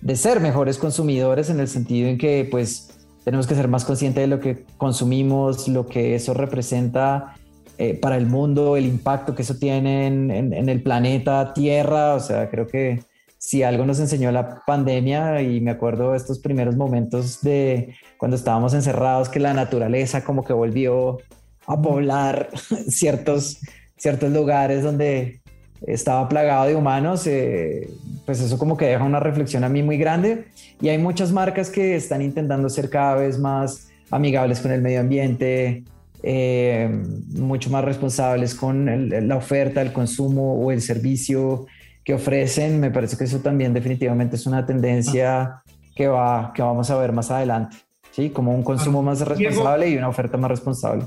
de 0.00 0.16
ser 0.16 0.40
mejores 0.40 0.78
consumidores 0.78 1.50
en 1.50 1.60
el 1.60 1.68
sentido 1.68 2.08
en 2.08 2.18
que 2.18 2.46
pues 2.50 2.90
tenemos 3.24 3.46
que 3.46 3.54
ser 3.54 3.68
más 3.68 3.84
conscientes 3.84 4.22
de 4.22 4.26
lo 4.26 4.40
que 4.40 4.64
consumimos, 4.76 5.68
lo 5.68 5.86
que 5.86 6.14
eso 6.14 6.34
representa 6.34 7.34
eh, 7.78 7.94
para 7.94 8.16
el 8.16 8.26
mundo, 8.26 8.76
el 8.76 8.86
impacto 8.86 9.34
que 9.34 9.42
eso 9.42 9.54
tiene 9.56 10.06
en, 10.06 10.30
en, 10.30 10.68
el 10.68 10.82
planeta 10.82 11.52
Tierra. 11.54 12.14
O 12.14 12.20
sea, 12.20 12.50
creo 12.50 12.66
que 12.66 13.00
si 13.38 13.62
algo 13.62 13.86
nos 13.86 14.00
enseñó 14.00 14.30
la 14.32 14.62
pandemia, 14.66 15.40
y 15.42 15.60
me 15.60 15.70
acuerdo 15.70 16.14
estos 16.14 16.40
primeros 16.40 16.76
momentos 16.76 17.40
de 17.40 17.94
cuando 18.18 18.36
estábamos 18.36 18.74
encerrados, 18.74 19.28
que 19.28 19.40
la 19.40 19.54
naturaleza 19.54 20.24
como 20.24 20.44
que 20.44 20.52
volvió 20.52 21.18
a 21.66 21.80
poblar 21.80 22.50
ciertos, 22.88 23.58
ciertos 23.96 24.30
lugares 24.30 24.82
donde 24.82 25.39
estaba 25.86 26.28
plagado 26.28 26.66
de 26.66 26.76
humanos, 26.76 27.26
eh, 27.26 27.90
pues 28.26 28.40
eso 28.40 28.58
como 28.58 28.76
que 28.76 28.86
deja 28.86 29.04
una 29.04 29.20
reflexión 29.20 29.64
a 29.64 29.68
mí 29.68 29.82
muy 29.82 29.96
grande. 29.96 30.46
Y 30.80 30.88
hay 30.88 30.98
muchas 30.98 31.32
marcas 31.32 31.70
que 31.70 31.96
están 31.96 32.22
intentando 32.22 32.68
ser 32.68 32.90
cada 32.90 33.16
vez 33.16 33.38
más 33.38 33.88
amigables 34.10 34.60
con 34.60 34.72
el 34.72 34.82
medio 34.82 35.00
ambiente, 35.00 35.84
eh, 36.22 36.88
mucho 37.28 37.70
más 37.70 37.84
responsables 37.84 38.54
con 38.54 39.28
la 39.28 39.36
oferta, 39.36 39.80
el 39.80 39.92
consumo 39.92 40.54
o 40.54 40.70
el 40.70 40.82
servicio 40.82 41.66
que 42.04 42.14
ofrecen. 42.14 42.80
Me 42.80 42.90
parece 42.90 43.16
que 43.16 43.24
eso 43.24 43.40
también 43.40 43.72
definitivamente 43.72 44.36
es 44.36 44.46
una 44.46 44.66
tendencia 44.66 45.62
que, 45.94 46.08
va, 46.08 46.52
que 46.54 46.62
vamos 46.62 46.90
a 46.90 46.96
ver 46.96 47.12
más 47.12 47.30
adelante, 47.30 47.76
¿sí? 48.10 48.30
Como 48.30 48.54
un 48.54 48.62
consumo 48.62 49.02
más 49.02 49.20
responsable 49.20 49.88
y 49.88 49.96
una 49.96 50.08
oferta 50.08 50.36
más 50.36 50.50
responsable. 50.50 51.04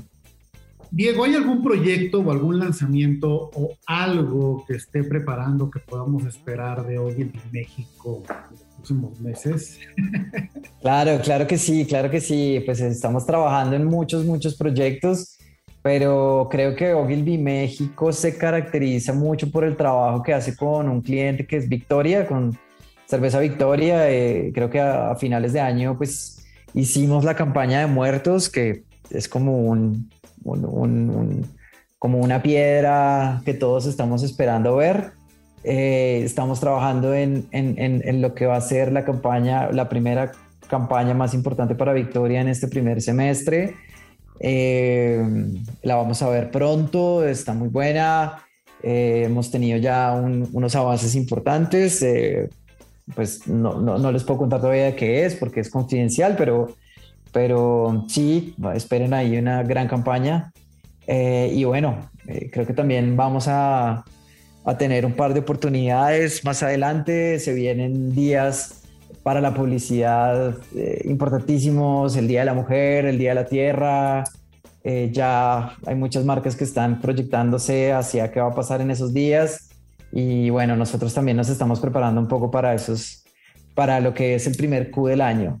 Diego, 0.94 1.24
¿hay 1.24 1.34
algún 1.34 1.60
proyecto 1.60 2.20
o 2.20 2.30
algún 2.30 2.60
lanzamiento 2.60 3.50
o 3.52 3.76
algo 3.84 4.64
que 4.64 4.74
esté 4.74 5.02
preparando 5.02 5.68
que 5.68 5.80
podamos 5.80 6.24
esperar 6.24 6.86
de 6.86 6.98
hoy 6.98 7.14
en 7.22 7.32
México 7.50 8.22
en 8.28 8.52
los 8.52 8.60
próximos 8.76 9.20
meses? 9.20 9.80
Claro, 10.80 11.18
claro 11.22 11.46
que 11.46 11.56
sí, 11.56 11.86
claro 11.86 12.10
que 12.10 12.20
sí. 12.20 12.62
Pues 12.66 12.78
estamos 12.78 13.24
trabajando 13.24 13.74
en 13.74 13.86
muchos, 13.86 14.26
muchos 14.26 14.54
proyectos, 14.54 15.38
pero 15.80 16.46
creo 16.50 16.76
que 16.76 16.92
Ogilvy 16.92 17.38
México 17.38 18.12
se 18.12 18.36
caracteriza 18.36 19.14
mucho 19.14 19.50
por 19.50 19.64
el 19.64 19.78
trabajo 19.78 20.22
que 20.22 20.34
hace 20.34 20.54
con 20.54 20.90
un 20.90 21.00
cliente 21.00 21.46
que 21.46 21.56
es 21.56 21.70
Victoria, 21.70 22.26
con 22.26 22.56
Cerveza 23.06 23.40
Victoria. 23.40 24.10
Eh, 24.10 24.52
creo 24.54 24.68
que 24.68 24.78
a 24.78 25.16
finales 25.16 25.54
de 25.54 25.60
año, 25.60 25.96
pues 25.96 26.44
hicimos 26.74 27.24
la 27.24 27.34
campaña 27.34 27.80
de 27.80 27.86
muertos, 27.86 28.50
que 28.50 28.84
es 29.08 29.26
como 29.26 29.56
un 29.56 30.10
como 31.98 32.18
una 32.18 32.42
piedra 32.42 33.40
que 33.44 33.54
todos 33.54 33.86
estamos 33.86 34.22
esperando 34.22 34.76
ver. 34.76 35.12
Eh, 35.64 36.20
estamos 36.22 36.60
trabajando 36.60 37.14
en, 37.14 38.20
lo 38.20 38.34
que 38.34 38.44
va 38.44 38.56
a 38.56 38.60
ser 38.60 38.92
la 38.92 39.04
campaña, 39.04 39.72
la 39.72 39.88
primera 39.88 40.32
campaña 40.68 41.14
más 41.14 41.32
importante 41.32 41.74
para 41.74 41.94
Victoria 41.94 42.42
en 42.42 42.48
este 42.48 42.68
primer 42.68 43.00
semestre. 43.00 43.74
Eh, 44.40 45.24
la 45.82 45.96
vamos 45.96 46.20
a 46.20 46.28
ver 46.28 46.50
pronto, 46.50 47.26
está 47.26 47.54
muy 47.54 47.68
buena. 47.68 48.42
Eh, 48.82 49.22
hemos 49.24 49.50
tenido 49.50 49.78
ya 49.78 50.12
unos 50.12 50.76
avances 50.76 51.14
importantes. 51.14 52.04
pues 53.14 53.48
no, 53.48 53.80
no, 53.80 54.12
les 54.12 54.24
puedo 54.24 54.40
contar 54.40 54.60
todavía 54.60 54.94
qué 54.94 55.24
es 55.24 55.34
porque 55.34 55.60
es 55.60 55.70
confidencial, 55.70 56.34
pero 56.36 56.74
pero 57.34 58.04
sí, 58.08 58.54
esperen 58.74 59.12
ahí 59.12 59.36
una 59.36 59.64
gran 59.64 59.88
campaña. 59.88 60.52
Eh, 61.08 61.52
y 61.52 61.64
bueno, 61.64 62.08
eh, 62.28 62.48
creo 62.50 62.64
que 62.64 62.72
también 62.72 63.16
vamos 63.16 63.48
a, 63.48 64.04
a, 64.64 64.78
tener 64.78 65.04
un 65.04 65.14
par 65.14 65.34
de 65.34 65.40
oportunidades 65.40 66.44
más 66.44 66.62
adelante. 66.62 67.40
Se 67.40 67.52
vienen 67.52 68.14
días 68.14 68.84
para 69.24 69.40
la 69.40 69.52
publicidad 69.52 70.56
eh, 70.76 71.02
importantísimos, 71.06 72.16
el 72.16 72.28
Día 72.28 72.40
de 72.40 72.46
la 72.46 72.54
Mujer, 72.54 73.04
el 73.04 73.18
Día 73.18 73.30
de 73.30 73.34
la 73.34 73.46
Tierra. 73.46 74.24
ya 75.10 75.76
hay 75.86 75.94
muchas 75.96 76.24
marcas 76.24 76.54
que 76.54 76.64
están 76.64 77.00
proyectándose 77.00 77.92
hacia 77.92 78.30
qué 78.30 78.40
va 78.40 78.50
a 78.50 78.54
pasar 78.54 78.80
en 78.80 78.92
esos 78.92 79.12
días. 79.12 79.70
Y 80.12 80.50
bueno, 80.50 80.76
nosotros 80.76 81.12
también 81.12 81.36
nos 81.36 81.48
estamos 81.48 81.80
preparando 81.80 82.20
un 82.20 82.28
poco 82.28 82.52
para 82.52 82.74
esos, 82.74 83.24
para 83.74 83.98
lo 83.98 84.14
que 84.14 84.36
es 84.36 84.46
el 84.46 84.54
primer 84.56 84.92
Q 84.92 85.08
del 85.08 85.20
año. 85.20 85.60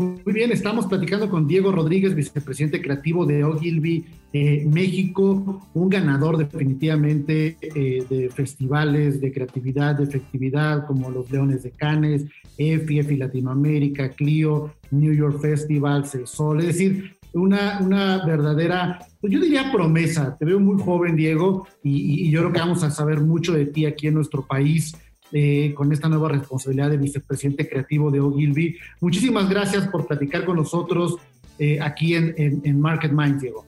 Muy 0.00 0.32
bien, 0.32 0.50
estamos 0.50 0.86
platicando 0.86 1.28
con 1.28 1.46
Diego 1.46 1.72
Rodríguez, 1.72 2.14
vicepresidente 2.14 2.80
creativo 2.80 3.26
de 3.26 3.44
Ogilvy 3.44 4.06
eh, 4.32 4.64
México, 4.66 5.68
un 5.74 5.90
ganador 5.90 6.38
definitivamente 6.38 7.58
eh, 7.60 8.02
de 8.08 8.30
festivales 8.30 9.20
de 9.20 9.30
creatividad, 9.30 9.96
de 9.96 10.04
efectividad, 10.04 10.86
como 10.86 11.10
los 11.10 11.30
Leones 11.30 11.64
de 11.64 11.72
Cannes, 11.72 12.24
EFI, 12.56 13.00
EFI 13.00 13.16
Latinoamérica, 13.18 14.08
Clio, 14.08 14.72
New 14.90 15.12
York 15.12 15.38
Festival, 15.38 16.06
El 16.14 16.26
Sol, 16.26 16.60
es 16.60 16.68
decir, 16.68 17.18
una, 17.34 17.80
una 17.82 18.24
verdadera, 18.24 19.00
pues 19.20 19.34
yo 19.34 19.38
diría 19.38 19.70
promesa. 19.70 20.34
Te 20.38 20.46
veo 20.46 20.58
muy 20.58 20.82
joven, 20.82 21.14
Diego, 21.14 21.66
y 21.82 22.30
yo 22.30 22.40
creo 22.40 22.52
que 22.52 22.60
vamos 22.60 22.82
a 22.84 22.90
saber 22.90 23.20
mucho 23.20 23.52
de 23.52 23.66
ti 23.66 23.84
aquí 23.84 24.06
en 24.06 24.14
nuestro 24.14 24.46
país 24.46 24.94
eh, 25.32 25.72
con 25.74 25.92
esta 25.92 26.08
nueva 26.08 26.28
responsabilidad 26.28 26.90
de 26.90 26.96
vicepresidente 26.96 27.68
creativo 27.68 28.10
de 28.10 28.20
Ogilvy. 28.20 28.76
Muchísimas 29.00 29.48
gracias 29.48 29.86
por 29.88 30.06
platicar 30.06 30.44
con 30.44 30.56
nosotros 30.56 31.16
eh, 31.58 31.78
aquí 31.80 32.14
en, 32.14 32.34
en, 32.36 32.80
Market 32.80 33.12
Mind, 33.12 33.40
Diego. 33.40 33.64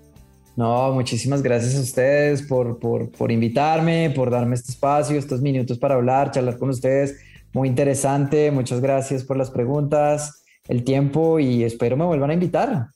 No, 0.56 0.92
muchísimas 0.92 1.42
gracias 1.42 1.76
a 1.76 1.80
ustedes 1.80 2.42
por, 2.42 2.78
por, 2.78 3.10
por, 3.10 3.30
invitarme, 3.30 4.12
por 4.14 4.30
darme 4.30 4.54
este 4.54 4.72
espacio, 4.72 5.18
estos 5.18 5.40
minutos 5.40 5.78
para 5.78 5.94
hablar, 5.94 6.30
charlar 6.30 6.58
con 6.58 6.70
ustedes. 6.70 7.20
Muy 7.52 7.68
interesante. 7.68 8.50
Muchas 8.50 8.80
gracias 8.80 9.24
por 9.24 9.36
las 9.36 9.50
preguntas, 9.50 10.42
el 10.68 10.84
tiempo 10.84 11.38
y 11.38 11.64
espero 11.64 11.96
me 11.96 12.04
vuelvan 12.04 12.30
a 12.30 12.34
invitar. 12.34 12.88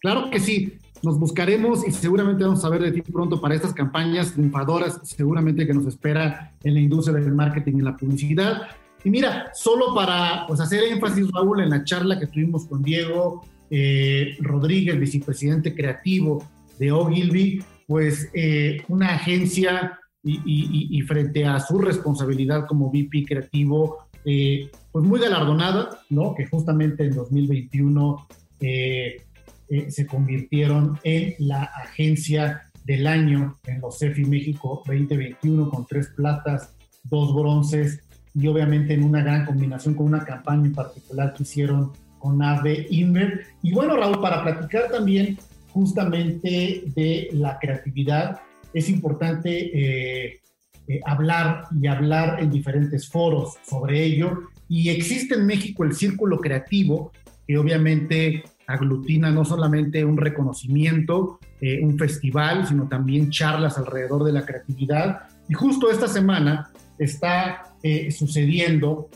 Claro 0.00 0.30
que 0.30 0.40
sí 0.40 0.78
nos 1.02 1.18
buscaremos 1.18 1.86
y 1.86 1.92
seguramente 1.92 2.44
vamos 2.44 2.64
a 2.64 2.68
ver 2.68 2.82
de 2.82 2.92
ti 2.92 3.02
pronto 3.02 3.40
para 3.40 3.54
estas 3.54 3.72
campañas 3.72 4.32
triunfadoras, 4.32 5.00
seguramente 5.02 5.66
que 5.66 5.74
nos 5.74 5.86
espera 5.86 6.52
en 6.62 6.74
la 6.74 6.80
industria 6.80 7.18
del 7.18 7.34
marketing 7.34 7.78
y 7.78 7.80
la 7.82 7.96
publicidad. 7.96 8.62
Y 9.02 9.10
mira, 9.10 9.50
solo 9.54 9.94
para 9.94 10.46
pues, 10.46 10.60
hacer 10.60 10.84
énfasis, 10.84 11.30
Raúl, 11.32 11.60
en 11.60 11.70
la 11.70 11.84
charla 11.84 12.18
que 12.18 12.26
tuvimos 12.26 12.66
con 12.66 12.82
Diego 12.82 13.46
eh, 13.70 14.36
Rodríguez, 14.40 14.98
vicepresidente 14.98 15.74
creativo 15.74 16.44
de 16.78 16.92
Ogilvy, 16.92 17.62
pues 17.86 18.28
eh, 18.34 18.82
una 18.88 19.14
agencia 19.14 19.98
y, 20.22 21.00
frente 21.08 21.46
a 21.46 21.58
su 21.60 21.78
responsabilidad 21.78 22.66
como 22.66 22.90
VP 22.90 23.24
creativo, 23.26 24.06
eh, 24.26 24.70
pues 24.92 25.04
muy 25.04 25.18
galardonada, 25.18 25.98
¿no? 26.10 26.34
Que 26.34 26.46
justamente 26.46 27.06
en 27.06 27.14
2021 27.14 28.26
eh, 29.70 29.90
se 29.90 30.06
convirtieron 30.06 30.98
en 31.04 31.34
la 31.38 31.62
agencia 31.62 32.64
del 32.84 33.06
año 33.06 33.58
en 33.66 33.80
los 33.80 33.98
CEFI 33.98 34.24
México 34.24 34.82
2021 34.86 35.70
con 35.70 35.86
tres 35.86 36.08
platas, 36.16 36.74
dos 37.04 37.34
bronces 37.34 38.00
y 38.34 38.48
obviamente 38.48 38.94
en 38.94 39.04
una 39.04 39.22
gran 39.22 39.46
combinación 39.46 39.94
con 39.94 40.06
una 40.06 40.24
campaña 40.24 40.66
en 40.66 40.74
particular 40.74 41.32
que 41.34 41.44
hicieron 41.44 41.92
con 42.18 42.42
AVE 42.42 42.88
Inver. 42.90 43.46
Y 43.62 43.72
bueno, 43.72 43.96
Raúl, 43.96 44.20
para 44.20 44.42
platicar 44.42 44.90
también 44.90 45.38
justamente 45.70 46.82
de 46.94 47.28
la 47.32 47.58
creatividad, 47.60 48.40
es 48.74 48.88
importante 48.88 49.70
eh, 49.72 50.40
eh, 50.88 51.00
hablar 51.06 51.66
y 51.80 51.86
hablar 51.86 52.42
en 52.42 52.50
diferentes 52.50 53.08
foros 53.08 53.54
sobre 53.62 54.04
ello. 54.04 54.48
Y 54.68 54.88
existe 54.90 55.34
en 55.34 55.46
México 55.46 55.84
el 55.84 55.94
Círculo 55.94 56.38
Creativo, 56.38 57.12
que 57.46 57.56
obviamente 57.56 58.44
aglutina 58.72 59.30
no 59.30 59.44
solamente 59.44 60.04
un 60.04 60.16
reconocimiento, 60.16 61.38
eh, 61.60 61.78
un 61.82 61.96
festival, 61.98 62.66
sino 62.66 62.88
también 62.88 63.30
charlas 63.30 63.78
alrededor 63.78 64.24
de 64.24 64.32
la 64.32 64.46
creatividad. 64.46 65.20
Y 65.48 65.54
justo 65.54 65.88
esta 65.90 66.08
semana 66.08 66.70
está 66.98 67.74
eh, 67.82 68.10
sucediendo 68.10 69.08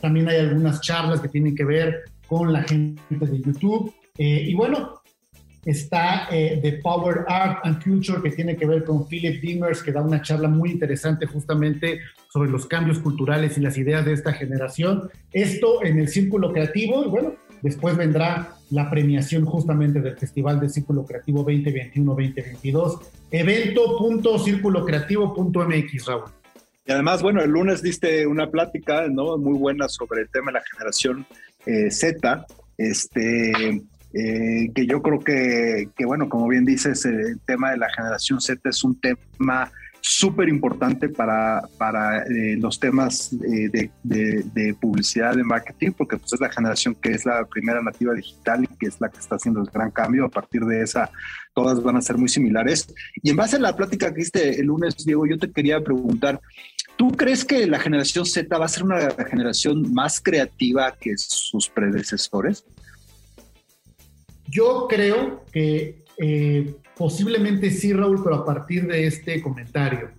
también 0.00 0.28
hay 0.28 0.38
algunas 0.38 0.80
charlas 0.80 1.20
que 1.20 1.28
tienen 1.28 1.54
que 1.54 1.64
ver 1.64 2.04
con 2.26 2.52
la 2.52 2.62
gente 2.62 3.02
de 3.10 3.40
YouTube. 3.40 3.92
Eh, 4.16 4.44
y 4.48 4.54
bueno, 4.54 4.99
está 5.64 6.28
eh, 6.30 6.58
The 6.62 6.72
Power 6.82 7.24
Art 7.28 7.60
and 7.64 7.82
Culture, 7.82 8.20
que 8.22 8.30
tiene 8.30 8.56
que 8.56 8.66
ver 8.66 8.84
con 8.84 9.06
Philip 9.06 9.40
Dimmers, 9.40 9.82
que 9.82 9.92
da 9.92 10.02
una 10.02 10.22
charla 10.22 10.48
muy 10.48 10.70
interesante 10.70 11.26
justamente 11.26 12.00
sobre 12.32 12.50
los 12.50 12.66
cambios 12.66 12.98
culturales 12.98 13.56
y 13.58 13.60
las 13.60 13.76
ideas 13.76 14.04
de 14.04 14.12
esta 14.12 14.32
generación. 14.32 15.10
Esto 15.32 15.84
en 15.84 15.98
el 15.98 16.08
Círculo 16.08 16.52
Creativo, 16.52 17.04
y 17.04 17.08
bueno, 17.08 17.34
después 17.62 17.96
vendrá 17.96 18.54
la 18.70 18.88
premiación 18.88 19.44
justamente 19.44 20.00
del 20.00 20.16
Festival 20.16 20.60
del 20.60 20.70
Círculo 20.70 21.04
Creativo 21.04 21.44
2021-2022, 21.46 23.00
evento.circulocreativo.mx, 23.32 26.06
Raúl. 26.06 26.30
Y 26.86 26.92
además, 26.92 27.22
bueno, 27.22 27.42
el 27.42 27.50
lunes 27.50 27.82
diste 27.82 28.26
una 28.26 28.50
plática, 28.50 29.06
¿no? 29.08 29.36
Muy 29.38 29.58
buena 29.58 29.88
sobre 29.88 30.22
el 30.22 30.30
tema 30.30 30.50
de 30.50 30.54
la 30.54 30.62
generación 30.72 31.26
eh, 31.66 31.90
Z, 31.90 32.46
este, 32.78 33.82
eh, 34.12 34.70
que 34.74 34.86
yo 34.86 35.02
creo 35.02 35.20
que, 35.20 35.88
bueno, 36.04 36.28
como 36.28 36.48
bien 36.48 36.64
dices, 36.64 37.04
el 37.04 37.40
tema 37.46 37.70
de 37.70 37.78
la 37.78 37.88
generación 37.90 38.40
Z 38.40 38.68
es 38.68 38.84
un 38.84 39.00
tema 39.00 39.70
súper 40.02 40.48
importante 40.48 41.10
para, 41.10 41.62
para 41.76 42.22
eh, 42.22 42.56
los 42.58 42.80
temas 42.80 43.28
de, 43.38 43.90
de, 44.02 44.74
publicidad, 44.80 45.36
de 45.36 45.44
marketing, 45.44 45.92
porque 45.92 46.16
pues 46.16 46.32
es 46.32 46.40
la 46.40 46.50
generación 46.50 46.94
que 46.94 47.10
es 47.10 47.26
la 47.26 47.44
primera 47.44 47.82
nativa 47.82 48.14
digital 48.14 48.64
y 48.64 48.76
que 48.78 48.86
es 48.86 48.98
la 48.98 49.10
que 49.10 49.18
está 49.18 49.36
haciendo 49.36 49.60
el 49.60 49.66
gran 49.66 49.90
cambio. 49.90 50.24
A 50.24 50.30
partir 50.30 50.62
de 50.62 50.82
esa, 50.82 51.10
todas 51.54 51.82
van 51.82 51.96
a 51.96 52.02
ser 52.02 52.16
muy 52.16 52.30
similares. 52.30 52.92
Y 53.22 53.30
en 53.30 53.36
base 53.36 53.56
a 53.56 53.60
la 53.60 53.76
plática 53.76 54.12
que 54.12 54.22
hiciste 54.22 54.58
el 54.58 54.66
lunes, 54.66 54.96
Diego, 55.04 55.26
yo 55.26 55.38
te 55.38 55.52
quería 55.52 55.82
preguntar, 55.82 56.40
¿Tú 57.00 57.12
crees 57.12 57.46
que 57.46 57.66
la 57.66 57.78
generación 57.78 58.26
Z 58.26 58.58
va 58.58 58.66
a 58.66 58.68
ser 58.68 58.82
una 58.82 58.98
generación 59.24 59.90
más 59.94 60.20
creativa 60.20 60.94
que 61.00 61.16
sus 61.16 61.66
predecesores? 61.70 62.62
Yo 64.50 64.86
creo 64.88 65.44
que 65.52 66.04
eh, 66.18 66.74
posiblemente 66.96 67.70
sí, 67.70 67.92
Raúl, 67.92 68.22
pero 68.22 68.36
a 68.36 68.44
partir 68.44 68.86
de 68.86 69.06
este 69.06 69.40
comentario. 69.40 70.10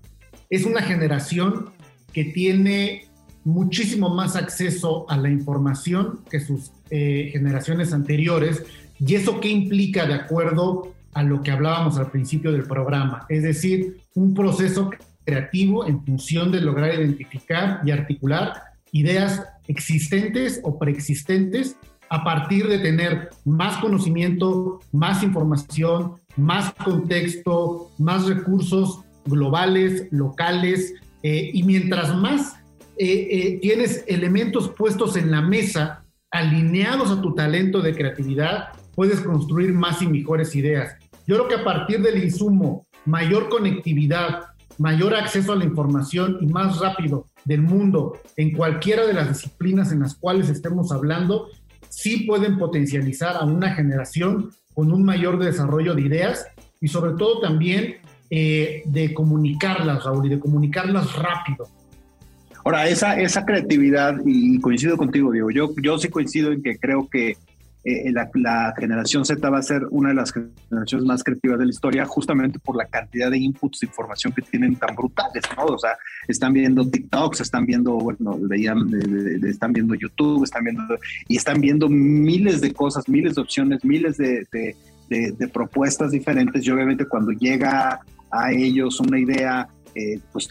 Es 0.49 0.65
una 0.65 0.82
generación 0.82 1.69
que 2.13 2.25
tiene 2.25 3.05
muchísimo 3.43 4.09
más 4.09 4.36
acceso 4.36 5.09
a 5.09 5.17
la 5.17 5.29
información 5.29 6.21
que 6.29 6.39
sus 6.39 6.71
eh, 6.89 7.29
generaciones 7.32 7.93
anteriores. 7.93 8.63
¿Y 8.99 9.15
eso 9.15 9.39
qué 9.39 9.49
implica 9.49 10.05
de 10.05 10.13
acuerdo 10.13 10.93
a 11.13 11.23
lo 11.23 11.41
que 11.41 11.51
hablábamos 11.51 11.97
al 11.97 12.11
principio 12.11 12.51
del 12.51 12.63
programa? 12.63 13.25
Es 13.29 13.43
decir, 13.43 13.97
un 14.15 14.34
proceso 14.34 14.89
creativo 15.25 15.86
en 15.86 16.03
función 16.03 16.51
de 16.51 16.61
lograr 16.61 16.95
identificar 16.95 17.82
y 17.86 17.91
articular 17.91 18.53
ideas 18.91 19.43
existentes 19.67 20.59
o 20.63 20.77
preexistentes 20.77 21.77
a 22.12 22.26
partir 22.26 22.68
de 22.68 22.80
tener 22.80 23.30
más 23.45 23.78
conocimiento, 23.78 24.82
más 24.91 25.24
información, 25.24 26.16
más 26.36 26.74
contexto, 26.74 27.89
más 27.97 28.28
recursos 28.28 28.99
globales, 29.24 30.07
locales, 30.12 30.93
eh, 31.24 31.51
y 31.53 31.64
mientras 31.64 32.14
más 32.14 32.57
eh, 32.97 33.28
eh, 33.32 33.59
tienes 33.62 34.03
elementos 34.07 34.68
puestos 34.68 35.16
en 35.16 35.32
la 35.32 35.41
mesa, 35.41 36.03
alineados 36.32 37.12
a 37.12 37.22
tu 37.22 37.34
talento 37.34 37.82
de 37.82 37.95
creatividad, 37.95 38.74
puedes 38.93 39.22
construir 39.22 39.74
más 39.74 40.01
y 40.01 40.07
mejores 40.07 40.53
ideas. 40.53 40.93
Yo 41.26 41.38
creo 41.38 41.47
que 41.47 41.55
a 41.55 41.64
partir 41.64 42.01
del 42.01 42.22
insumo, 42.22 42.86
mayor 43.05 43.47
conectividad, 43.47 44.47
mayor 44.78 45.16
acceso 45.16 45.53
a 45.53 45.55
la 45.55 45.64
información 45.64 46.39
y 46.41 46.47
más 46.47 46.80
rápido 46.80 47.28
del 47.45 47.62
mundo 47.62 48.20
en 48.36 48.51
cualquiera 48.51 49.05
de 49.07 49.14
las 49.14 49.30
disciplinas 49.30 49.91
en 49.91 50.01
las 50.01 50.16
cuales 50.16 50.49
estemos 50.49 50.91
hablando, 50.91 51.47
sí 51.91 52.21
pueden 52.21 52.57
potencializar 52.57 53.35
a 53.35 53.45
una 53.45 53.75
generación 53.75 54.51
con 54.73 54.91
un 54.91 55.03
mayor 55.03 55.37
desarrollo 55.37 55.93
de 55.93 56.01
ideas 56.01 56.47
y 56.79 56.87
sobre 56.87 57.11
todo 57.17 57.41
también 57.41 57.97
eh, 58.29 58.81
de 58.85 59.13
comunicarlas, 59.13 60.03
Raúl, 60.03 60.25
y 60.25 60.29
de 60.29 60.39
comunicarlas 60.39 61.15
rápido. 61.15 61.67
Ahora, 62.63 62.87
esa, 62.87 63.19
esa 63.19 63.43
creatividad, 63.45 64.15
y 64.25 64.59
coincido 64.61 64.95
contigo, 64.95 65.31
Diego, 65.31 65.51
yo, 65.51 65.73
yo 65.81 65.97
sí 65.97 66.09
coincido 66.09 66.51
en 66.51 66.63
que 66.63 66.77
creo 66.77 67.09
que 67.09 67.37
eh, 67.84 68.11
la, 68.11 68.73
generación 68.77 69.25
Z 69.25 69.49
va 69.49 69.57
a 69.57 69.63
ser 69.63 69.88
una 69.89 70.09
de 70.09 70.15
las 70.15 70.32
generaciones 70.32 71.05
más 71.05 71.23
creativas 71.23 71.57
de 71.57 71.65
la 71.65 71.71
historia, 71.71 72.05
justamente 72.05 72.59
por 72.59 72.75
la 72.75 72.86
cantidad 72.86 73.32
de 73.32 73.39
inputs 73.39 73.79
de 73.79 73.88
información 73.88 74.32
que 74.34 74.43
tienen 74.43 74.75
tan 74.75 74.95
brutales, 74.95 75.43
¿no? 75.57 75.65
O 75.65 75.79
sea, 75.79 75.97
están 76.27 76.53
viendo 76.53 76.88
TikToks, 76.88 77.41
están 77.41 77.65
viendo, 77.65 77.93
bueno, 77.93 78.38
veían, 78.39 78.88
están 79.43 79.73
viendo 79.73 79.95
YouTube, 79.95 80.43
están 80.43 80.63
viendo, 80.63 80.84
y 81.27 81.38
están 81.38 81.59
viendo 81.59 81.89
miles 81.89 82.61
de 82.61 82.71
cosas, 82.71 83.09
miles 83.09 83.36
de 83.36 83.41
opciones, 83.41 83.84
miles 83.84 84.17
de, 84.17 84.77
propuestas 85.51 86.11
diferentes, 86.11 86.65
y 86.65 86.71
obviamente 86.71 87.05
cuando 87.05 87.32
llega 87.32 87.99
a 88.29 88.51
ellos 88.51 88.99
una 88.99 89.19
idea 89.19 89.67
eh, 89.93 90.19
pues, 90.32 90.47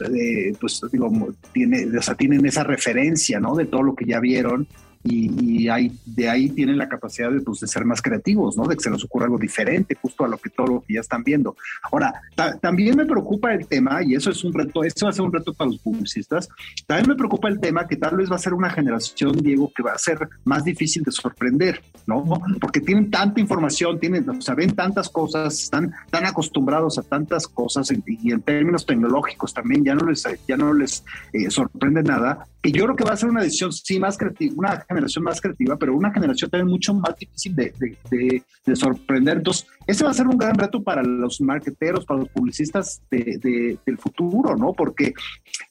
pues 0.60 0.82
digo, 0.92 1.10
tiene, 1.52 1.96
o 1.96 2.02
sea, 2.02 2.14
tienen 2.14 2.44
esa 2.44 2.64
referencia, 2.64 3.40
¿no? 3.40 3.54
De 3.54 3.64
todo 3.64 3.82
lo 3.82 3.94
que 3.94 4.04
ya 4.04 4.20
vieron 4.20 4.66
y, 5.02 5.68
ahí, 5.68 5.92
de 6.04 6.28
ahí 6.28 6.50
tienen 6.50 6.76
la 6.76 6.88
capacidad 6.88 7.30
de, 7.30 7.40
pues, 7.40 7.60
de 7.60 7.66
ser 7.66 7.84
más 7.84 8.02
creativos, 8.02 8.56
¿no? 8.56 8.64
De 8.64 8.76
que 8.76 8.82
se 8.82 8.90
les 8.90 9.02
ocurra 9.04 9.24
algo 9.24 9.38
diferente, 9.38 9.94
justo 9.94 10.24
a 10.24 10.28
lo 10.28 10.36
que 10.36 10.50
todo 10.50 10.66
lo 10.66 10.80
que 10.82 10.94
ya 10.94 11.00
están 11.00 11.24
viendo. 11.24 11.56
Ahora, 11.90 12.20
también 12.60 12.96
me 12.96 13.06
preocupa 13.06 13.52
el 13.54 13.66
tema, 13.66 14.02
y 14.02 14.14
eso 14.14 14.30
es 14.30 14.44
un 14.44 14.52
reto, 14.52 14.84
eso 14.84 15.06
va 15.06 15.10
a 15.10 15.14
ser 15.14 15.24
un 15.24 15.32
reto 15.32 15.54
para 15.54 15.70
los 15.70 15.78
publicistas, 15.78 16.48
también 16.86 17.08
me 17.08 17.14
preocupa 17.14 17.48
el 17.48 17.60
tema 17.60 17.86
que 17.86 17.96
tal 17.96 18.16
vez 18.16 18.30
va 18.30 18.36
a 18.36 18.38
ser 18.38 18.52
una 18.52 18.70
generación, 18.70 19.32
Diego, 19.38 19.72
que 19.74 19.82
va 19.82 19.92
a 19.92 19.98
ser 19.98 20.28
más 20.44 20.64
difícil 20.64 21.02
de 21.02 21.12
sorprender, 21.12 21.82
¿no? 22.06 22.24
Porque 22.60 22.80
tienen 22.80 23.10
tanta 23.10 23.40
información, 23.40 23.98
tienen, 23.98 24.28
o 24.28 24.40
sea, 24.40 24.54
ven 24.54 24.74
tantas 24.74 25.08
cosas, 25.08 25.62
están 25.62 25.92
tan 26.10 26.26
acostumbrados 26.26 26.98
a 26.98 27.02
tantas 27.02 27.46
cosas 27.48 27.90
y 27.90 28.32
en 28.32 28.42
términos 28.42 28.84
tecnológicos 28.84 29.54
también 29.54 29.84
ya 29.84 29.94
no 29.94 30.06
les, 30.06 30.24
ya 30.46 30.56
no 30.56 30.74
les 30.74 31.04
eh, 31.32 31.50
sorprende 31.50 32.02
nada, 32.02 32.46
que 32.62 32.72
yo 32.72 32.84
creo 32.84 32.96
que 32.96 33.04
va 33.04 33.12
a 33.12 33.16
ser 33.16 33.30
una 33.30 33.42
decisión, 33.42 33.72
sí, 33.72 33.98
más 33.98 34.18
creativa, 34.18 34.54
una 34.56 34.84
generación 34.94 35.24
más 35.24 35.40
creativa, 35.40 35.76
pero 35.76 35.96
una 35.96 36.12
generación 36.12 36.50
también 36.50 36.68
mucho 36.68 36.94
más 36.94 37.16
difícil 37.16 37.54
de, 37.54 37.72
de, 38.10 38.42
de, 38.66 38.76
sorprender. 38.76 39.38
Entonces, 39.38 39.66
ese 39.86 40.04
va 40.04 40.10
a 40.10 40.14
ser 40.14 40.26
un 40.26 40.36
gran 40.36 40.54
reto 40.54 40.82
para 40.82 41.02
los 41.02 41.40
marqueteros, 41.40 42.04
para 42.04 42.20
los 42.20 42.28
publicistas 42.28 43.02
del 43.10 43.98
futuro, 43.98 44.56
¿no? 44.56 44.72
Porque, 44.72 45.14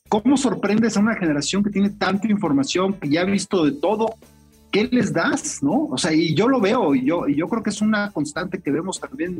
¿cómo 0.07 0.37
sorprendes 0.37 0.97
a 0.97 1.01
una 1.01 1.15
generación 1.15 1.63
que 1.63 1.69
tiene 1.69 1.91
tanta 1.91 2.27
información, 2.29 2.93
que 2.93 3.09
ya 3.09 3.21
ha 3.21 3.25
visto 3.25 3.65
de 3.65 3.73
todo? 3.73 4.15
¿Qué 4.71 4.87
les 4.91 5.11
das, 5.11 5.63
no? 5.63 5.85
O 5.85 5.97
sea, 5.97 6.13
y 6.13 6.35
yo 6.35 6.47
lo 6.47 6.61
veo, 6.61 6.93
y 6.93 7.05
yo, 7.05 7.27
y 7.27 7.35
yo 7.35 7.47
creo 7.47 7.63
que 7.63 7.71
es 7.71 7.81
una 7.81 8.11
constante 8.11 8.61
que 8.61 8.71
vemos 8.71 8.99
también 8.99 9.37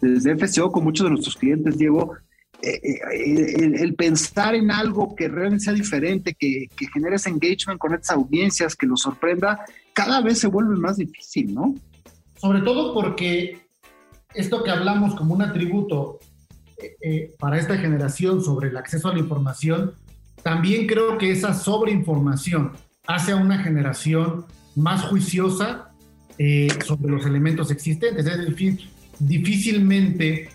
desde 0.00 0.36
FCO 0.36 0.70
con 0.70 0.84
muchos 0.84 1.04
de 1.04 1.10
nuestros 1.10 1.36
clientes, 1.36 1.76
Diego, 1.76 2.14
eh, 2.62 2.80
eh, 2.82 3.72
el, 3.80 3.94
pensar 3.94 4.54
en 4.54 4.70
algo 4.70 5.14
que 5.14 5.28
realmente 5.28 5.64
sea 5.64 5.72
diferente, 5.72 6.34
que, 6.38 6.68
que 6.76 6.86
genere 6.88 7.16
ese 7.16 7.30
engagement 7.30 7.78
con 7.78 7.94
estas 7.94 8.16
audiencias, 8.16 8.76
que 8.76 8.86
los 8.86 9.00
sorprenda, 9.00 9.64
cada 9.94 10.20
vez 10.20 10.38
se 10.40 10.46
vuelve 10.46 10.76
más 10.76 10.98
difícil, 10.98 11.54
¿no? 11.54 11.74
Sobre 12.36 12.60
todo 12.60 12.92
porque 12.92 13.60
esto 14.34 14.62
que 14.62 14.70
hablamos 14.70 15.14
como 15.14 15.34
un 15.34 15.42
atributo 15.42 16.18
eh, 17.00 17.34
para 17.38 17.58
esta 17.58 17.76
generación 17.78 18.42
sobre 18.42 18.68
el 18.68 18.76
acceso 18.76 19.08
a 19.08 19.14
la 19.14 19.20
información, 19.20 19.92
también 20.42 20.86
creo 20.86 21.16
que 21.16 21.30
esa 21.30 21.54
sobreinformación 21.54 22.72
hace 23.06 23.32
a 23.32 23.36
una 23.36 23.62
generación 23.62 24.44
más 24.76 25.02
juiciosa 25.04 25.92
sobre 26.86 27.12
los 27.12 27.26
elementos 27.26 27.70
existentes. 27.70 28.24
Es 28.24 28.46
decir, 28.46 28.88
difícilmente 29.18 30.48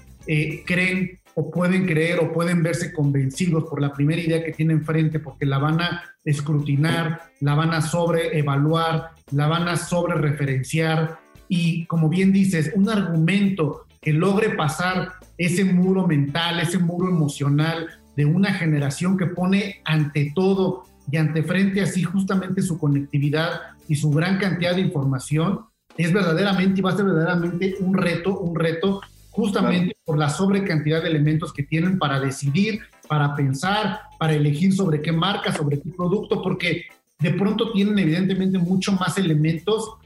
creen 0.66 1.20
o 1.36 1.52
pueden 1.52 1.86
creer 1.86 2.20
o 2.20 2.32
pueden 2.32 2.64
verse 2.64 2.94
convencidos 2.94 3.66
por 3.66 3.82
la 3.82 3.94
primera 3.94 4.22
idea 4.22 4.44
que 4.44 4.54
tienen 4.54 4.84
frente 4.84 5.20
porque 5.20 5.46
la 5.46 5.58
van 5.58 5.82
a 5.82 6.04
escrutinar, 6.24 7.22
la 7.42 7.56
van 7.56 7.74
a 7.74 7.82
sobreevaluar, 7.82 9.12
la 9.32 9.48
van 9.48 9.68
a 9.68 9.76
sobre 9.76 10.16
referenciar. 10.16 11.20
Y 11.50 11.86
como 11.86 12.10
bien 12.10 12.32
dices, 12.32 12.72
un 12.76 12.90
argumento 12.90 13.86
que 14.02 14.14
logre 14.14 14.52
pasar 14.52 15.14
ese 15.38 15.66
muro 15.66 16.08
mental, 16.08 16.60
ese 16.62 16.80
muro 16.80 17.10
emocional 17.10 17.90
de 18.16 18.26
una 18.26 18.54
generación 18.54 19.18
que 19.18 19.26
pone 19.26 19.82
ante 19.84 20.32
todo 20.34 20.86
y 21.12 21.18
ante 21.18 21.44
frente 21.44 21.82
así 21.82 22.04
justamente 22.04 22.62
su 22.62 22.80
conectividad 22.80 23.62
y 23.90 23.96
su 23.96 24.10
gran 24.10 24.40
cantidad 24.40 24.74
de 24.74 24.82
información, 24.82 25.66
es 25.98 26.14
verdaderamente 26.14 26.80
y 26.80 26.84
va 26.84 26.92
a 26.92 26.96
ser 26.96 27.06
verdaderamente 27.06 27.76
un 27.80 27.94
reto, 27.94 28.40
un 28.40 28.56
reto 28.56 29.02
justamente 29.36 29.98
por 30.06 30.18
la 30.18 30.30
sobrecantidad 30.30 31.04
de 31.04 31.10
elementos 31.10 31.52
que 31.52 31.64
tienen 31.64 32.00
para 32.00 32.22
decidir, 32.22 32.80
para 33.10 33.36
pensar, 33.36 34.00
para 34.18 34.34
elegir 34.34 34.74
sobre 34.74 35.02
qué 35.02 35.12
marca, 35.12 35.52
sobre 35.52 35.82
qué 35.82 35.90
producto, 35.90 36.42
porque 36.42 36.86
de 37.20 37.32
pronto 37.32 37.74
tienen 37.74 38.00
evidentemente 38.00 38.58
mucho 38.58 38.94
más 38.94 39.18
elementos 39.18 39.98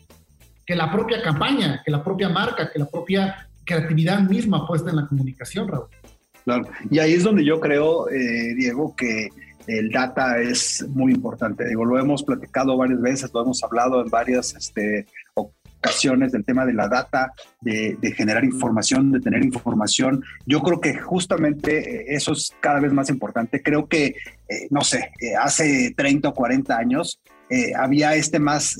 que 0.65 0.75
la 0.75 0.91
propia 0.91 1.21
campaña, 1.21 1.81
que 1.85 1.91
la 1.91 2.03
propia 2.03 2.29
marca, 2.29 2.71
que 2.71 2.79
la 2.79 2.87
propia 2.87 3.47
creatividad 3.63 4.19
misma 4.21 4.65
puesta 4.65 4.89
en 4.89 4.95
la 4.95 5.07
comunicación, 5.07 5.67
Raúl. 5.67 5.87
Claro, 6.43 6.67
y 6.89 6.97
ahí 6.97 7.13
es 7.13 7.23
donde 7.23 7.45
yo 7.45 7.59
creo, 7.59 8.09
eh, 8.09 8.55
Diego, 8.55 8.95
que 8.95 9.29
el 9.67 9.91
data 9.91 10.41
es 10.41 10.83
muy 10.89 11.13
importante. 11.13 11.67
Digo, 11.67 11.85
lo 11.85 11.99
hemos 11.99 12.23
platicado 12.23 12.75
varias 12.77 12.99
veces, 12.99 13.31
lo 13.31 13.43
hemos 13.43 13.63
hablado 13.63 14.01
en 14.01 14.09
varias 14.09 14.55
este, 14.55 15.05
ocasiones 15.79 16.31
del 16.31 16.45
tema 16.45 16.65
de 16.65 16.73
la 16.73 16.87
data, 16.87 17.33
de, 17.61 17.97
generar 18.15 18.43
información, 18.43 19.11
de 19.11 19.19
tener 19.19 19.43
información. 19.43 20.23
Yo 20.45 20.61
creo 20.61 20.79
que 20.81 20.97
justamente 20.97 22.01
eh, 22.01 22.05
eso 22.09 22.33
es 22.33 22.53
cada 22.59 22.79
vez 22.79 22.91
más 22.91 23.09
importante. 23.09 23.61
Creo 23.61 23.87
que, 23.87 24.07
eh, 24.07 24.67
no 24.69 24.81
sé, 24.81 25.11
eh, 25.21 25.35
hace 25.41 25.93
30 25.95 26.29
o 26.29 26.33
40 26.33 26.77
años 26.77 27.19
había 27.75 28.13
este 28.13 28.37
más, 28.37 28.77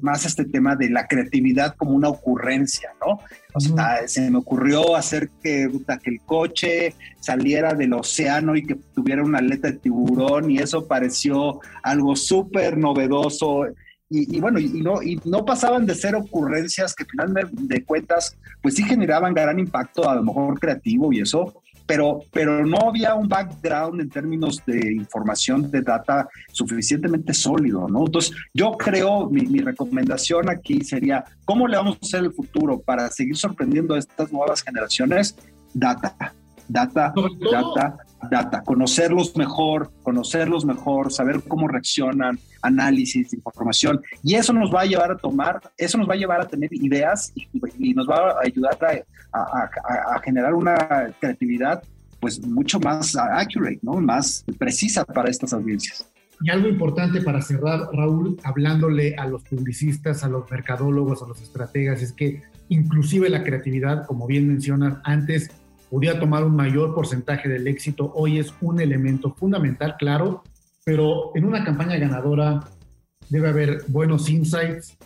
más 0.00 0.24
este 0.24 0.44
tema 0.44 0.76
de 0.76 0.88
la 0.90 1.08
creatividad 1.08 1.74
como 1.74 1.90
una 1.90 2.08
ocurrencia, 2.08 2.90
¿no? 3.04 3.18
O 3.52 3.58
sea, 3.58 4.06
se 4.06 4.30
me 4.30 4.38
ocurrió 4.38 4.94
hacer 4.94 5.28
que, 5.42 5.68
que 6.00 6.10
el 6.10 6.20
coche 6.20 6.94
saliera 7.18 7.74
del 7.74 7.94
océano 7.94 8.54
y 8.54 8.64
que 8.64 8.76
tuviera 8.94 9.24
una 9.24 9.38
aleta 9.38 9.72
de 9.72 9.78
tiburón 9.78 10.52
y 10.52 10.58
eso 10.58 10.86
pareció 10.86 11.58
algo 11.82 12.14
súper 12.14 12.78
novedoso 12.78 13.66
y, 14.12 14.40
bueno, 14.40 14.58
y, 14.58 14.82
no, 14.82 15.00
no 15.24 15.44
pasaban 15.44 15.86
de 15.86 15.94
ser 15.94 16.14
ocurrencias 16.14 16.94
que 16.94 17.04
al 17.04 17.10
final 17.10 17.50
de 17.52 17.84
cuentas, 17.84 18.36
pues 18.60 18.74
sí 18.74 18.82
generaban 18.82 19.32
gran 19.32 19.58
impacto, 19.58 20.08
a 20.08 20.16
lo 20.16 20.22
mejor 20.22 20.60
creativo 20.60 21.12
y 21.12 21.20
eso, 21.20 21.62
pero, 21.86 22.20
pero 22.32 22.64
no 22.64 22.88
había 22.88 23.14
un 23.14 23.28
background 23.28 24.00
en 24.00 24.10
términos 24.10 24.62
de 24.66 24.92
información, 24.92 25.70
de 25.70 25.82
data 25.82 26.28
suficientemente 26.52 27.34
sólido, 27.34 27.88
¿no? 27.88 28.06
Entonces, 28.06 28.34
yo 28.54 28.72
creo, 28.72 29.28
mi, 29.30 29.42
mi 29.42 29.60
recomendación 29.60 30.48
aquí 30.48 30.84
sería, 30.84 31.24
¿cómo 31.44 31.66
le 31.66 31.76
vamos 31.76 31.96
a 31.96 32.06
hacer 32.06 32.24
el 32.24 32.32
futuro 32.32 32.80
para 32.80 33.08
seguir 33.10 33.36
sorprendiendo 33.36 33.94
a 33.94 33.98
estas 33.98 34.32
nuevas 34.32 34.62
generaciones? 34.62 35.36
Data, 35.74 36.34
data, 36.68 37.12
data, 37.50 37.96
data, 38.30 38.62
conocerlos 38.62 39.36
mejor, 39.36 39.90
conocerlos 40.02 40.64
mejor, 40.64 41.12
saber 41.12 41.42
cómo 41.46 41.68
reaccionan, 41.68 42.38
análisis, 42.62 43.32
información, 43.32 44.00
y 44.22 44.34
eso 44.34 44.52
nos 44.52 44.72
va 44.72 44.82
a 44.82 44.86
llevar 44.86 45.12
a 45.12 45.16
tomar, 45.16 45.60
eso 45.76 45.98
nos 45.98 46.08
va 46.08 46.14
a 46.14 46.16
llevar 46.16 46.40
a 46.40 46.46
tener 46.46 46.72
ideas 46.72 47.32
y, 47.34 47.94
nos 47.94 48.08
va 48.08 48.30
a 48.30 48.34
ayudar 48.44 48.78
a, 49.32 50.20
generar 50.20 50.54
una 50.54 51.14
creatividad 51.20 51.82
pues 52.20 52.40
mucho 52.46 52.78
más 52.78 53.16
accurate, 53.16 53.80
¿no? 53.82 53.94
Más 53.94 54.44
precisa 54.56 55.04
para 55.04 55.28
estas 55.28 55.52
audiencias. 55.52 56.08
Y 56.44 56.50
algo 56.50 56.68
importante 56.68 57.20
para 57.20 57.40
cerrar, 57.40 57.88
Raúl, 57.92 58.36
hablándole 58.42 59.14
a 59.16 59.26
los 59.26 59.42
publicistas, 59.44 60.24
a 60.24 60.28
los 60.28 60.50
mercadólogos, 60.50 61.22
a 61.22 61.26
los 61.26 61.40
estrategas, 61.40 62.02
es 62.02 62.12
que 62.12 62.42
inclusive 62.68 63.28
la 63.28 63.44
creatividad, 63.44 64.06
como 64.06 64.26
bien 64.26 64.48
mencionas 64.48 64.98
antes, 65.04 65.50
podía 65.92 66.18
tomar 66.18 66.42
un 66.42 66.56
mayor 66.56 66.94
porcentaje 66.94 67.50
del 67.50 67.68
éxito, 67.68 68.10
hoy 68.14 68.38
es 68.38 68.54
un 68.62 68.80
elemento 68.80 69.34
fundamental, 69.34 69.96
claro, 69.98 70.42
pero 70.86 71.32
en 71.34 71.44
una 71.44 71.64
campaña 71.64 71.98
ganadora 71.98 72.66
debe 73.28 73.50
haber 73.50 73.82
buenos 73.88 74.30
insights, 74.30 74.96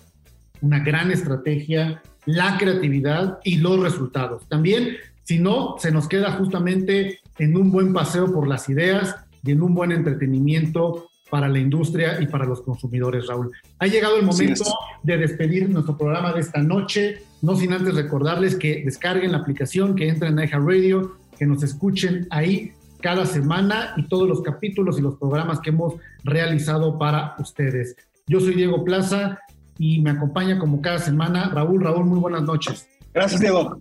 una 0.61 0.79
gran 0.79 1.11
estrategia, 1.11 2.01
la 2.25 2.57
creatividad 2.57 3.41
y 3.43 3.59
los 3.59 3.81
resultados. 3.81 4.49
También, 4.49 4.91
si 5.25 5.41
no, 5.41 5.75
se 5.77 5.91
nos 5.91 6.07
queda 6.07 6.31
justamente 6.35 7.19
en 7.37 7.57
un 7.57 7.73
buen 7.73 7.93
paseo 7.93 8.33
por 8.33 8.47
las 8.47 8.69
ideas 8.69 9.17
y 9.43 9.51
en 9.51 9.63
un 9.63 9.75
buen 9.75 9.91
entretenimiento 9.91 11.09
para 11.29 11.49
la 11.49 11.59
industria 11.59 12.23
y 12.23 12.27
para 12.27 12.45
los 12.45 12.63
consumidores, 12.63 13.27
Raúl. 13.27 13.51
Ha 13.81 13.89
llegado 13.89 14.19
el 14.19 14.25
momento 14.25 14.63
de 15.03 15.19
despedir 15.19 15.69
nuestro 15.69 15.99
programa 15.99 16.33
de 16.33 16.43
esta 16.43 16.63
noche, 16.63 17.23
no 17.43 17.57
sin 17.57 17.73
antes 17.73 17.95
recordarles 17.95 18.57
que 18.57 18.83
descarguen 18.85 19.33
la 19.33 19.39
aplicación, 19.39 19.95
que 19.95 20.09
entren 20.09 20.39
en 20.39 20.67
Radio, 20.67 21.17
que 21.39 21.47
nos 21.47 21.63
escuchen 21.63 22.27
ahí 22.31 22.73
cada 23.01 23.27
semana 23.27 23.95
y 23.97 24.09
todos 24.09 24.29
los 24.29 24.43
capítulos 24.43 24.99
y 24.99 25.03
los 25.03 25.17
programas 25.17 25.61
que 25.61 25.71
hemos 25.71 25.95
realizado 26.25 26.99
para 26.99 27.37
ustedes. 27.39 27.97
Yo 28.27 28.41
soy 28.41 28.55
Diego 28.55 28.85
Plaza 28.85 29.39
y 29.79 30.01
me 30.01 30.11
acompaña 30.11 30.59
como 30.59 30.81
cada 30.81 30.99
semana 30.99 31.51
Raúl. 31.51 31.83
Raúl, 31.83 32.07
muy 32.07 32.19
buenas 32.19 32.43
noches. 32.43 32.89
Gracias, 33.13 33.41
Diego. 33.41 33.81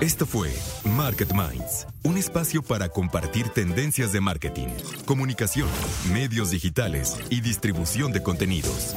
Esto 0.00 0.26
fue 0.26 0.50
Market 0.96 1.32
Minds, 1.32 1.86
un 2.02 2.18
espacio 2.18 2.62
para 2.62 2.88
compartir 2.88 3.48
tendencias 3.48 4.12
de 4.12 4.20
marketing, 4.20 4.68
comunicación, 5.04 5.68
medios 6.12 6.50
digitales 6.50 7.16
y 7.30 7.40
distribución 7.40 8.12
de 8.12 8.22
contenidos. 8.22 8.96